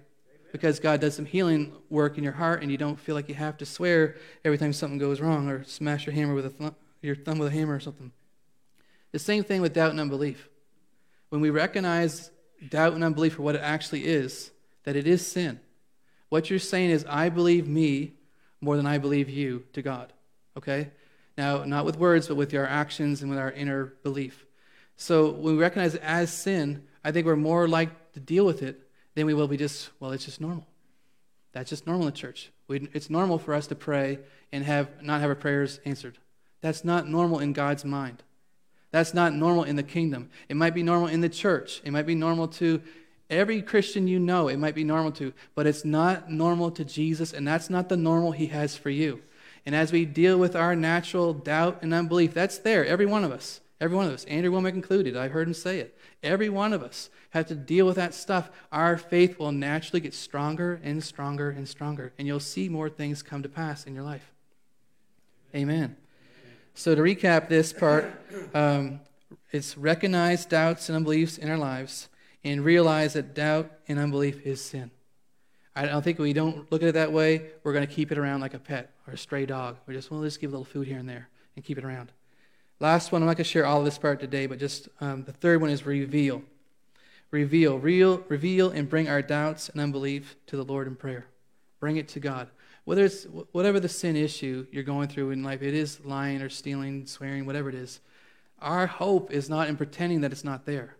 Because 0.51 0.79
God 0.79 0.99
does 0.99 1.15
some 1.15 1.25
healing 1.25 1.73
work 1.89 2.17
in 2.17 2.23
your 2.23 2.33
heart 2.33 2.61
and 2.63 2.71
you 2.71 2.77
don't 2.77 2.99
feel 2.99 3.13
like 3.13 3.29
you 3.29 3.35
have 3.35 3.57
to 3.57 3.65
swear 3.65 4.15
every 4.43 4.57
time 4.57 4.73
something 4.73 4.97
goes 4.97 5.21
wrong 5.21 5.47
or 5.47 5.63
smash 5.63 6.05
your 6.05 6.15
hammer 6.15 6.33
with 6.33 6.45
a 6.45 6.49
th- 6.49 6.73
your 7.01 7.15
thumb 7.15 7.39
with 7.39 7.49
a 7.49 7.55
hammer 7.55 7.75
or 7.75 7.79
something. 7.79 8.12
The 9.12 9.19
same 9.19 9.43
thing 9.43 9.62
with 9.62 9.73
doubt 9.73 9.91
and 9.91 9.99
unbelief. 9.99 10.49
When 11.29 11.41
we 11.41 11.49
recognize 11.49 12.31
doubt 12.69 12.93
and 12.93 13.03
unbelief 13.03 13.35
for 13.35 13.41
what 13.41 13.55
it 13.55 13.62
actually 13.62 14.05
is, 14.05 14.51
that 14.83 14.95
it 14.95 15.07
is 15.07 15.25
sin, 15.25 15.59
what 16.29 16.49
you're 16.49 16.59
saying 16.59 16.91
is, 16.91 17.05
I 17.09 17.29
believe 17.29 17.67
me 17.67 18.13
more 18.62 18.77
than 18.77 18.85
I 18.85 18.97
believe 18.97 19.29
you 19.29 19.63
to 19.73 19.81
God. 19.81 20.13
Okay? 20.57 20.91
Now, 21.38 21.63
not 21.63 21.85
with 21.85 21.97
words, 21.97 22.27
but 22.27 22.35
with 22.35 22.53
our 22.53 22.65
actions 22.65 23.21
and 23.21 23.29
with 23.29 23.39
our 23.39 23.51
inner 23.51 23.93
belief. 24.03 24.45
So 24.95 25.31
when 25.31 25.55
we 25.55 25.62
recognize 25.62 25.95
it 25.95 26.01
as 26.03 26.31
sin, 26.31 26.83
I 27.03 27.12
think 27.12 27.25
we're 27.25 27.35
more 27.35 27.67
like 27.67 28.12
to 28.13 28.19
deal 28.19 28.45
with 28.45 28.62
it 28.62 28.89
than 29.15 29.25
we 29.25 29.33
will 29.33 29.47
be 29.47 29.57
just, 29.57 29.89
well, 29.99 30.12
it's 30.12 30.25
just 30.25 30.41
normal. 30.41 30.67
That's 31.53 31.69
just 31.69 31.88
normal 31.88 32.07
in 32.07 32.13
church. 32.13 32.51
We, 32.67 32.89
it's 32.93 33.09
normal 33.09 33.39
for 33.39 33.53
us 33.53 33.67
to 33.67 33.75
pray 33.75 34.19
and 34.51 34.63
have 34.65 35.01
not 35.01 35.21
have 35.21 35.29
our 35.29 35.35
prayers 35.35 35.79
answered. 35.85 36.17
That's 36.61 36.83
not 36.83 37.07
normal 37.07 37.39
in 37.39 37.53
God's 37.53 37.85
mind. 37.85 38.23
That's 38.91 39.13
not 39.13 39.33
normal 39.33 39.63
in 39.63 39.75
the 39.75 39.83
kingdom. 39.83 40.29
It 40.47 40.57
might 40.57 40.73
be 40.73 40.83
normal 40.83 41.07
in 41.07 41.21
the 41.21 41.29
church. 41.29 41.81
It 41.83 41.91
might 41.91 42.07
be 42.07 42.15
normal 42.15 42.47
to 42.47 42.81
every 43.29 43.61
Christian 43.61 44.07
you 44.07 44.19
know. 44.19 44.47
It 44.47 44.57
might 44.57 44.75
be 44.75 44.83
normal 44.83 45.11
to, 45.13 45.33
but 45.55 45.67
it's 45.67 45.85
not 45.85 46.31
normal 46.31 46.71
to 46.71 46.83
Jesus, 46.83 47.31
and 47.31 47.47
that's 47.47 47.69
not 47.69 47.89
the 47.89 47.97
normal 47.97 48.31
He 48.31 48.47
has 48.47 48.75
for 48.75 48.89
you. 48.89 49.21
And 49.65 49.75
as 49.75 49.91
we 49.91 50.05
deal 50.05 50.37
with 50.37 50.55
our 50.55 50.75
natural 50.75 51.33
doubt 51.33 51.79
and 51.81 51.93
unbelief, 51.93 52.33
that's 52.33 52.57
there, 52.57 52.85
every 52.85 53.05
one 53.05 53.23
of 53.23 53.31
us. 53.31 53.61
Every 53.81 53.95
one 53.95 54.07
of 54.07 54.13
us, 54.13 54.25
Andrew 54.25 54.51
Wommack 54.51 54.73
included, 54.73 55.15
I 55.15 55.29
heard 55.29 55.47
him 55.47 55.53
say 55.53 55.79
it. 55.79 55.97
Every 56.21 56.49
one 56.49 56.73
of 56.73 56.83
us 56.83 57.09
have 57.29 57.47
to 57.47 57.55
deal 57.55 57.85
with 57.85 57.95
that 57.95 58.13
stuff. 58.13 58.49
Our 58.73 58.97
faith 58.97 59.39
will 59.39 59.53
naturally 59.53 60.01
get 60.01 60.13
stronger 60.13 60.81
and 60.83 61.01
stronger 61.01 61.49
and 61.49 61.65
stronger, 61.67 62.11
and 62.17 62.27
you'll 62.27 62.41
see 62.41 62.67
more 62.67 62.89
things 62.89 63.23
come 63.23 63.41
to 63.41 63.47
pass 63.47 63.85
in 63.85 63.95
your 63.95 64.03
life. 64.03 64.33
Amen. 65.55 65.95
So, 66.79 66.95
to 66.95 67.01
recap 67.01 67.49
this 67.49 67.73
part, 67.73 68.09
um, 68.53 69.01
it's 69.51 69.77
recognize 69.77 70.45
doubts 70.45 70.87
and 70.87 70.95
unbeliefs 70.95 71.37
in 71.37 71.49
our 71.49 71.57
lives 71.57 72.07
and 72.41 72.63
realize 72.63 73.15
that 73.15 73.35
doubt 73.35 73.69
and 73.89 73.99
unbelief 73.99 74.45
is 74.45 74.63
sin. 74.63 74.89
I 75.75 75.87
don't 75.87 76.01
think 76.01 76.19
we 76.19 76.31
don't 76.31 76.71
look 76.71 76.81
at 76.81 76.87
it 76.87 76.91
that 76.93 77.11
way, 77.11 77.47
we're 77.65 77.73
going 77.73 77.85
to 77.85 77.93
keep 77.93 78.13
it 78.13 78.17
around 78.17 78.39
like 78.39 78.53
a 78.53 78.59
pet 78.59 78.93
or 79.05 79.11
a 79.11 79.17
stray 79.17 79.45
dog. 79.45 79.75
We 79.87 79.93
just, 79.93 80.09
want 80.09 80.21
well, 80.21 80.27
just 80.29 80.39
give 80.39 80.51
a 80.51 80.53
little 80.53 80.63
food 80.63 80.87
here 80.87 80.97
and 80.97 81.09
there 81.09 81.27
and 81.57 81.65
keep 81.65 81.77
it 81.77 81.83
around. 81.83 82.13
Last 82.79 83.11
one, 83.11 83.23
I'm 83.23 83.27
not 83.27 83.35
going 83.35 83.43
to 83.43 83.51
share 83.51 83.65
all 83.65 83.79
of 83.79 83.85
this 83.85 83.97
part 83.97 84.21
today, 84.21 84.45
but 84.45 84.57
just 84.57 84.87
um, 85.01 85.25
the 85.25 85.33
third 85.33 85.59
one 85.59 85.71
is 85.71 85.85
reveal. 85.85 86.43
Reveal, 87.29 87.77
real, 87.77 88.23
reveal, 88.29 88.69
and 88.69 88.87
bring 88.87 89.09
our 89.09 89.21
doubts 89.21 89.67
and 89.67 89.81
unbelief 89.81 90.37
to 90.47 90.55
the 90.55 90.63
Lord 90.63 90.87
in 90.87 90.95
prayer. 90.95 91.25
Bring 91.81 91.97
it 91.97 92.07
to 92.07 92.21
God 92.21 92.47
whether 92.85 93.05
it's 93.05 93.25
whatever 93.51 93.79
the 93.79 93.89
sin 93.89 94.15
issue 94.15 94.65
you're 94.71 94.83
going 94.83 95.07
through 95.07 95.31
in 95.31 95.43
life, 95.43 95.61
it 95.61 95.73
is 95.73 96.03
lying 96.03 96.41
or 96.41 96.49
stealing, 96.49 97.05
swearing, 97.05 97.45
whatever 97.45 97.69
it 97.69 97.75
is. 97.75 97.99
Our 98.61 98.87
hope 98.87 99.31
is 99.31 99.49
not 99.49 99.69
in 99.69 99.77
pretending 99.77 100.21
that 100.21 100.31
it's 100.31 100.43
not 100.43 100.65
there. 100.65 100.95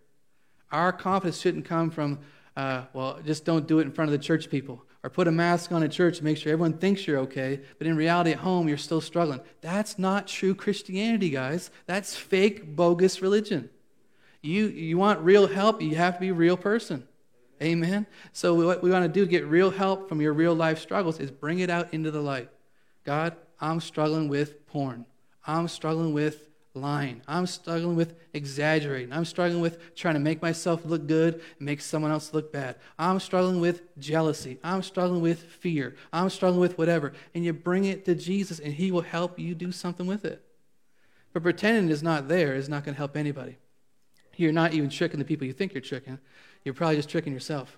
Our 0.72 0.94
confidence 0.94 1.40
shouldn't 1.42 1.66
come 1.66 1.90
from, 1.90 2.20
uh, 2.56 2.84
well, 2.94 3.20
just 3.26 3.44
don't 3.44 3.68
do 3.68 3.80
it 3.80 3.84
in 3.84 3.92
front 3.92 4.10
of 4.10 4.12
the 4.12 4.24
church 4.24 4.50
people, 4.50 4.86
or 5.04 5.10
put 5.10 5.28
a 5.28 5.32
mask 5.32 5.72
on 5.72 5.82
at 5.84 5.92
church 5.92 6.18
and 6.18 6.26
make 6.26 6.38
sure 6.38 6.54
everyone 6.54 6.78
thinks 6.78 7.08
you're 7.08 7.20
okay, 7.20 7.60
but 7.78 7.88
in 7.88 7.96
reality 7.96 8.32
at 8.32 8.40
home 8.40 8.70
you're 8.70 8.78
still 8.78 9.02
struggling. 9.02 9.42
That's 9.62 9.98
not 9.98 10.28
true 10.28 10.54
Christianity, 10.54 11.32
guys. 11.32 11.72
That's 11.86 12.16
fake, 12.16 12.76
bogus 12.76 13.22
religion. 13.22 13.70
You, 14.42 14.68
you 14.68 14.98
want 14.98 15.20
real 15.20 15.48
help, 15.48 15.82
you 15.82 15.96
have 15.96 16.14
to 16.14 16.20
be 16.22 16.30
a 16.30 16.34
real 16.34 16.56
person. 16.56 17.08
Amen? 17.62 18.08
So, 18.32 18.54
what 18.54 18.82
we 18.82 18.90
want 18.90 19.04
to 19.04 19.10
do 19.10 19.26
get 19.26 19.46
real 19.46 19.70
help 19.70 20.08
from 20.08 20.22
your 20.22 20.34
real 20.34 20.54
life 20.54 20.80
struggles 20.80 21.20
is 21.20 21.30
bring 21.30 21.60
it 21.60 21.70
out 21.70 21.94
into 21.94 22.10
the 22.10 22.22
light. 22.22 22.50
God, 23.04 23.36
I'm 23.60 23.82
struggling 23.82 24.30
with 24.30 24.66
porn. 24.68 25.06
I'm 25.46 25.68
struggling 25.68 26.14
with 26.14 26.48
lying. 26.74 27.22
I'm 27.28 27.48
struggling 27.48 27.96
with 27.96 28.16
exaggerating. 28.34 29.12
I'm 29.12 29.26
struggling 29.26 29.62
with 29.62 29.96
trying 29.96 30.14
to 30.14 30.20
make 30.20 30.42
myself 30.42 30.86
look 30.86 31.08
good 31.08 31.36
and 31.36 31.66
make 31.66 31.82
someone 31.82 32.12
else 32.12 32.34
look 32.34 32.54
bad. 32.54 32.78
I'm 32.98 33.20
struggling 33.20 33.60
with 33.60 33.82
jealousy. 33.98 34.60
I'm 34.64 34.84
struggling 34.84 35.22
with 35.22 35.44
fear. 35.44 35.96
I'm 36.14 36.30
struggling 36.30 36.62
with 36.62 36.78
whatever. 36.78 37.14
And 37.34 37.44
you 37.44 37.54
bring 37.54 37.86
it 37.86 38.06
to 38.06 38.16
Jesus, 38.16 38.60
and 38.60 38.74
He 38.74 38.92
will 38.92 39.02
help 39.02 39.38
you 39.38 39.56
do 39.56 39.72
something 39.72 40.06
with 40.06 40.24
it. 40.24 40.42
But 41.34 41.44
pretending 41.44 41.90
is 41.90 42.02
not 42.02 42.28
there 42.28 42.56
is 42.56 42.70
not 42.70 42.84
going 42.86 42.96
to 42.96 43.00
help 43.00 43.18
anybody. 43.18 43.58
You're 44.36 44.54
not 44.54 44.74
even 44.74 44.90
tricking 44.90 45.20
the 45.20 45.26
people 45.26 45.46
you 45.46 45.54
think 45.54 45.74
you're 45.74 45.82
tricking 45.82 46.20
you're 46.64 46.74
probably 46.74 46.96
just 46.96 47.10
tricking 47.10 47.34
yourself. 47.34 47.78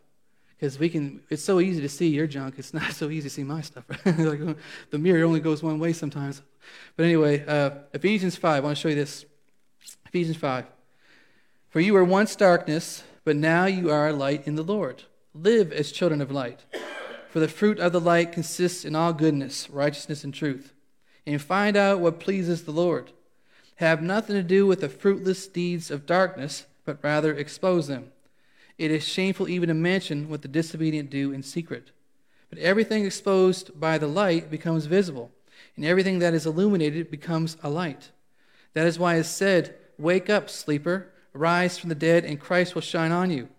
Because 0.59 0.77
we 0.77 0.89
can, 0.89 1.21
it's 1.29 1.43
so 1.43 1.59
easy 1.59 1.81
to 1.81 1.89
see 1.89 2.09
your 2.09 2.27
junk. 2.27 2.55
It's 2.57 2.73
not 2.81 2.91
so 2.91 3.09
easy 3.09 3.29
to 3.29 3.33
see 3.33 3.43
my 3.43 3.61
stuff. 3.61 3.83
like, 4.05 4.57
the 4.91 4.97
mirror 4.97 5.25
only 5.25 5.39
goes 5.39 5.63
one 5.63 5.79
way 5.79 5.93
sometimes. 5.93 6.41
But 6.95 7.05
anyway, 7.05 7.43
uh, 7.45 7.71
Ephesians 7.93 8.35
5, 8.35 8.57
I 8.57 8.59
want 8.59 8.77
to 8.77 8.81
show 8.81 8.89
you 8.89 8.95
this. 8.95 9.25
Ephesians 10.05 10.37
5. 10.37 10.65
For 11.69 11.79
you 11.79 11.93
were 11.93 12.03
once 12.03 12.35
darkness, 12.35 13.03
but 13.23 13.35
now 13.35 13.65
you 13.65 13.89
are 13.89 14.11
light 14.11 14.45
in 14.45 14.55
the 14.55 14.63
Lord. 14.63 15.03
Live 15.33 15.71
as 15.71 15.91
children 15.91 16.21
of 16.21 16.29
light. 16.29 16.65
For 17.29 17.39
the 17.39 17.47
fruit 17.47 17.79
of 17.79 17.93
the 17.93 18.01
light 18.01 18.33
consists 18.33 18.83
in 18.83 18.93
all 18.95 19.13
goodness, 19.13 19.69
righteousness, 19.69 20.23
and 20.23 20.33
truth. 20.33 20.73
And 21.25 21.41
find 21.41 21.77
out 21.77 22.01
what 22.01 22.19
pleases 22.19 22.65
the 22.65 22.71
Lord. 22.71 23.11
Have 23.75 24.01
nothing 24.01 24.35
to 24.35 24.43
do 24.43 24.67
with 24.67 24.81
the 24.81 24.89
fruitless 24.89 25.47
deeds 25.47 25.89
of 25.89 26.05
darkness, 26.05 26.65
but 26.83 26.99
rather 27.01 27.33
expose 27.33 27.87
them. 27.87 28.11
It 28.81 28.89
is 28.89 29.07
shameful 29.07 29.47
even 29.47 29.67
to 29.67 29.75
mention 29.75 30.27
what 30.27 30.41
the 30.41 30.47
disobedient 30.47 31.11
do 31.11 31.31
in 31.31 31.43
secret. 31.43 31.91
But 32.49 32.57
everything 32.57 33.05
exposed 33.05 33.79
by 33.79 33.99
the 33.99 34.07
light 34.07 34.49
becomes 34.49 34.87
visible, 34.87 35.29
and 35.75 35.85
everything 35.85 36.17
that 36.17 36.33
is 36.33 36.47
illuminated 36.47 37.11
becomes 37.11 37.57
a 37.61 37.69
light. 37.69 38.09
That 38.73 38.87
is 38.87 38.97
why 38.97 39.17
it 39.17 39.19
is 39.19 39.27
said, 39.27 39.75
Wake 39.99 40.31
up, 40.31 40.49
sleeper, 40.49 41.11
rise 41.31 41.77
from 41.77 41.89
the 41.89 41.95
dead, 41.95 42.25
and 42.25 42.39
Christ 42.39 42.73
will 42.73 42.81
shine 42.81 43.11
on 43.11 43.29
you. 43.29 43.49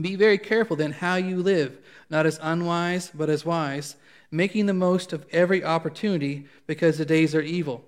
Be 0.00 0.16
very 0.16 0.38
careful 0.38 0.74
then 0.74 0.90
how 0.90 1.14
you 1.14 1.40
live, 1.40 1.78
not 2.10 2.26
as 2.26 2.40
unwise, 2.42 3.12
but 3.14 3.30
as 3.30 3.46
wise, 3.46 3.94
making 4.32 4.66
the 4.66 4.74
most 4.74 5.12
of 5.12 5.24
every 5.30 5.62
opportunity, 5.62 6.48
because 6.66 6.98
the 6.98 7.04
days 7.04 7.32
are 7.32 7.42
evil. 7.42 7.84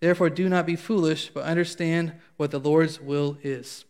Therefore, 0.00 0.30
do 0.30 0.48
not 0.48 0.64
be 0.64 0.76
foolish, 0.76 1.28
but 1.28 1.44
understand 1.44 2.14
what 2.38 2.52
the 2.52 2.58
Lord's 2.58 3.02
will 3.02 3.36
is. 3.42 3.84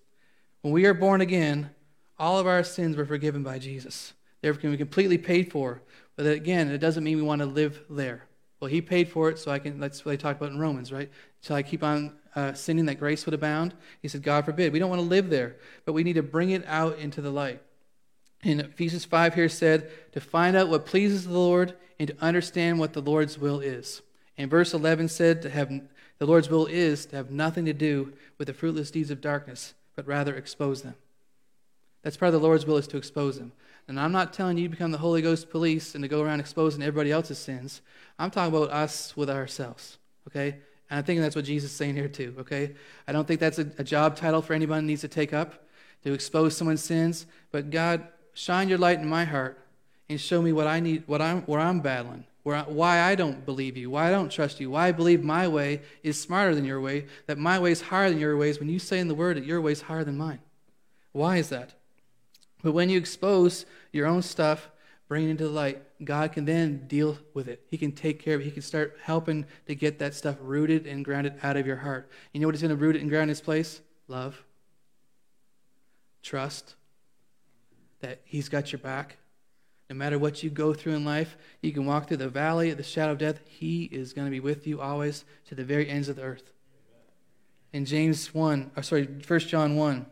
When 0.62 0.72
we 0.72 0.86
are 0.86 0.94
born 0.94 1.20
again, 1.20 1.70
all 2.18 2.38
of 2.38 2.46
our 2.46 2.62
sins 2.62 2.96
were 2.96 3.06
forgiven 3.06 3.42
by 3.42 3.58
Jesus. 3.58 4.12
They 4.40 4.50
were 4.50 4.56
completely 4.56 5.18
paid 5.18 5.50
for. 5.50 5.82
But 6.16 6.26
again, 6.26 6.70
it 6.70 6.78
doesn't 6.78 7.02
mean 7.02 7.16
we 7.16 7.22
want 7.22 7.40
to 7.40 7.46
live 7.46 7.80
there. 7.90 8.24
Well, 8.60 8.70
He 8.70 8.80
paid 8.80 9.08
for 9.08 9.28
it, 9.30 9.38
so 9.38 9.50
I 9.50 9.58
can. 9.58 9.80
That's 9.80 10.04
what 10.04 10.12
they 10.12 10.16
talk 10.16 10.36
about 10.36 10.52
in 10.52 10.58
Romans, 10.58 10.92
right? 10.92 11.10
So 11.40 11.54
I 11.54 11.62
keep 11.62 11.82
on 11.82 12.12
uh, 12.36 12.52
sinning 12.52 12.86
that 12.86 12.96
grace 12.96 13.26
would 13.26 13.34
abound. 13.34 13.74
He 14.00 14.08
said, 14.08 14.22
God 14.22 14.44
forbid. 14.44 14.72
We 14.72 14.78
don't 14.78 14.90
want 14.90 15.02
to 15.02 15.08
live 15.08 15.30
there, 15.30 15.56
but 15.84 15.92
we 15.92 16.04
need 16.04 16.14
to 16.14 16.22
bring 16.22 16.50
it 16.50 16.64
out 16.66 16.98
into 16.98 17.20
the 17.20 17.30
light. 17.30 17.60
In 18.42 18.60
Ephesians 18.60 19.04
5 19.04 19.34
here 19.34 19.48
said, 19.48 19.90
to 20.12 20.20
find 20.20 20.56
out 20.56 20.68
what 20.68 20.86
pleases 20.86 21.26
the 21.26 21.32
Lord 21.32 21.74
and 21.98 22.08
to 22.08 22.16
understand 22.20 22.78
what 22.78 22.92
the 22.92 23.00
Lord's 23.00 23.38
will 23.38 23.60
is. 23.60 24.02
And 24.36 24.50
verse 24.50 24.74
11 24.74 25.08
said, 25.08 25.42
to 25.42 25.50
have 25.50 25.70
the 26.18 26.26
Lord's 26.26 26.50
will 26.50 26.66
is 26.66 27.06
to 27.06 27.16
have 27.16 27.30
nothing 27.30 27.64
to 27.64 27.72
do 27.72 28.12
with 28.38 28.48
the 28.48 28.54
fruitless 28.54 28.90
deeds 28.90 29.10
of 29.10 29.20
darkness, 29.20 29.74
but 29.96 30.06
rather 30.06 30.34
expose 30.34 30.82
them. 30.82 30.94
That's 32.04 32.18
part 32.18 32.32
of 32.32 32.40
the 32.40 32.46
Lord's 32.46 32.66
will 32.66 32.76
is 32.76 32.86
to 32.88 32.98
expose 32.98 33.38
them. 33.38 33.52
And 33.88 33.98
I'm 33.98 34.12
not 34.12 34.32
telling 34.32 34.56
you 34.56 34.64
to 34.64 34.70
become 34.70 34.92
the 34.92 34.98
Holy 34.98 35.22
Ghost 35.22 35.50
police 35.50 35.94
and 35.94 36.04
to 36.04 36.08
go 36.08 36.22
around 36.22 36.40
exposing 36.40 36.82
everybody 36.82 37.10
else's 37.10 37.38
sins. 37.38 37.80
I'm 38.18 38.30
talking 38.30 38.54
about 38.54 38.70
us 38.70 39.16
with 39.16 39.28
ourselves, 39.28 39.98
okay? 40.28 40.58
And 40.90 40.98
I 40.98 41.02
think 41.02 41.20
that's 41.20 41.34
what 41.34 41.46
Jesus 41.46 41.70
is 41.70 41.76
saying 41.76 41.96
here 41.96 42.08
too, 42.08 42.34
okay? 42.38 42.74
I 43.08 43.12
don't 43.12 43.26
think 43.26 43.40
that's 43.40 43.58
a, 43.58 43.66
a 43.78 43.84
job 43.84 44.16
title 44.16 44.42
for 44.42 44.52
anybody 44.52 44.86
needs 44.86 45.00
to 45.00 45.08
take 45.08 45.32
up 45.32 45.66
to 46.04 46.12
expose 46.12 46.56
someone's 46.56 46.84
sins, 46.84 47.26
but 47.50 47.70
God, 47.70 48.06
shine 48.34 48.68
your 48.68 48.78
light 48.78 49.00
in 49.00 49.08
my 49.08 49.24
heart 49.24 49.58
and 50.08 50.20
show 50.20 50.42
me 50.42 50.52
what 50.52 50.66
I 50.66 50.80
need, 50.80 51.04
what 51.06 51.22
I'm, 51.22 51.42
where 51.42 51.60
I'm 51.60 51.80
battling, 51.80 52.24
where 52.42 52.56
I, 52.56 52.62
why 52.62 53.00
I 53.00 53.14
don't 53.14 53.46
believe 53.46 53.78
you, 53.78 53.90
why 53.90 54.08
I 54.08 54.10
don't 54.10 54.30
trust 54.30 54.60
you, 54.60 54.70
why 54.70 54.88
I 54.88 54.92
believe 54.92 55.24
my 55.24 55.48
way 55.48 55.80
is 56.02 56.20
smarter 56.20 56.54
than 56.54 56.66
your 56.66 56.80
way, 56.80 57.06
that 57.26 57.38
my 57.38 57.58
way 57.58 57.72
is 57.72 57.80
higher 57.80 58.10
than 58.10 58.18
your 58.18 58.36
ways 58.36 58.60
when 58.60 58.68
you 58.68 58.78
say 58.78 58.98
in 58.98 59.08
the 59.08 59.14
word 59.14 59.38
that 59.38 59.46
your 59.46 59.62
way 59.62 59.72
is 59.72 59.82
higher 59.82 60.04
than 60.04 60.18
mine. 60.18 60.40
Why 61.12 61.38
is 61.38 61.48
that? 61.48 61.74
But 62.64 62.72
when 62.72 62.88
you 62.88 62.98
expose 62.98 63.66
your 63.92 64.06
own 64.06 64.22
stuff, 64.22 64.70
bring 65.06 65.26
it 65.26 65.30
into 65.30 65.44
the 65.44 65.50
light, 65.50 65.82
God 66.02 66.32
can 66.32 66.46
then 66.46 66.88
deal 66.88 67.18
with 67.34 67.46
it. 67.46 67.62
He 67.70 67.76
can 67.76 67.92
take 67.92 68.24
care 68.24 68.36
of 68.36 68.40
it. 68.40 68.44
He 68.44 68.50
can 68.50 68.62
start 68.62 68.96
helping 69.02 69.44
to 69.66 69.74
get 69.74 69.98
that 69.98 70.14
stuff 70.14 70.36
rooted 70.40 70.86
and 70.86 71.04
grounded 71.04 71.34
out 71.42 71.58
of 71.58 71.66
your 71.66 71.76
heart. 71.76 72.10
You 72.32 72.40
know 72.40 72.48
what 72.48 72.54
is 72.54 72.62
going 72.62 72.70
to 72.70 72.76
root 72.76 72.96
it 72.96 73.02
and 73.02 73.10
ground 73.10 73.24
in 73.24 73.30
its 73.30 73.42
place? 73.42 73.82
Love, 74.08 74.42
trust, 76.22 76.74
that 78.00 78.22
He's 78.24 78.48
got 78.48 78.72
your 78.72 78.78
back. 78.78 79.18
No 79.90 79.96
matter 79.96 80.18
what 80.18 80.42
you 80.42 80.48
go 80.48 80.72
through 80.72 80.94
in 80.94 81.04
life, 81.04 81.36
you 81.60 81.70
can 81.70 81.84
walk 81.84 82.08
through 82.08 82.16
the 82.16 82.30
valley 82.30 82.70
of 82.70 82.78
the 82.78 82.82
shadow 82.82 83.12
of 83.12 83.18
death. 83.18 83.40
He 83.46 83.84
is 83.84 84.14
going 84.14 84.26
to 84.26 84.30
be 84.30 84.40
with 84.40 84.66
you 84.66 84.80
always 84.80 85.26
to 85.48 85.54
the 85.54 85.64
very 85.64 85.86
ends 85.86 86.08
of 86.08 86.16
the 86.16 86.22
earth. 86.22 86.50
In 87.74 87.84
James 87.84 88.32
1, 88.32 88.70
or 88.74 88.82
sorry, 88.82 89.04
1 89.04 89.38
John 89.40 89.76
1, 89.76 90.06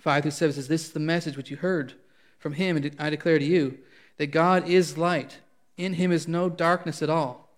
5 0.00 0.22
through 0.22 0.30
7 0.30 0.52
says, 0.54 0.68
This 0.68 0.84
is 0.86 0.92
the 0.92 1.00
message 1.00 1.36
which 1.36 1.50
you 1.50 1.56
heard 1.56 1.94
from 2.38 2.54
him, 2.54 2.76
and 2.76 2.94
I 2.98 3.10
declare 3.10 3.38
to 3.38 3.44
you 3.44 3.78
that 4.16 4.28
God 4.28 4.68
is 4.68 4.98
light. 4.98 5.38
In 5.76 5.94
him 5.94 6.10
is 6.10 6.26
no 6.26 6.48
darkness 6.48 7.02
at 7.02 7.10
all. 7.10 7.48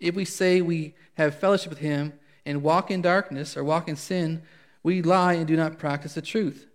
If 0.00 0.14
we 0.14 0.24
say 0.24 0.60
we 0.60 0.94
have 1.14 1.38
fellowship 1.38 1.70
with 1.70 1.78
him 1.78 2.12
and 2.44 2.62
walk 2.62 2.90
in 2.90 3.02
darkness 3.02 3.56
or 3.56 3.64
walk 3.64 3.88
in 3.88 3.96
sin, 3.96 4.42
we 4.82 5.02
lie 5.02 5.34
and 5.34 5.46
do 5.46 5.56
not 5.56 5.78
practice 5.78 6.14
the 6.14 6.22
truth. 6.22 6.66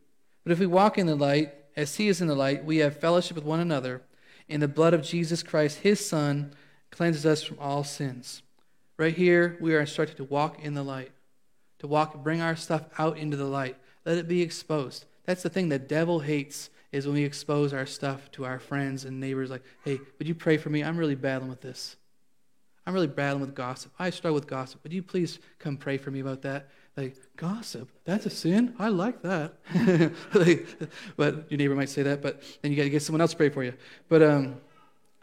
But 0.43 0.51
if 0.51 0.59
we 0.59 0.65
walk 0.65 0.97
in 0.97 1.05
the 1.05 1.15
light, 1.15 1.53
as 1.75 1.95
he 1.95 2.07
is 2.07 2.21
in 2.21 2.27
the 2.27 2.35
light, 2.35 2.65
we 2.65 2.77
have 2.77 2.99
fellowship 2.99 3.35
with 3.35 3.45
one 3.45 3.59
another, 3.59 4.01
and 4.49 4.61
the 4.61 4.67
blood 4.67 4.93
of 4.93 5.03
Jesus 5.03 5.43
Christ, 5.43 5.79
his 5.79 6.05
Son, 6.05 6.53
cleanses 6.91 7.25
us 7.25 7.43
from 7.43 7.59
all 7.59 7.83
sins. 7.83 8.41
Right 8.97 9.15
here, 9.15 9.57
we 9.61 9.73
are 9.75 9.79
instructed 9.79 10.17
to 10.17 10.23
walk 10.23 10.59
in 10.59 10.73
the 10.73 10.83
light, 10.83 11.11
to 11.79 11.87
walk, 11.87 12.21
bring 12.23 12.41
our 12.41 12.55
stuff 12.55 12.83
out 12.97 13.17
into 13.17 13.37
the 13.37 13.45
light. 13.45 13.77
Let 14.05 14.17
it 14.17 14.27
be 14.27 14.41
exposed. 14.41 15.05
That's 15.25 15.43
the 15.43 15.49
thing 15.49 15.69
the 15.69 15.79
devil 15.79 16.19
hates 16.19 16.69
is 16.91 17.05
when 17.05 17.15
we 17.15 17.23
expose 17.23 17.73
our 17.73 17.85
stuff 17.85 18.31
to 18.31 18.45
our 18.45 18.59
friends 18.59 19.05
and 19.05 19.19
neighbors 19.19 19.49
like, 19.49 19.63
hey, 19.85 19.99
would 20.17 20.27
you 20.27 20.35
pray 20.35 20.57
for 20.57 20.69
me? 20.69 20.83
I'm 20.83 20.97
really 20.97 21.15
battling 21.15 21.49
with 21.49 21.61
this. 21.61 21.97
I'm 22.85 22.93
really 22.93 23.07
battling 23.07 23.41
with 23.41 23.53
gossip. 23.53 23.91
I 23.99 24.09
struggle 24.09 24.35
with 24.35 24.47
gossip. 24.47 24.81
Would 24.83 24.93
you 24.93 25.03
please 25.03 25.37
come 25.59 25.77
pray 25.77 25.97
for 25.97 26.09
me 26.09 26.21
about 26.21 26.41
that? 26.41 26.69
Like, 26.97 27.15
gossip, 27.37 27.89
that's 28.03 28.25
a 28.25 28.29
sin? 28.31 28.73
I 28.79 28.89
like 28.89 29.21
that. 29.21 29.53
like, 30.33 30.67
but 31.15 31.49
your 31.51 31.59
neighbor 31.59 31.75
might 31.75 31.89
say 31.89 32.01
that, 32.03 32.21
but 32.21 32.41
then 32.61 32.71
you 32.71 32.77
got 32.77 32.83
to 32.83 32.89
get 32.89 33.03
someone 33.03 33.21
else 33.21 33.31
to 33.31 33.37
pray 33.37 33.49
for 33.49 33.63
you. 33.63 33.73
But, 34.07 34.23
um, 34.23 34.55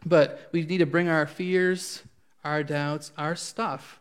but 0.05 0.49
we 0.53 0.62
need 0.64 0.78
to 0.78 0.86
bring 0.86 1.09
our 1.09 1.26
fears, 1.26 2.03
our 2.44 2.62
doubts, 2.62 3.11
our 3.18 3.34
stuff, 3.34 4.01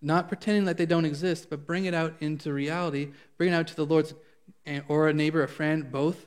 not 0.00 0.28
pretending 0.28 0.64
that 0.66 0.76
they 0.76 0.86
don't 0.86 1.04
exist, 1.04 1.50
but 1.50 1.66
bring 1.66 1.86
it 1.86 1.94
out 1.94 2.14
into 2.20 2.52
reality, 2.52 3.10
bring 3.38 3.52
it 3.52 3.56
out 3.56 3.66
to 3.66 3.74
the 3.74 3.84
Lord's 4.66 4.84
or 4.88 5.08
a 5.08 5.12
neighbor, 5.12 5.42
a 5.42 5.48
friend, 5.48 5.90
both, 5.90 6.26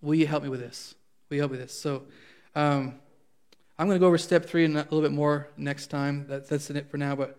will 0.00 0.14
you 0.14 0.26
help 0.26 0.42
me 0.42 0.48
with 0.48 0.60
this? 0.60 0.94
Will 1.28 1.36
you 1.36 1.40
help 1.42 1.52
me 1.52 1.58
with 1.58 1.68
this? 1.68 1.78
So 1.78 2.02
um, 2.54 2.94
I'm 3.78 3.86
going 3.86 3.96
to 3.96 4.00
go 4.00 4.06
over 4.06 4.18
step 4.18 4.46
three 4.46 4.64
and 4.64 4.76
a 4.76 4.82
little 4.82 5.02
bit 5.02 5.12
more 5.12 5.48
next 5.56 5.88
time. 5.88 6.26
That, 6.28 6.48
that's 6.48 6.70
it 6.70 6.90
for 6.90 6.98
now. 6.98 7.16
But 7.16 7.38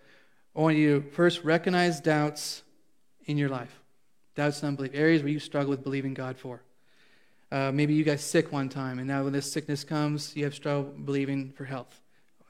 I 0.55 0.61
want 0.61 0.77
you 0.77 1.01
to 1.01 1.09
first 1.11 1.43
recognize 1.43 1.99
doubts 1.99 2.63
in 3.25 3.37
your 3.37 3.49
life. 3.49 3.79
Doubts 4.35 4.61
and 4.61 4.69
unbelief, 4.69 4.91
areas 4.93 5.21
where 5.21 5.31
you 5.31 5.39
struggle 5.39 5.69
with 5.69 5.83
believing 5.83 6.13
God 6.13 6.37
for. 6.37 6.61
Uh, 7.51 7.71
maybe 7.71 7.93
you 7.93 8.05
got 8.05 8.19
sick 8.19 8.51
one 8.51 8.69
time, 8.69 8.97
and 8.97 9.07
now 9.07 9.23
when 9.23 9.33
this 9.33 9.51
sickness 9.51 9.83
comes, 9.83 10.35
you 10.37 10.45
have 10.45 10.55
struggle 10.55 10.83
believing 10.83 11.51
for 11.51 11.65
health. 11.65 11.99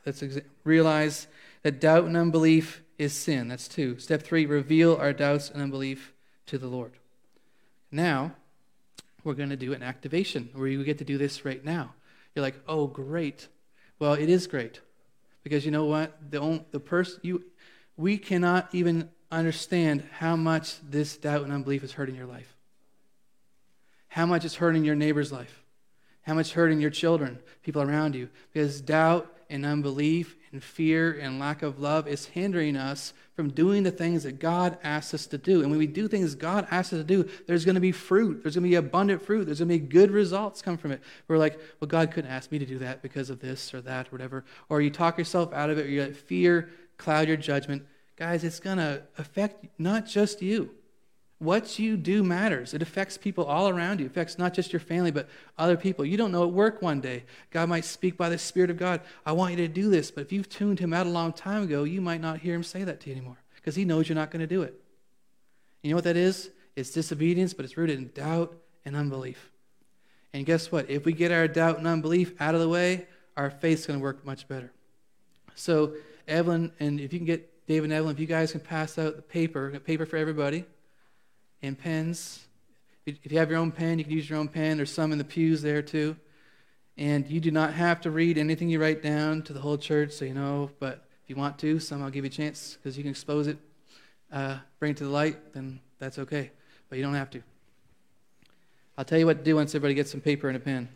Let's 0.06 0.22
exa- 0.22 0.46
realize 0.64 1.28
that 1.64 1.80
doubt 1.80 2.06
and 2.06 2.16
unbelief 2.16 2.84
is 3.00 3.14
sin. 3.14 3.48
That's 3.48 3.68
two. 3.68 3.98
Step 3.98 4.22
three, 4.22 4.46
reveal 4.46 4.96
our 4.96 5.12
doubts 5.12 5.50
and 5.50 5.60
unbelief 5.62 6.14
to 6.46 6.60
the 6.60 6.68
Lord. 6.68 6.92
Now, 7.92 8.34
we're 9.24 9.34
going 9.34 9.50
to 9.50 9.56
do 9.56 9.74
an 9.74 9.84
activation 9.84 10.50
where 10.54 10.68
you 10.68 10.84
get 10.84 10.98
to 11.00 11.06
do 11.06 11.18
this 11.18 11.46
right 11.46 11.64
now. 11.64 11.94
You're 12.34 12.44
like, 12.44 12.60
oh, 12.68 12.88
great. 12.88 13.48
Well, 14.00 14.14
it 14.14 14.30
is 14.30 14.48
great. 14.48 14.80
Because 15.44 15.66
you 15.66 15.72
know 15.72 15.86
what? 15.86 16.18
The, 16.32 16.64
the 16.72 16.80
person, 16.80 17.20
you, 17.24 17.44
we 17.98 18.18
cannot 18.18 18.74
even 18.74 19.10
understand 19.32 20.04
how 20.12 20.36
much 20.36 20.76
this 20.82 21.18
doubt 21.18 21.44
and 21.44 21.52
unbelief 21.52 21.84
is 21.84 21.94
hurting 21.94 22.16
your 22.16 22.26
life. 22.26 22.56
How 24.08 24.26
much 24.26 24.46
it's 24.46 24.56
hurting 24.56 24.84
your 24.84 24.96
neighbor's 24.96 25.32
life. 25.32 25.64
How 26.24 26.34
much 26.34 26.54
hurting 26.54 26.80
your 26.80 26.90
children, 26.90 27.40
people 27.64 27.82
around 27.82 28.16
you. 28.16 28.30
Because 28.52 28.82
doubt 28.82 29.32
and 29.50 29.66
unbelief 29.66 30.36
and 30.52 30.64
fear 30.64 31.18
and 31.20 31.40
lack 31.40 31.62
of 31.62 31.80
love 31.80 32.08
is 32.08 32.26
hindering 32.26 32.76
us 32.76 33.14
from 33.36 33.50
doing 33.50 33.84
the 33.84 33.92
things 33.92 34.24
that 34.24 34.40
God 34.40 34.78
asks 34.84 35.14
us 35.14 35.26
to 35.28 35.38
do. 35.38 35.62
And 35.62 35.70
when 35.70 35.80
we 35.80 35.88
do 35.88 36.08
things 36.08 36.36
God 36.36 36.68
asks 36.72 36.94
us 36.94 37.00
to 37.00 37.04
do, 37.04 37.28
there's 37.48 37.66
going 37.66 37.76
to 37.76 37.82
be 37.82 37.92
fruit. 37.92 38.44
There's 38.44 38.56
going 38.56 38.64
to 38.64 38.70
be 38.70 38.76
abundant 38.76 39.22
fruit. 39.22 39.46
There's 39.46 39.60
going 39.60 39.70
to 39.70 39.80
be 39.80 39.86
good 39.86 40.12
results 40.12 40.62
come 40.62 40.78
from 40.78 40.92
it. 40.92 41.02
We're 41.28 41.38
like, 41.38 41.60
well, 41.80 41.88
God 41.88 42.12
couldn't 42.12 42.30
ask 42.30 42.52
me 42.52 42.60
to 42.60 42.66
do 42.66 42.80
that 42.80 43.02
because 43.02 43.30
of 43.30 43.40
this 43.40 43.74
or 43.74 43.82
that 43.82 44.08
or 44.08 44.12
whatever. 44.12 44.44
Or 44.70 44.82
you 44.82 44.90
talk 44.90 45.18
yourself 45.18 45.54
out 45.54 45.70
of 45.70 45.78
it, 45.78 45.86
or 45.86 45.90
you 45.90 46.02
let 46.02 46.16
fear 46.16 46.70
cloud 46.98 47.28
your 47.28 47.38
judgment. 47.38 47.86
Guys, 48.18 48.44
it's 48.44 48.60
going 48.60 48.78
to 48.78 49.04
affect 49.18 49.66
not 49.80 50.06
just 50.06 50.42
you. 50.42 50.72
What 51.42 51.80
you 51.80 51.98
do 51.98 52.22
matters. 52.22 52.76
It 52.76 52.84
affects 52.84 53.18
people 53.18 53.46
all 53.46 53.68
around 53.68 54.00
you. 54.00 54.06
It 54.06 54.12
affects 54.12 54.38
not 54.38 54.54
just 54.54 54.72
your 54.72 54.80
family, 54.80 55.10
but 55.10 55.28
other 55.58 55.76
people. 55.76 56.06
You 56.06 56.16
don't 56.16 56.32
know 56.32 56.44
at 56.44 56.52
work 56.52 56.84
one 56.84 57.02
day. 57.02 57.24
God 57.50 57.68
might 57.68 57.84
speak 57.84 58.16
by 58.16 58.30
the 58.30 58.38
Spirit 58.38 58.70
of 58.70 58.78
God. 58.78 59.02
I 59.26 59.32
want 59.32 59.50
you 59.50 59.58
to 59.58 59.68
do 59.68 59.90
this. 59.90 60.12
But 60.12 60.22
if 60.22 60.32
you've 60.32 60.50
tuned 60.50 60.78
him 60.78 60.94
out 60.94 61.08
a 61.08 61.10
long 61.10 61.34
time 61.34 61.64
ago, 61.64 61.84
you 61.84 62.00
might 62.00 62.22
not 62.22 62.38
hear 62.38 62.54
him 62.54 62.62
say 62.62 62.84
that 62.84 63.00
to 63.00 63.10
you 63.10 63.16
anymore 63.16 63.40
because 63.56 63.76
he 63.76 63.86
knows 63.86 64.08
you're 64.08 64.16
not 64.16 64.30
going 64.30 64.42
to 64.42 64.46
do 64.46 64.62
it. 64.62 64.80
You 65.82 65.90
know 65.90 65.96
what 65.96 66.04
that 66.04 66.16
is? 66.16 66.52
It's 66.76 66.92
disobedience, 66.92 67.56
but 67.56 67.66
it's 67.66 67.76
rooted 67.76 67.98
in 67.98 68.12
doubt 68.14 68.56
and 68.86 68.96
unbelief. 68.96 69.50
And 70.34 70.46
guess 70.46 70.72
what? 70.72 70.92
If 70.92 71.06
we 71.06 71.12
get 71.12 71.32
our 71.32 71.48
doubt 71.48 71.80
and 71.80 71.88
unbelief 71.88 72.40
out 72.40 72.54
of 72.54 72.62
the 72.62 72.70
way, 72.70 73.08
our 73.36 73.50
faith's 73.50 73.88
going 73.88 73.98
to 73.98 74.04
work 74.04 74.24
much 74.24 74.48
better. 74.48 74.72
So, 75.56 75.94
Evelyn, 76.28 76.72
and 76.80 77.00
if 77.00 77.12
you 77.12 77.18
can 77.18 77.26
get 77.26 77.66
Dave 77.66 77.84
and 77.84 77.92
Evelyn, 77.92 78.14
if 78.14 78.20
you 78.20 78.28
guys 78.28 78.52
can 78.52 78.62
pass 78.62 79.00
out 79.00 79.16
the 79.16 79.24
paper, 79.24 79.80
paper 79.80 80.06
for 80.06 80.18
everybody 80.18 80.66
and 81.62 81.78
pens. 81.78 82.46
If 83.06 83.32
you 83.32 83.40
have 83.40 83.50
your 83.50 83.60
own 83.60 83.72
pen, 83.72 83.98
you 83.98 84.06
can 84.06 84.14
use 84.14 84.30
your 84.30 84.40
own 84.40 84.48
pen. 84.48 84.78
There's 84.78 84.94
some 84.94 85.12
in 85.12 85.18
the 85.18 85.24
pews 85.24 85.62
there 85.62 85.82
too. 85.82 86.16
And 86.98 87.28
you 87.28 87.40
do 87.40 87.52
not 87.52 87.74
have 87.74 88.02
to 88.02 88.12
read 88.12 88.38
anything 88.38 88.70
you 88.70 88.80
write 88.80 89.02
down 89.02 89.42
to 89.44 89.54
the 89.54 89.60
whole 89.60 89.78
church, 89.78 90.12
so 90.12 90.26
you 90.26 90.34
know. 90.34 90.70
But 90.80 91.06
if 91.24 91.30
you 91.30 91.36
want 91.36 91.58
to, 91.60 91.80
some 91.80 92.04
I'll 92.04 92.10
give 92.10 92.26
you 92.26 92.30
a 92.30 92.32
chance 92.32 92.76
because 92.76 92.98
you 92.98 93.04
can 93.04 93.10
expose 93.10 93.48
it, 93.48 93.58
uh, 94.32 94.58
bring 94.80 94.92
it 94.92 94.98
to 94.98 95.06
the 95.06 95.10
light, 95.10 95.54
then 95.54 95.80
that's 95.98 96.20
okay. 96.20 96.52
But 96.90 96.98
you 96.98 97.04
don't 97.04 97.16
have 97.16 97.30
to. 97.32 97.42
I'll 98.98 99.06
tell 99.06 99.18
you 99.18 99.26
what 99.26 99.40
to 99.40 99.44
do 99.44 99.56
once 99.56 99.72
everybody 99.72 99.94
gets 99.94 100.12
some 100.12 100.22
paper 100.22 100.48
and 100.48 100.58
a 100.58 100.60
pen. 100.60 100.90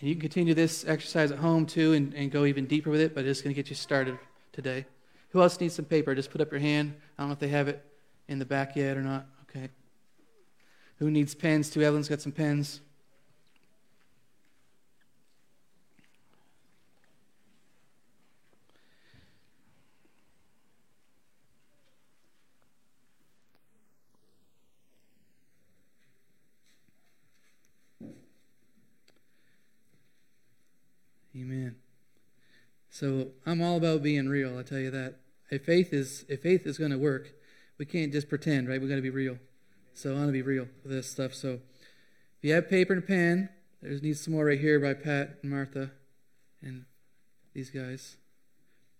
And 0.00 0.08
you 0.08 0.14
can 0.14 0.20
continue 0.20 0.54
this 0.54 0.84
exercise 0.86 1.32
at 1.32 1.38
home 1.38 1.66
too 1.66 1.92
and, 1.92 2.14
and 2.14 2.30
go 2.30 2.44
even 2.44 2.66
deeper 2.66 2.90
with 2.90 3.00
it, 3.00 3.14
but 3.14 3.24
it's 3.24 3.42
going 3.42 3.54
to 3.54 3.60
get 3.60 3.68
you 3.68 3.74
started 3.74 4.18
today. 4.52 4.86
Who 5.30 5.42
else 5.42 5.60
needs 5.60 5.74
some 5.74 5.84
paper? 5.84 6.14
Just 6.14 6.30
put 6.30 6.40
up 6.40 6.50
your 6.52 6.60
hand. 6.60 6.94
I 7.18 7.22
don't 7.22 7.30
know 7.30 7.32
if 7.32 7.40
they 7.40 7.48
have 7.48 7.68
it 7.68 7.84
in 8.28 8.38
the 8.38 8.44
back 8.44 8.76
yet 8.76 8.96
or 8.96 9.02
not. 9.02 9.26
Okay. 9.50 9.68
Who 10.98 11.10
needs 11.10 11.34
pens 11.34 11.68
too? 11.68 11.82
Evelyn's 11.82 12.08
got 12.08 12.20
some 12.20 12.32
pens. 12.32 12.80
Amen. 31.40 31.76
So 32.98 33.28
I'm 33.46 33.62
all 33.62 33.76
about 33.76 34.02
being 34.02 34.28
real. 34.28 34.58
I 34.58 34.64
tell 34.64 34.80
you 34.80 34.90
that. 34.90 35.20
If 35.52 35.64
faith 35.64 35.92
is 35.92 36.24
if 36.28 36.42
faith 36.42 36.66
is 36.66 36.78
going 36.78 36.90
to 36.90 36.98
work, 36.98 37.30
we 37.78 37.84
can't 37.84 38.10
just 38.10 38.28
pretend, 38.28 38.68
right? 38.68 38.82
We 38.82 38.88
got 38.88 38.96
to 38.96 39.02
be 39.02 39.08
real. 39.08 39.38
So 39.94 40.10
I 40.10 40.14
want 40.14 40.26
to 40.26 40.32
be 40.32 40.42
real 40.42 40.66
with 40.82 40.90
this 40.90 41.08
stuff. 41.08 41.32
So 41.32 41.60
if 42.38 42.42
you 42.42 42.54
have 42.54 42.68
paper 42.68 42.94
and 42.94 43.06
pen, 43.06 43.50
there's 43.80 44.02
needs 44.02 44.20
some 44.20 44.34
more 44.34 44.46
right 44.46 44.58
here 44.58 44.80
by 44.80 44.94
Pat 44.94 45.38
and 45.42 45.52
Martha 45.52 45.92
and 46.60 46.86
these 47.54 47.70
guys. 47.70 48.16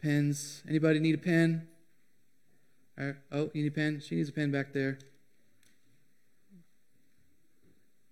Pens. 0.01 0.63
Anybody 0.69 1.01
need 1.01 1.17
a 1.17 1.19
pen? 1.19 1.67
Oh, 3.33 3.51
you 3.53 3.65
need 3.65 3.73
a 3.73 3.75
pen? 3.75 4.01
She 4.01 4.15
needs 4.15 4.29
a 4.29 4.33
pen 4.33 4.53
back 4.53 4.73
there. 4.73 5.01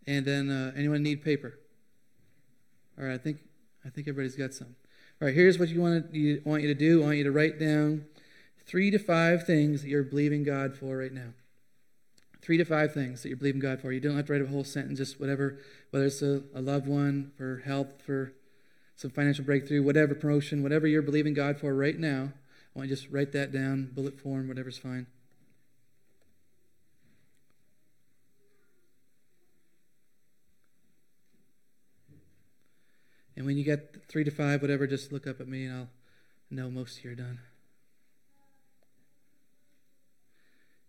And 0.04 0.26
then 0.26 0.50
uh, 0.50 0.72
anyone 0.76 1.04
need 1.04 1.22
paper? 1.22 1.60
All 2.98 3.04
right, 3.04 3.14
I 3.14 3.18
think 3.18 3.38
I 3.84 3.88
think 3.90 4.08
everybody's 4.08 4.34
got 4.34 4.52
some. 4.52 4.74
All 5.18 5.26
right, 5.26 5.34
here's 5.34 5.58
what 5.58 5.70
you 5.70 5.80
want 5.80 6.12
to 6.12 6.18
you 6.18 6.42
want 6.44 6.60
you 6.60 6.68
to 6.68 6.74
do. 6.74 7.02
I 7.02 7.06
want 7.06 7.16
you 7.16 7.24
to 7.24 7.32
write 7.32 7.58
down 7.58 8.04
three 8.66 8.90
to 8.90 8.98
five 8.98 9.46
things 9.46 9.80
that 9.80 9.88
you're 9.88 10.02
believing 10.02 10.44
God 10.44 10.76
for 10.76 10.98
right 10.98 11.12
now. 11.12 11.32
Three 12.42 12.58
to 12.58 12.66
five 12.66 12.92
things 12.92 13.22
that 13.22 13.30
you're 13.30 13.38
believing 13.38 13.62
God 13.62 13.80
for. 13.80 13.92
You 13.92 14.00
don't 14.00 14.16
have 14.16 14.26
to 14.26 14.34
write 14.34 14.42
a 14.42 14.46
whole 14.46 14.62
sentence, 14.62 14.98
just 14.98 15.18
whatever, 15.18 15.58
whether 15.90 16.04
it's 16.04 16.20
a, 16.20 16.42
a 16.54 16.60
loved 16.60 16.86
one, 16.86 17.32
for 17.38 17.62
health, 17.64 18.02
for 18.04 18.34
some 18.94 19.10
financial 19.10 19.42
breakthrough, 19.42 19.82
whatever 19.82 20.14
promotion, 20.14 20.62
whatever 20.62 20.86
you're 20.86 21.00
believing 21.00 21.32
God 21.32 21.58
for 21.58 21.74
right 21.74 21.98
now. 21.98 22.32
I 22.74 22.78
want 22.78 22.90
you 22.90 22.94
to 22.94 23.00
just 23.00 23.10
write 23.10 23.32
that 23.32 23.52
down, 23.52 23.92
bullet 23.94 24.20
form, 24.20 24.48
whatever's 24.48 24.76
fine. 24.76 25.06
And 33.46 33.52
when 33.52 33.58
you 33.58 33.64
get 33.64 34.08
three 34.08 34.24
to 34.24 34.30
five, 34.32 34.60
whatever, 34.60 34.88
just 34.88 35.12
look 35.12 35.24
up 35.24 35.40
at 35.40 35.46
me 35.46 35.66
and 35.66 35.76
I'll 35.76 35.88
know 36.50 36.68
most 36.68 36.98
of 36.98 37.04
you 37.04 37.12
are 37.12 37.14
done. 37.14 37.38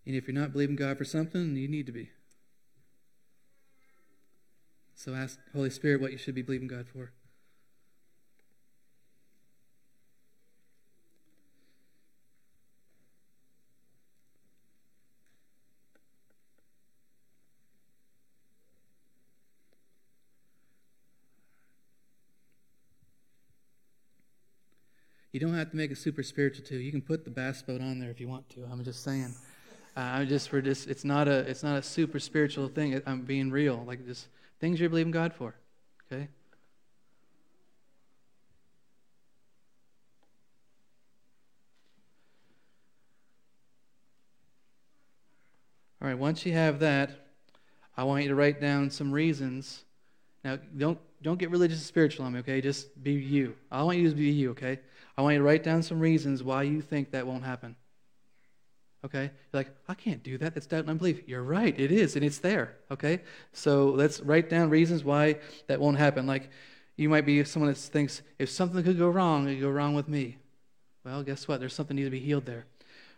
And 0.04 0.16
if 0.16 0.26
you're 0.26 0.34
not 0.34 0.50
believing 0.50 0.74
God 0.74 0.98
for 0.98 1.04
something, 1.04 1.54
you 1.54 1.68
need 1.68 1.86
to 1.86 1.92
be. 1.92 2.10
So 4.96 5.14
ask 5.14 5.38
Holy 5.54 5.70
Spirit 5.70 6.00
what 6.00 6.10
you 6.10 6.18
should 6.18 6.34
be 6.34 6.42
believing 6.42 6.66
God 6.66 6.88
for. 6.92 7.12
You 25.38 25.46
don't 25.46 25.54
have 25.54 25.70
to 25.70 25.76
make 25.76 25.92
it 25.92 25.98
super 25.98 26.24
spiritual 26.24 26.64
too. 26.64 26.78
You 26.78 26.90
can 26.90 27.00
put 27.00 27.22
the 27.22 27.30
bass 27.30 27.62
boat 27.62 27.80
on 27.80 28.00
there 28.00 28.10
if 28.10 28.18
you 28.18 28.26
want 28.26 28.50
to. 28.50 28.68
I'm 28.68 28.82
just 28.82 29.04
saying. 29.04 29.36
Uh, 29.96 30.00
I'm 30.00 30.26
just 30.26 30.48
for 30.48 30.60
just. 30.60 30.88
It's 30.88 31.04
not 31.04 31.28
a. 31.28 31.48
It's 31.48 31.62
not 31.62 31.76
a 31.76 31.82
super 31.82 32.18
spiritual 32.18 32.66
thing. 32.66 33.00
I'm 33.06 33.22
being 33.22 33.52
real. 33.52 33.84
Like 33.86 34.04
just 34.04 34.26
things 34.58 34.80
you're 34.80 34.88
believing 34.88 35.12
God 35.12 35.32
for. 35.32 35.54
Okay. 36.10 36.26
All 46.02 46.08
right. 46.08 46.18
Once 46.18 46.44
you 46.44 46.52
have 46.54 46.80
that, 46.80 47.28
I 47.96 48.02
want 48.02 48.24
you 48.24 48.28
to 48.30 48.34
write 48.34 48.60
down 48.60 48.90
some 48.90 49.12
reasons. 49.12 49.84
Now, 50.48 50.58
don't 50.76 50.98
don't 51.20 51.38
get 51.38 51.50
religious 51.50 51.78
and 51.78 51.86
spiritual 51.86 52.24
on 52.24 52.32
me. 52.32 52.38
Okay. 52.38 52.60
Just 52.60 53.02
be 53.02 53.12
you. 53.12 53.54
I 53.70 53.82
want 53.82 53.98
you 53.98 54.08
to 54.08 54.14
be 54.14 54.30
you. 54.30 54.50
Okay. 54.52 54.78
I 55.16 55.22
want 55.22 55.34
you 55.34 55.40
to 55.40 55.44
write 55.44 55.62
down 55.62 55.82
some 55.82 56.00
reasons 56.00 56.42
why 56.42 56.62
you 56.62 56.80
think 56.80 57.10
that 57.10 57.26
won't 57.26 57.44
happen. 57.44 57.76
Okay? 59.04 59.24
You're 59.24 59.60
like, 59.62 59.70
I 59.88 59.94
can't 59.94 60.22
do 60.22 60.38
that. 60.38 60.54
That's 60.54 60.66
doubt 60.66 60.80
and 60.80 60.90
unbelief. 60.90 61.20
You're 61.26 61.42
right. 61.42 61.78
It 61.78 61.92
is, 61.92 62.16
and 62.16 62.24
it's 62.24 62.38
there. 62.38 62.76
Okay? 62.90 63.20
So 63.52 63.88
let's 63.88 64.20
write 64.20 64.48
down 64.48 64.70
reasons 64.70 65.04
why 65.04 65.36
that 65.66 65.80
won't 65.80 65.98
happen. 65.98 66.26
Like, 66.26 66.50
you 66.96 67.08
might 67.08 67.26
be 67.26 67.44
someone 67.44 67.70
that 67.70 67.78
thinks, 67.78 68.22
if 68.38 68.48
something 68.48 68.82
could 68.82 68.98
go 68.98 69.08
wrong, 69.08 69.48
it 69.48 69.54
could 69.54 69.62
go 69.62 69.70
wrong 69.70 69.94
with 69.94 70.08
me. 70.08 70.38
Well, 71.04 71.22
guess 71.22 71.46
what? 71.46 71.60
There's 71.60 71.74
something 71.74 71.96
needs 71.96 72.06
to 72.06 72.10
be 72.10 72.20
healed 72.20 72.46
there. 72.46 72.64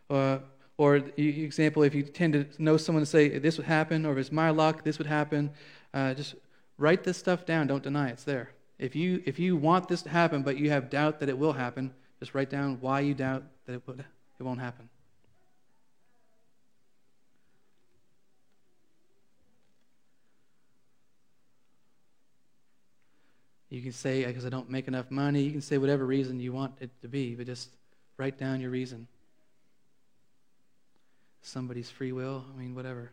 Uh, 0.09 0.39
or, 0.79 0.97
example, 0.97 1.83
if 1.83 1.95
you 1.95 2.03
tend 2.03 2.33
to 2.33 2.47
know 2.59 2.77
someone 2.77 3.03
to 3.03 3.07
say, 3.07 3.39
this 3.39 3.57
would 3.59 3.67
happen, 3.67 4.05
or 4.05 4.13
if 4.13 4.19
it's 4.19 4.33
my 4.33 4.51
luck, 4.51 4.85
this 4.85 4.99
would 4.99 5.07
happen, 5.07 5.51
uh, 5.93 6.15
just 6.15 6.35
write 6.81 7.05
this 7.05 7.19
stuff 7.19 7.45
down. 7.45 7.67
Don't 7.67 7.83
deny 7.83 8.09
it's 8.09 8.25
there. 8.25 8.51
If 8.79 8.97
you, 8.97 9.23
if 9.27 9.39
you 9.39 9.57
want 9.57 9.89
this 9.89 10.03
to 10.03 10.09
happen, 10.09 10.43
but 10.43 10.57
you 10.57 10.71
have 10.71 10.89
doubt 10.89 11.21
that 11.21 11.29
it 11.29 11.37
will 11.37 11.53
happen, 11.53 11.93
just 12.19 12.35
write 12.35 12.49
down 12.49 12.79
why 12.81 13.01
you 13.01 13.15
doubt 13.15 13.45
that 13.67 13.75
it, 13.75 13.83
would, 13.87 14.01
it 14.01 14.43
won't 14.43 14.61
happen. 14.61 14.89
You 23.69 23.83
can 23.83 23.93
say, 23.93 24.25
because 24.25 24.47
I 24.47 24.49
don't 24.49 24.69
make 24.69 24.89
enough 24.89 25.11
money. 25.11 25.43
You 25.43 25.53
can 25.53 25.61
say 25.61 25.79
whatever 25.79 26.05
reason 26.05 26.41
you 26.41 26.53
want 26.53 26.75
it 26.81 26.91
to 27.03 27.09
be, 27.09 27.35
but 27.35 27.47
just 27.47 27.69
write 28.17 28.37
down 28.37 28.61
your 28.61 28.71
reason. 28.71 29.07
Somebody's 31.43 31.91
free 31.91 32.13
will, 32.13 32.45
I 32.53 32.59
mean, 32.59 32.75
whatever. 32.75 33.13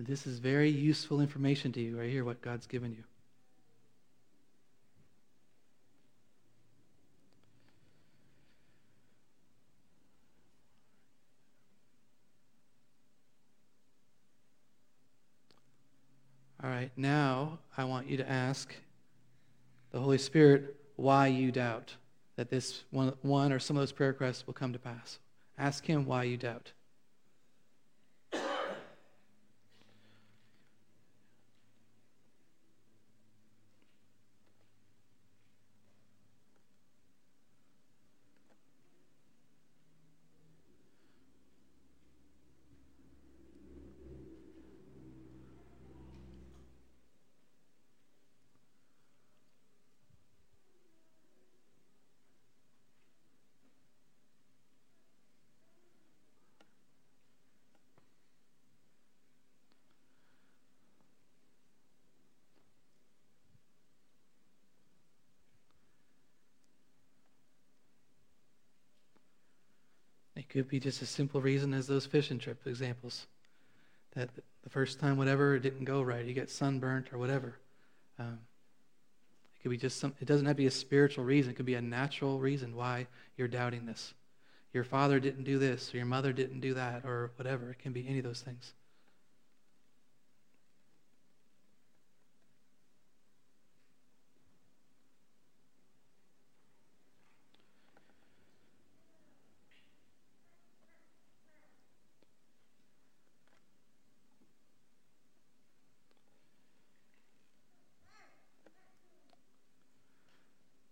This 0.00 0.28
is 0.28 0.38
very 0.38 0.70
useful 0.70 1.20
information 1.20 1.72
to 1.72 1.80
you 1.80 1.98
right 1.98 2.08
here, 2.08 2.24
what 2.24 2.40
God's 2.40 2.68
given 2.68 2.92
you. 2.92 3.02
All 16.62 16.70
right, 16.70 16.92
now 16.96 17.58
I 17.76 17.82
want 17.82 18.08
you 18.08 18.16
to 18.18 18.30
ask 18.30 18.72
the 19.90 19.98
Holy 19.98 20.18
Spirit 20.18 20.76
why 20.94 21.26
you 21.26 21.50
doubt 21.50 21.96
that 22.36 22.50
this 22.50 22.84
one, 22.90 23.14
one 23.22 23.52
or 23.52 23.58
some 23.58 23.76
of 23.76 23.80
those 23.80 23.90
prayer 23.90 24.10
requests 24.10 24.46
will 24.46 24.54
come 24.54 24.72
to 24.72 24.78
pass. 24.78 25.18
Ask 25.58 25.84
Him 25.86 26.06
why 26.06 26.22
you 26.22 26.36
doubt. 26.36 26.70
Could 70.48 70.68
be 70.68 70.80
just 70.80 71.02
a 71.02 71.06
simple 71.06 71.42
reason 71.42 71.74
as 71.74 71.86
those 71.86 72.06
fishing 72.06 72.38
trip 72.38 72.66
examples. 72.66 73.26
That 74.14 74.30
the 74.62 74.70
first 74.70 74.98
time, 74.98 75.18
whatever, 75.18 75.54
it 75.54 75.60
didn't 75.60 75.84
go 75.84 76.00
right. 76.00 76.24
You 76.24 76.32
get 76.32 76.50
sunburnt 76.50 77.12
or 77.12 77.18
whatever. 77.18 77.56
Um, 78.18 78.38
it 79.54 79.62
could 79.62 79.70
be 79.70 79.76
just 79.76 80.00
some, 80.00 80.14
it 80.20 80.24
doesn't 80.24 80.46
have 80.46 80.56
to 80.56 80.62
be 80.62 80.66
a 80.66 80.70
spiritual 80.70 81.24
reason. 81.24 81.50
It 81.50 81.56
could 81.56 81.66
be 81.66 81.74
a 81.74 81.82
natural 81.82 82.38
reason 82.38 82.74
why 82.74 83.06
you're 83.36 83.46
doubting 83.46 83.84
this. 83.84 84.14
Your 84.72 84.84
father 84.84 85.20
didn't 85.20 85.44
do 85.44 85.58
this, 85.58 85.92
or 85.92 85.98
your 85.98 86.06
mother 86.06 86.32
didn't 86.32 86.60
do 86.60 86.74
that, 86.74 87.04
or 87.04 87.30
whatever. 87.36 87.70
It 87.70 87.78
can 87.78 87.92
be 87.92 88.06
any 88.08 88.18
of 88.18 88.24
those 88.24 88.40
things. 88.40 88.72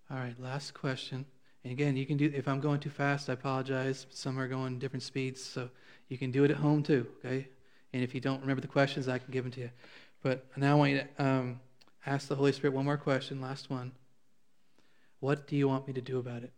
All 0.09 0.17
right, 0.39 0.53
last 0.53 0.75
question. 0.75 1.27
And 1.65 1.73
again, 1.73 1.97
you 1.97 2.07
can 2.07 2.17
do, 2.17 2.31
if 2.35 2.49
I'm 2.49 2.61
going 2.61 2.81
too 2.81 2.91
fast, 2.91 3.29
I 3.29 3.33
apologize. 3.33 4.07
Some 4.11 4.39
are 4.39 4.49
going 4.49 4.79
different 4.79 5.03
speeds, 5.03 5.43
so 5.43 5.69
you 6.09 6.19
can 6.19 6.31
do 6.31 6.45
it 6.45 6.51
at 6.51 6.57
home 6.59 6.83
too, 6.83 7.07
okay? 7.25 7.49
And 7.93 8.03
if 8.03 8.15
you 8.15 8.21
don't 8.21 8.41
remember 8.41 8.61
the 8.61 8.69
questions, 8.69 9.09
I 9.09 9.19
can 9.19 9.33
give 9.33 9.45
them 9.45 9.53
to 9.53 9.61
you. 9.61 9.71
But 10.23 10.47
now 10.57 10.73
I 10.73 10.75
want 10.75 10.93
you 10.93 10.99
to 10.99 11.25
um, 11.25 11.61
ask 12.05 12.29
the 12.29 12.37
Holy 12.37 12.53
Spirit 12.53 12.75
one 12.75 12.85
more 12.85 12.97
question, 12.97 13.41
last 13.41 13.71
one. 13.71 13.93
What 15.21 15.47
do 15.47 15.57
you 15.57 15.69
want 15.69 15.87
me 15.87 15.95
to 15.95 16.01
do 16.01 16.19
about 16.19 16.43
it? 16.43 16.53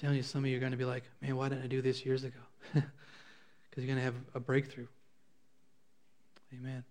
Telling 0.00 0.16
you, 0.16 0.22
some 0.22 0.44
of 0.44 0.50
you 0.50 0.56
are 0.56 0.60
going 0.60 0.72
to 0.72 0.78
be 0.78 0.84
like, 0.84 1.04
man, 1.20 1.36
why 1.36 1.50
didn't 1.50 1.64
I 1.64 1.66
do 1.66 1.82
this 1.82 2.04
years 2.04 2.24
ago? 2.24 2.38
Because 3.70 3.84
you're 3.84 3.94
going 3.94 4.04
to 4.04 4.04
have 4.04 4.16
a 4.34 4.40
breakthrough. 4.40 4.88
Amen. 6.52 6.82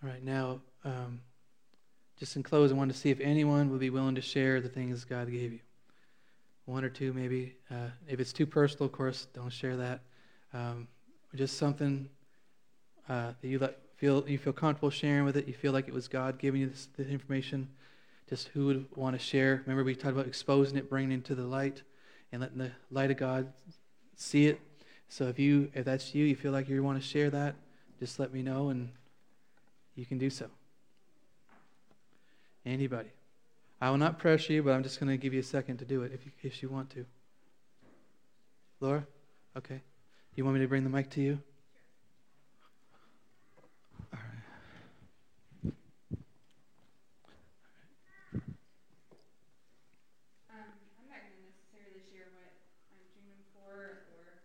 All 0.00 0.08
right, 0.08 0.22
now, 0.22 0.60
um, 0.84 1.20
just 2.16 2.36
in 2.36 2.44
close, 2.44 2.70
I 2.70 2.74
wanted 2.74 2.92
to 2.94 3.00
see 3.00 3.10
if 3.10 3.18
anyone 3.18 3.70
would 3.70 3.80
be 3.80 3.90
willing 3.90 4.14
to 4.14 4.20
share 4.20 4.60
the 4.60 4.68
things 4.68 5.04
God 5.04 5.28
gave 5.28 5.52
you. 5.52 5.58
One 6.66 6.84
or 6.84 6.90
two, 6.90 7.12
maybe. 7.12 7.56
Uh, 7.68 7.88
if 8.06 8.20
it's 8.20 8.32
too 8.32 8.46
personal, 8.46 8.86
of 8.86 8.92
course, 8.92 9.26
don't 9.34 9.50
share 9.50 9.76
that. 9.78 10.02
Um, 10.54 10.86
just 11.34 11.58
something 11.58 12.08
uh, 13.08 13.32
that 13.40 13.48
you 13.48 13.58
let, 13.58 13.78
feel 13.96 14.24
you 14.28 14.38
feel 14.38 14.52
comfortable 14.52 14.90
sharing 14.90 15.24
with 15.24 15.36
it. 15.36 15.46
You 15.46 15.54
feel 15.54 15.72
like 15.72 15.88
it 15.88 15.94
was 15.94 16.08
God 16.08 16.38
giving 16.38 16.60
you 16.60 16.68
this, 16.68 16.88
this 16.96 17.08
information. 17.08 17.68
Just 18.28 18.48
who 18.48 18.66
would 18.66 18.86
want 18.96 19.16
to 19.18 19.24
share? 19.24 19.62
Remember, 19.66 19.84
we 19.84 19.94
talked 19.94 20.14
about 20.14 20.26
exposing 20.26 20.76
it, 20.76 20.90
bringing 20.90 21.12
it 21.12 21.14
into 21.14 21.34
the 21.34 21.44
light, 21.44 21.82
and 22.32 22.40
letting 22.40 22.58
the 22.58 22.72
light 22.90 23.10
of 23.10 23.16
God 23.16 23.52
see 24.16 24.46
it. 24.46 24.60
So 25.08 25.28
if 25.28 25.38
you, 25.38 25.70
if 25.74 25.84
that's 25.84 26.14
you, 26.14 26.24
you 26.24 26.34
feel 26.34 26.52
like 26.52 26.68
you 26.68 26.82
want 26.82 27.00
to 27.00 27.06
share 27.06 27.30
that, 27.30 27.54
just 28.00 28.18
let 28.18 28.32
me 28.32 28.42
know, 28.42 28.70
and 28.70 28.90
you 29.94 30.04
can 30.04 30.18
do 30.18 30.28
so. 30.28 30.46
Anybody? 32.64 33.10
I 33.80 33.90
will 33.90 33.98
not 33.98 34.18
pressure 34.18 34.54
you, 34.54 34.62
but 34.62 34.72
I'm 34.72 34.82
just 34.82 34.98
going 34.98 35.10
to 35.10 35.16
give 35.16 35.32
you 35.32 35.40
a 35.40 35.44
second 35.44 35.76
to 35.78 35.84
do 35.84 36.02
it 36.02 36.10
if 36.12 36.24
you, 36.26 36.32
if 36.42 36.62
you 36.62 36.68
want 36.68 36.90
to. 36.90 37.06
Laura? 38.80 39.06
Okay. 39.56 39.80
You 40.34 40.44
want 40.44 40.56
me 40.56 40.62
to 40.62 40.68
bring 40.68 40.82
the 40.82 40.90
mic 40.90 41.08
to 41.10 41.20
you? 41.20 41.38
All 44.12 44.18
right. 44.18 45.72
Um, 50.52 50.72
I'm 50.98 51.08
not 51.08 51.20
going 51.24 51.36
to 51.36 51.44
necessarily 51.48 52.04
share 52.04 52.28
what 52.36 52.52
I'm 52.92 53.00
dreaming 53.16 53.44
for, 53.56 54.04
or, 54.12 54.44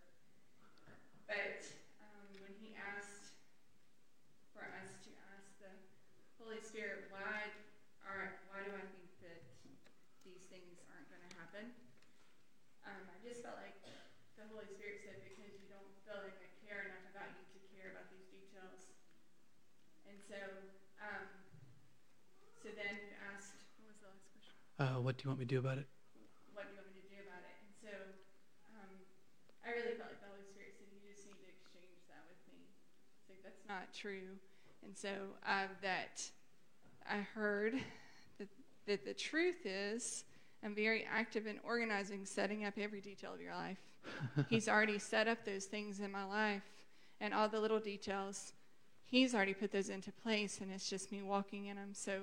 but 1.28 1.60
um, 2.00 2.24
when 2.40 2.56
he 2.60 2.72
asked 2.76 3.36
for 4.56 4.64
us 4.64 4.92
to 5.04 5.10
ask 5.32 5.44
the 5.60 5.72
Holy 6.52 6.68
Spirit, 6.68 7.08
why 7.08 7.48
are 8.04 8.44
why 8.52 8.60
do 8.60 8.76
I 8.76 8.84
think 8.84 9.08
that 9.24 9.40
these 10.20 10.44
things 10.52 10.84
aren't 10.92 11.08
going 11.08 11.24
to 11.24 11.32
happen? 11.40 11.72
Um, 12.84 13.08
I 13.08 13.16
just 13.24 13.40
felt 13.40 13.56
like 13.56 13.80
the 14.36 14.44
Holy 14.52 14.68
Spirit 14.68 15.00
said 15.00 15.24
because 15.24 15.56
you 15.56 15.64
don't 15.72 15.88
feel 16.04 16.20
like 16.20 16.36
I 16.44 16.52
care 16.60 16.92
enough 16.92 17.08
about 17.08 17.32
you 17.40 17.48
to 17.56 17.60
care 17.72 17.96
about 17.96 18.12
these 18.12 18.28
details, 18.28 18.84
and 20.04 20.20
so 20.20 20.68
um, 21.00 21.24
so 22.60 22.68
then 22.76 23.00
you 23.00 23.16
asked, 23.32 23.56
what 23.80 23.88
was 23.88 24.04
the 24.04 24.12
last 24.12 24.28
question? 24.36 24.52
Uh, 24.76 25.00
what 25.00 25.16
do 25.16 25.24
you 25.24 25.28
want 25.32 25.40
me 25.40 25.48
to 25.48 25.54
do 25.56 25.60
about 25.64 25.80
it? 25.80 25.88
what 26.52 26.68
do 26.68 26.76
you 26.76 26.84
want 26.84 26.92
me 26.92 27.00
to 27.00 27.08
do 27.08 27.16
about 27.24 27.48
it? 27.48 27.56
And 27.64 27.72
so 27.80 27.92
um, 28.76 28.92
I 29.64 29.72
really 29.72 29.96
felt 29.96 30.12
like 30.12 30.20
the 30.20 30.28
Holy 30.28 30.44
Spirit 30.44 30.76
said, 30.76 30.92
you 30.92 31.00
just 31.00 31.24
need 31.24 31.40
to 31.40 31.48
exchange 31.48 32.04
that 32.12 32.28
with 32.28 32.44
me. 32.44 32.76
It's 33.24 33.32
like, 33.32 33.40
that's 33.40 33.64
not 33.64 33.88
true. 33.96 34.36
And 34.84 34.92
so 34.92 35.38
uh, 35.48 35.72
that 35.80 36.28
I 37.10 37.18
heard 37.34 37.74
that, 38.38 38.48
that 38.86 39.04
the 39.04 39.14
truth 39.14 39.64
is 39.64 40.24
I'm 40.64 40.74
very 40.74 41.04
active 41.12 41.46
in 41.46 41.58
organizing, 41.64 42.24
setting 42.24 42.64
up 42.64 42.74
every 42.78 43.00
detail 43.00 43.34
of 43.34 43.40
your 43.40 43.54
life. 43.54 43.78
He's 44.48 44.68
already 44.68 44.98
set 44.98 45.28
up 45.28 45.44
those 45.44 45.64
things 45.64 46.00
in 46.00 46.10
my 46.10 46.24
life 46.24 46.62
and 47.20 47.34
all 47.34 47.48
the 47.48 47.60
little 47.60 47.80
details. 47.80 48.52
He's 49.04 49.34
already 49.34 49.54
put 49.54 49.72
those 49.72 49.88
into 49.88 50.12
place, 50.12 50.60
and 50.60 50.70
it's 50.70 50.88
just 50.88 51.12
me 51.12 51.22
walking 51.22 51.66
in 51.66 51.76
them. 51.76 51.90
So 51.92 52.20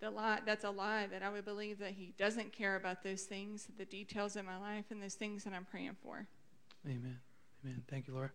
the 0.00 0.10
lie 0.10 0.40
that's 0.44 0.64
a 0.64 0.70
lie 0.70 1.06
that 1.06 1.22
I 1.22 1.30
would 1.30 1.44
believe 1.44 1.78
that 1.78 1.92
he 1.92 2.14
doesn't 2.18 2.52
care 2.52 2.76
about 2.76 3.02
those 3.02 3.22
things, 3.22 3.68
the 3.78 3.84
details 3.84 4.36
in 4.36 4.44
my 4.44 4.58
life 4.58 4.86
and 4.90 5.02
those 5.02 5.14
things 5.14 5.44
that 5.44 5.52
I'm 5.52 5.64
praying 5.64 5.96
for. 6.02 6.26
Amen. 6.86 7.18
Amen. 7.64 7.82
Thank 7.88 8.08
you, 8.08 8.14
Laura. 8.14 8.30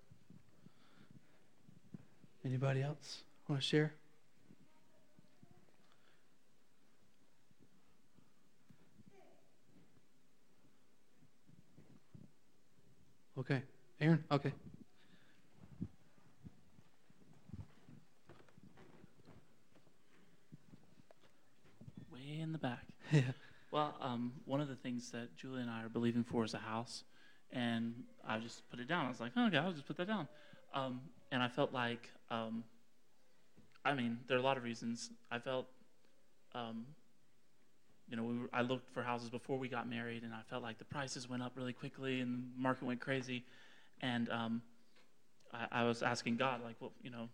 Anybody 2.46 2.82
else 2.82 3.24
want 3.48 3.62
to 3.62 3.68
share? 3.68 3.94
Okay. 13.40 13.62
Aaron? 14.02 14.22
Okay. 14.30 14.52
Way 22.12 22.40
in 22.42 22.52
the 22.52 22.58
back. 22.58 22.80
Yeah. 23.12 23.22
Well, 23.72 23.96
um, 24.02 24.34
one 24.46 24.62
of 24.62 24.68
the 24.68 24.76
things 24.76 25.12
that 25.12 25.36
Julie 25.36 25.62
and 25.62 25.70
I 25.70 25.84
are 25.84 25.90
believing 25.90 26.24
for 26.24 26.44
is 26.44 26.54
a 26.54 26.58
house, 26.58 27.04
and 27.52 27.94
I 28.28 28.40
just 28.40 28.70
put 28.70 28.80
it 28.80 28.88
down. 28.88 29.06
I 29.06 29.10
was 29.10 29.20
like, 29.20 29.32
oh, 29.36 29.48
okay, 29.48 29.58
I'll 29.58 29.72
just 29.72 29.88
put 29.88 29.98
that 29.98 30.08
down. 30.08 30.28
Um, 30.74 31.02
and 31.32 31.42
I 31.42 31.48
felt 31.48 31.72
like, 31.72 32.10
um, 32.30 32.64
I 33.86 33.94
mean, 33.94 34.20
there 34.28 34.38
are 34.38 34.40
a 34.40 34.44
lot 34.44 34.58
of 34.58 34.64
reasons. 34.64 35.10
I 35.32 35.40
felt, 35.40 35.68
um, 36.54 36.86
you 38.10 38.18
know, 38.18 38.24
we 38.24 38.38
were, 38.40 38.50
I 38.52 38.62
looked 38.62 38.92
for 38.94 39.04
houses 39.04 39.30
before 39.30 39.58
we 39.58 39.70
got 39.70 39.90
married, 39.90 40.24
and 40.24 40.34
I 40.34 40.42
felt 40.50 40.64
like 40.64 40.78
the 40.78 40.86
prices 40.86 41.30
went 41.30 41.44
up 41.44 41.54
really 41.56 41.74
quickly, 41.74 42.22
and 42.22 42.52
the 42.56 42.62
market 42.62 42.86
went 42.86 43.00
crazy. 43.00 43.44
And 44.02 44.30
um, 44.30 44.62
I, 45.54 45.82
I 45.82 45.84
was 45.84 46.02
asking 46.02 46.38
God, 46.38 46.62
like, 46.64 46.76
well, 46.80 46.92
you 47.04 47.12
know, 47.12 47.30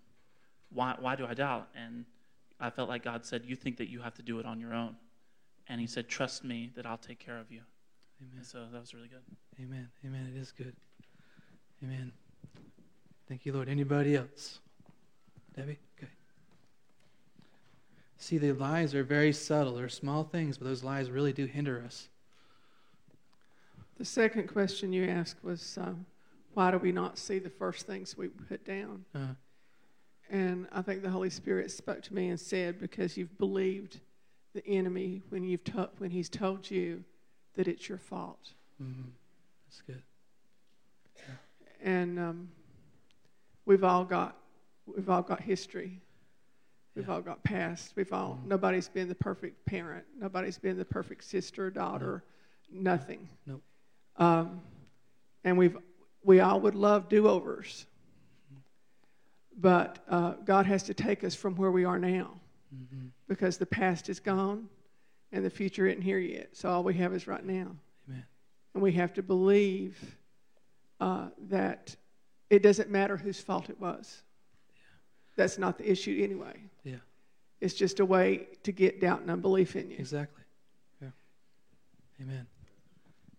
why, 0.74 0.96
why 1.00 1.16
do 1.16 1.26
I 1.26 1.34
doubt? 1.34 1.70
And 1.76 2.06
I 2.60 2.70
felt 2.70 2.90
like 2.90 3.04
God 3.04 3.26
said, 3.26 3.44
you 3.46 3.56
think 3.56 3.78
that 3.78 3.90
you 3.90 4.02
have 4.02 4.16
to 4.16 4.22
do 4.22 4.40
it 4.40 4.46
on 4.46 4.60
your 4.60 4.74
own. 4.74 4.96
And 5.68 5.82
he 5.82 5.88
said, 5.88 6.08
Trust 6.08 6.44
me 6.44 6.72
that 6.76 6.86
I'll 6.86 6.98
take 6.98 7.20
care 7.20 7.40
of 7.40 7.52
you. 7.52 7.62
Amen. 8.22 8.38
And 8.38 8.46
so 8.46 8.66
that 8.72 8.80
was 8.80 8.94
really 8.94 9.08
good. 9.08 9.24
Amen. 9.60 9.90
Amen. 10.06 10.32
It 10.34 10.40
is 10.40 10.52
good. 10.52 10.76
Amen. 11.84 12.12
Thank 13.28 13.46
you, 13.46 13.54
Lord. 13.54 13.68
Anybody 13.68 14.16
else? 14.16 14.60
Debbie? 15.56 15.80
Okay. 15.98 16.12
See, 18.18 18.38
the 18.38 18.54
lies 18.54 18.96
are 18.96 19.04
very 19.04 19.34
subtle. 19.34 19.76
They're 19.76 19.90
small 19.90 20.24
things, 20.24 20.58
but 20.58 20.66
those 20.66 20.84
lies 20.84 21.12
really 21.12 21.34
do 21.34 21.46
hinder 21.46 21.82
us. 21.86 22.10
The 23.98 24.06
second 24.06 24.48
question 24.48 24.92
you 24.94 25.06
asked 25.06 25.44
was, 25.44 25.78
um, 25.82 26.06
why 26.54 26.72
do 26.72 26.78
we 26.78 26.92
not 26.92 27.18
see 27.18 27.40
the 27.40 27.50
first 27.50 27.86
things 27.86 28.18
we 28.18 28.28
put 28.30 28.66
down? 28.66 29.06
Uh, 29.14 29.36
And 30.30 30.68
I 30.72 30.82
think 30.82 31.02
the 31.04 31.10
Holy 31.10 31.30
Spirit 31.30 31.70
spoke 31.72 32.02
to 32.04 32.14
me 32.14 32.30
and 32.30 32.40
said, 32.40 32.80
because 32.80 33.16
you've 33.16 33.38
believed 33.38 34.00
the 34.54 34.66
enemy 34.68 35.22
when 35.30 35.44
you've 35.44 35.64
to- 35.66 35.92
when 35.98 36.10
he's 36.10 36.30
told 36.30 36.70
you 36.72 37.04
that 37.56 37.68
it's 37.68 37.88
your 37.88 37.98
fault. 37.98 38.54
mhm. 38.82 39.12
That's 39.66 39.82
good. 39.82 40.02
And 41.82 42.18
um, 42.18 42.50
we've 43.66 43.84
all 43.84 44.06
got 44.06 44.38
we've 44.88 45.10
all 45.10 45.22
got 45.22 45.42
history. 45.42 46.02
We've 46.96 47.10
all 47.10 47.22
got 47.22 47.44
past. 47.44 47.94
We've 47.96 48.12
all 48.14 48.38
Mhm. 48.38 48.48
nobody's 48.48 48.88
been 48.88 49.08
the 49.10 49.16
perfect 49.16 49.66
parent. 49.66 50.06
Nobody's 50.18 50.58
been 50.58 50.78
the 50.78 50.86
perfect 50.86 51.24
sister, 51.26 51.70
daughter. 51.70 52.24
Nothing. 52.72 53.30
Nope. 53.46 53.64
Um, 54.16 54.62
and 55.44 55.58
we've 55.58 55.78
we 56.24 56.40
all 56.40 56.60
would 56.62 56.74
love 56.74 57.08
do-overs, 57.10 57.86
but 59.58 60.00
uh, 60.08 60.32
God 60.44 60.66
has 60.66 60.84
to 60.84 60.94
take 60.94 61.24
us 61.24 61.36
from 61.36 61.56
where 61.56 61.72
we 61.72 61.86
are 61.86 62.00
now 62.00 62.40
hmm 62.72 63.08
because 63.28 63.58
the 63.58 63.66
past 63.66 64.08
is 64.10 64.20
gone 64.20 64.70
and 65.32 65.44
the 65.44 65.50
future 65.50 65.88
isn't 65.88 66.02
here 66.02 66.20
yet. 66.20 66.56
So 66.56 66.70
all 66.70 66.84
we 66.84 66.94
have 66.96 67.14
is 67.14 67.26
right 67.28 67.44
now. 67.44 67.76
Amen. 68.08 68.24
And 68.74 68.84
we 68.84 68.92
have 68.94 69.14
to 69.16 69.24
believe 69.24 70.18
uh, 71.00 71.30
that 71.50 71.96
it 72.50 72.62
doesn't 72.62 72.90
matter 72.90 73.18
whose 73.18 73.40
fault 73.40 73.70
it 73.70 73.80
was. 73.80 74.22
Yeah. 74.76 74.82
That's 75.36 75.58
not 75.58 75.78
the 75.80 75.90
issue 75.92 76.20
anyway. 76.24 76.70
It's 77.66 77.74
just 77.74 78.00
a 78.00 78.06
way 78.06 78.46
to 78.62 78.72
get 78.72 79.02
doubt 79.02 79.22
and 79.22 79.32
unbelief 79.32 79.76
in 79.76 79.90
you. 79.90 79.98
Exactly. 79.98 80.44
Yeah. 81.02 81.08
Amen. 82.22 82.46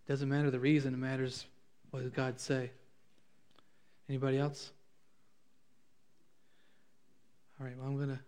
Doesn't 0.05 0.27
matter 0.27 0.51
the 0.51 0.59
reason, 0.59 0.93
it 0.93 0.97
matters 0.97 1.45
what 1.91 2.03
does 2.03 2.11
God 2.11 2.37
say. 2.37 2.69
Anybody 4.09 4.37
else? 4.37 4.73
All 7.57 7.65
right, 7.65 7.77
well, 7.77 7.87
I'm 7.87 7.95
going 7.95 8.09
to, 8.09 8.19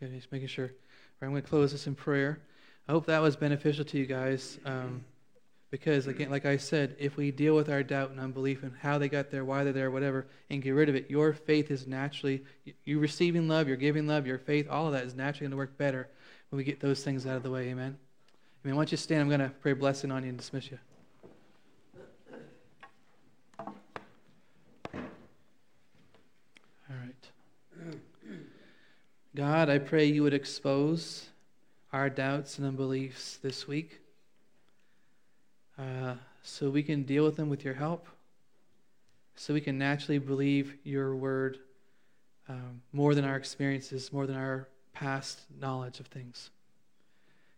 okay, 0.00 0.14
just 0.14 0.30
making 0.30 0.46
sure. 0.46 0.70
I'm 1.20 1.30
going 1.30 1.42
to 1.42 1.48
close 1.48 1.72
this 1.72 1.88
in 1.88 1.96
prayer. 1.96 2.38
I 2.86 2.92
hope 2.92 3.06
that 3.06 3.20
was 3.20 3.34
beneficial 3.34 3.84
to 3.86 3.98
you 3.98 4.06
guys. 4.06 4.60
Um, 4.64 5.04
because, 5.76 6.06
again, 6.06 6.30
like 6.30 6.46
I 6.46 6.56
said, 6.56 6.96
if 6.98 7.18
we 7.18 7.30
deal 7.30 7.54
with 7.54 7.68
our 7.68 7.82
doubt 7.82 8.08
and 8.08 8.18
unbelief 8.18 8.62
and 8.62 8.72
how 8.80 8.96
they 8.96 9.10
got 9.10 9.30
there, 9.30 9.44
why 9.44 9.62
they're 9.62 9.74
there, 9.74 9.90
whatever, 9.90 10.26
and 10.48 10.62
get 10.62 10.70
rid 10.70 10.88
of 10.88 10.94
it, 10.94 11.10
your 11.10 11.34
faith 11.34 11.70
is 11.70 11.86
naturally, 11.86 12.42
you 12.84 12.98
receiving 12.98 13.46
love, 13.46 13.68
you're 13.68 13.76
giving 13.76 14.06
love, 14.06 14.26
your 14.26 14.38
faith, 14.38 14.66
all 14.70 14.86
of 14.86 14.94
that 14.94 15.04
is 15.04 15.14
naturally 15.14 15.44
going 15.44 15.50
to 15.50 15.56
work 15.58 15.76
better 15.76 16.08
when 16.48 16.56
we 16.56 16.64
get 16.64 16.80
those 16.80 17.04
things 17.04 17.26
out 17.26 17.36
of 17.36 17.42
the 17.42 17.50
way. 17.50 17.68
Amen. 17.68 17.94
I 18.64 18.66
mean, 18.66 18.74
once 18.74 18.90
you 18.90 18.96
stand, 18.96 19.20
I'm 19.20 19.28
going 19.28 19.40
to 19.40 19.50
pray 19.60 19.74
blessing 19.74 20.10
on 20.10 20.22
you 20.22 20.30
and 20.30 20.38
dismiss 20.38 20.70
you. 20.70 20.78
All 26.88 26.96
God, 29.34 29.68
I 29.68 29.76
pray 29.76 30.06
you 30.06 30.22
would 30.22 30.32
expose 30.32 31.28
our 31.92 32.08
doubts 32.08 32.56
and 32.56 32.66
unbeliefs 32.66 33.36
this 33.42 33.68
week 33.68 34.00
uh, 35.78 36.14
so 36.42 36.70
we 36.70 36.82
can 36.82 37.02
deal 37.02 37.24
with 37.24 37.36
them 37.36 37.48
with 37.48 37.64
your 37.64 37.74
help, 37.74 38.06
so 39.34 39.52
we 39.52 39.60
can 39.60 39.78
naturally 39.78 40.18
believe 40.18 40.74
your 40.84 41.14
word 41.14 41.58
um, 42.48 42.82
more 42.92 43.14
than 43.14 43.24
our 43.24 43.36
experiences, 43.36 44.12
more 44.12 44.26
than 44.26 44.36
our 44.36 44.68
past 44.92 45.40
knowledge 45.60 46.00
of 46.00 46.06
things. 46.06 46.50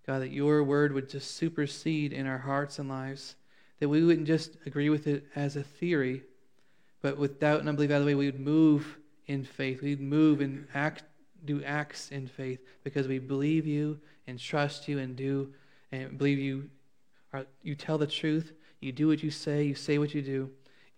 God, 0.06 0.22
that 0.22 0.32
your 0.32 0.64
word 0.64 0.92
would 0.92 1.08
just 1.08 1.36
supersede 1.36 2.12
in 2.12 2.26
our 2.26 2.38
hearts 2.38 2.78
and 2.78 2.88
lives, 2.88 3.36
that 3.78 3.88
we 3.88 4.02
wouldn't 4.04 4.26
just 4.26 4.56
agree 4.66 4.88
with 4.88 5.06
it 5.06 5.26
as 5.36 5.54
a 5.54 5.62
theory, 5.62 6.22
but 7.02 7.18
with 7.18 7.38
doubt 7.38 7.60
and 7.60 7.68
unbelief 7.68 7.90
out 7.90 7.96
of 7.96 8.02
the 8.02 8.06
way, 8.06 8.14
we 8.14 8.26
would 8.26 8.40
move 8.40 8.98
in 9.26 9.44
faith. 9.44 9.82
We'd 9.82 10.00
move 10.00 10.40
and 10.40 10.66
act, 10.74 11.04
do 11.44 11.62
acts 11.62 12.10
in 12.10 12.26
faith 12.26 12.60
because 12.82 13.06
we 13.06 13.18
believe 13.18 13.66
you 13.66 14.00
and 14.26 14.38
trust 14.38 14.88
you 14.88 14.98
and 14.98 15.14
do 15.14 15.52
and 15.92 16.18
believe 16.18 16.38
you 16.38 16.70
are, 17.33 17.47
you 17.62 17.74
tell 17.74 17.99
the 17.99 18.07
truth, 18.07 18.53
you 18.81 18.93
do 18.93 19.09
what 19.09 19.22
you 19.22 19.31
say, 19.31 19.64
you 19.64 19.74
say 19.74 19.99
what 19.99 20.14
you 20.14 20.22
do, 20.22 20.51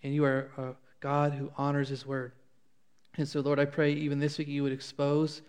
and 0.02 0.14
you 0.14 0.24
are 0.24 0.50
a 0.56 0.74
God 1.00 1.32
who 1.32 1.50
honors 1.56 1.88
his 1.88 2.06
word. 2.06 2.32
And 3.16 3.26
so, 3.26 3.40
Lord, 3.40 3.58
I 3.58 3.64
pray 3.64 3.92
even 3.92 4.18
this 4.18 4.38
week 4.38 4.48
you 4.48 4.62
would 4.62 4.72
expose 4.72 5.42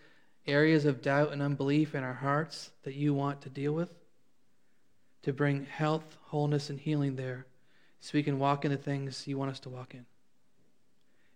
areas 0.48 0.86
of 0.86 1.02
doubt 1.02 1.32
and 1.32 1.42
unbelief 1.42 1.94
in 1.94 2.04
our 2.04 2.14
hearts 2.14 2.72
that 2.84 2.96
you 2.96 3.14
want 3.14 3.42
to 3.42 3.50
deal 3.50 3.74
with, 3.74 3.92
to 5.24 5.34
bring 5.34 5.66
health, 5.66 6.18
wholeness, 6.24 6.70
and 6.70 6.80
healing 6.80 7.16
there 7.16 7.46
so 8.00 8.12
we 8.14 8.24
can 8.24 8.40
walk 8.40 8.66
in 8.66 8.72
the 8.72 8.78
things 8.78 9.28
you 9.28 9.38
want 9.38 9.52
us 9.52 9.60
to 9.62 9.70
walk 9.70 9.94
in. 9.94 10.06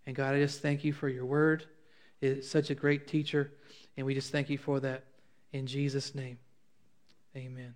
And 0.07 0.15
God, 0.15 0.33
I 0.33 0.39
just 0.39 0.61
thank 0.61 0.83
you 0.83 0.93
for 0.93 1.07
your 1.07 1.25
word. 1.25 1.65
It's 2.21 2.49
such 2.49 2.69
a 2.69 2.75
great 2.75 3.07
teacher, 3.07 3.51
and 3.97 4.05
we 4.05 4.15
just 4.15 4.31
thank 4.31 4.49
you 4.49 4.57
for 4.57 4.79
that 4.79 5.03
in 5.51 5.67
Jesus' 5.67 6.15
name. 6.15 6.39
Amen. 7.35 7.75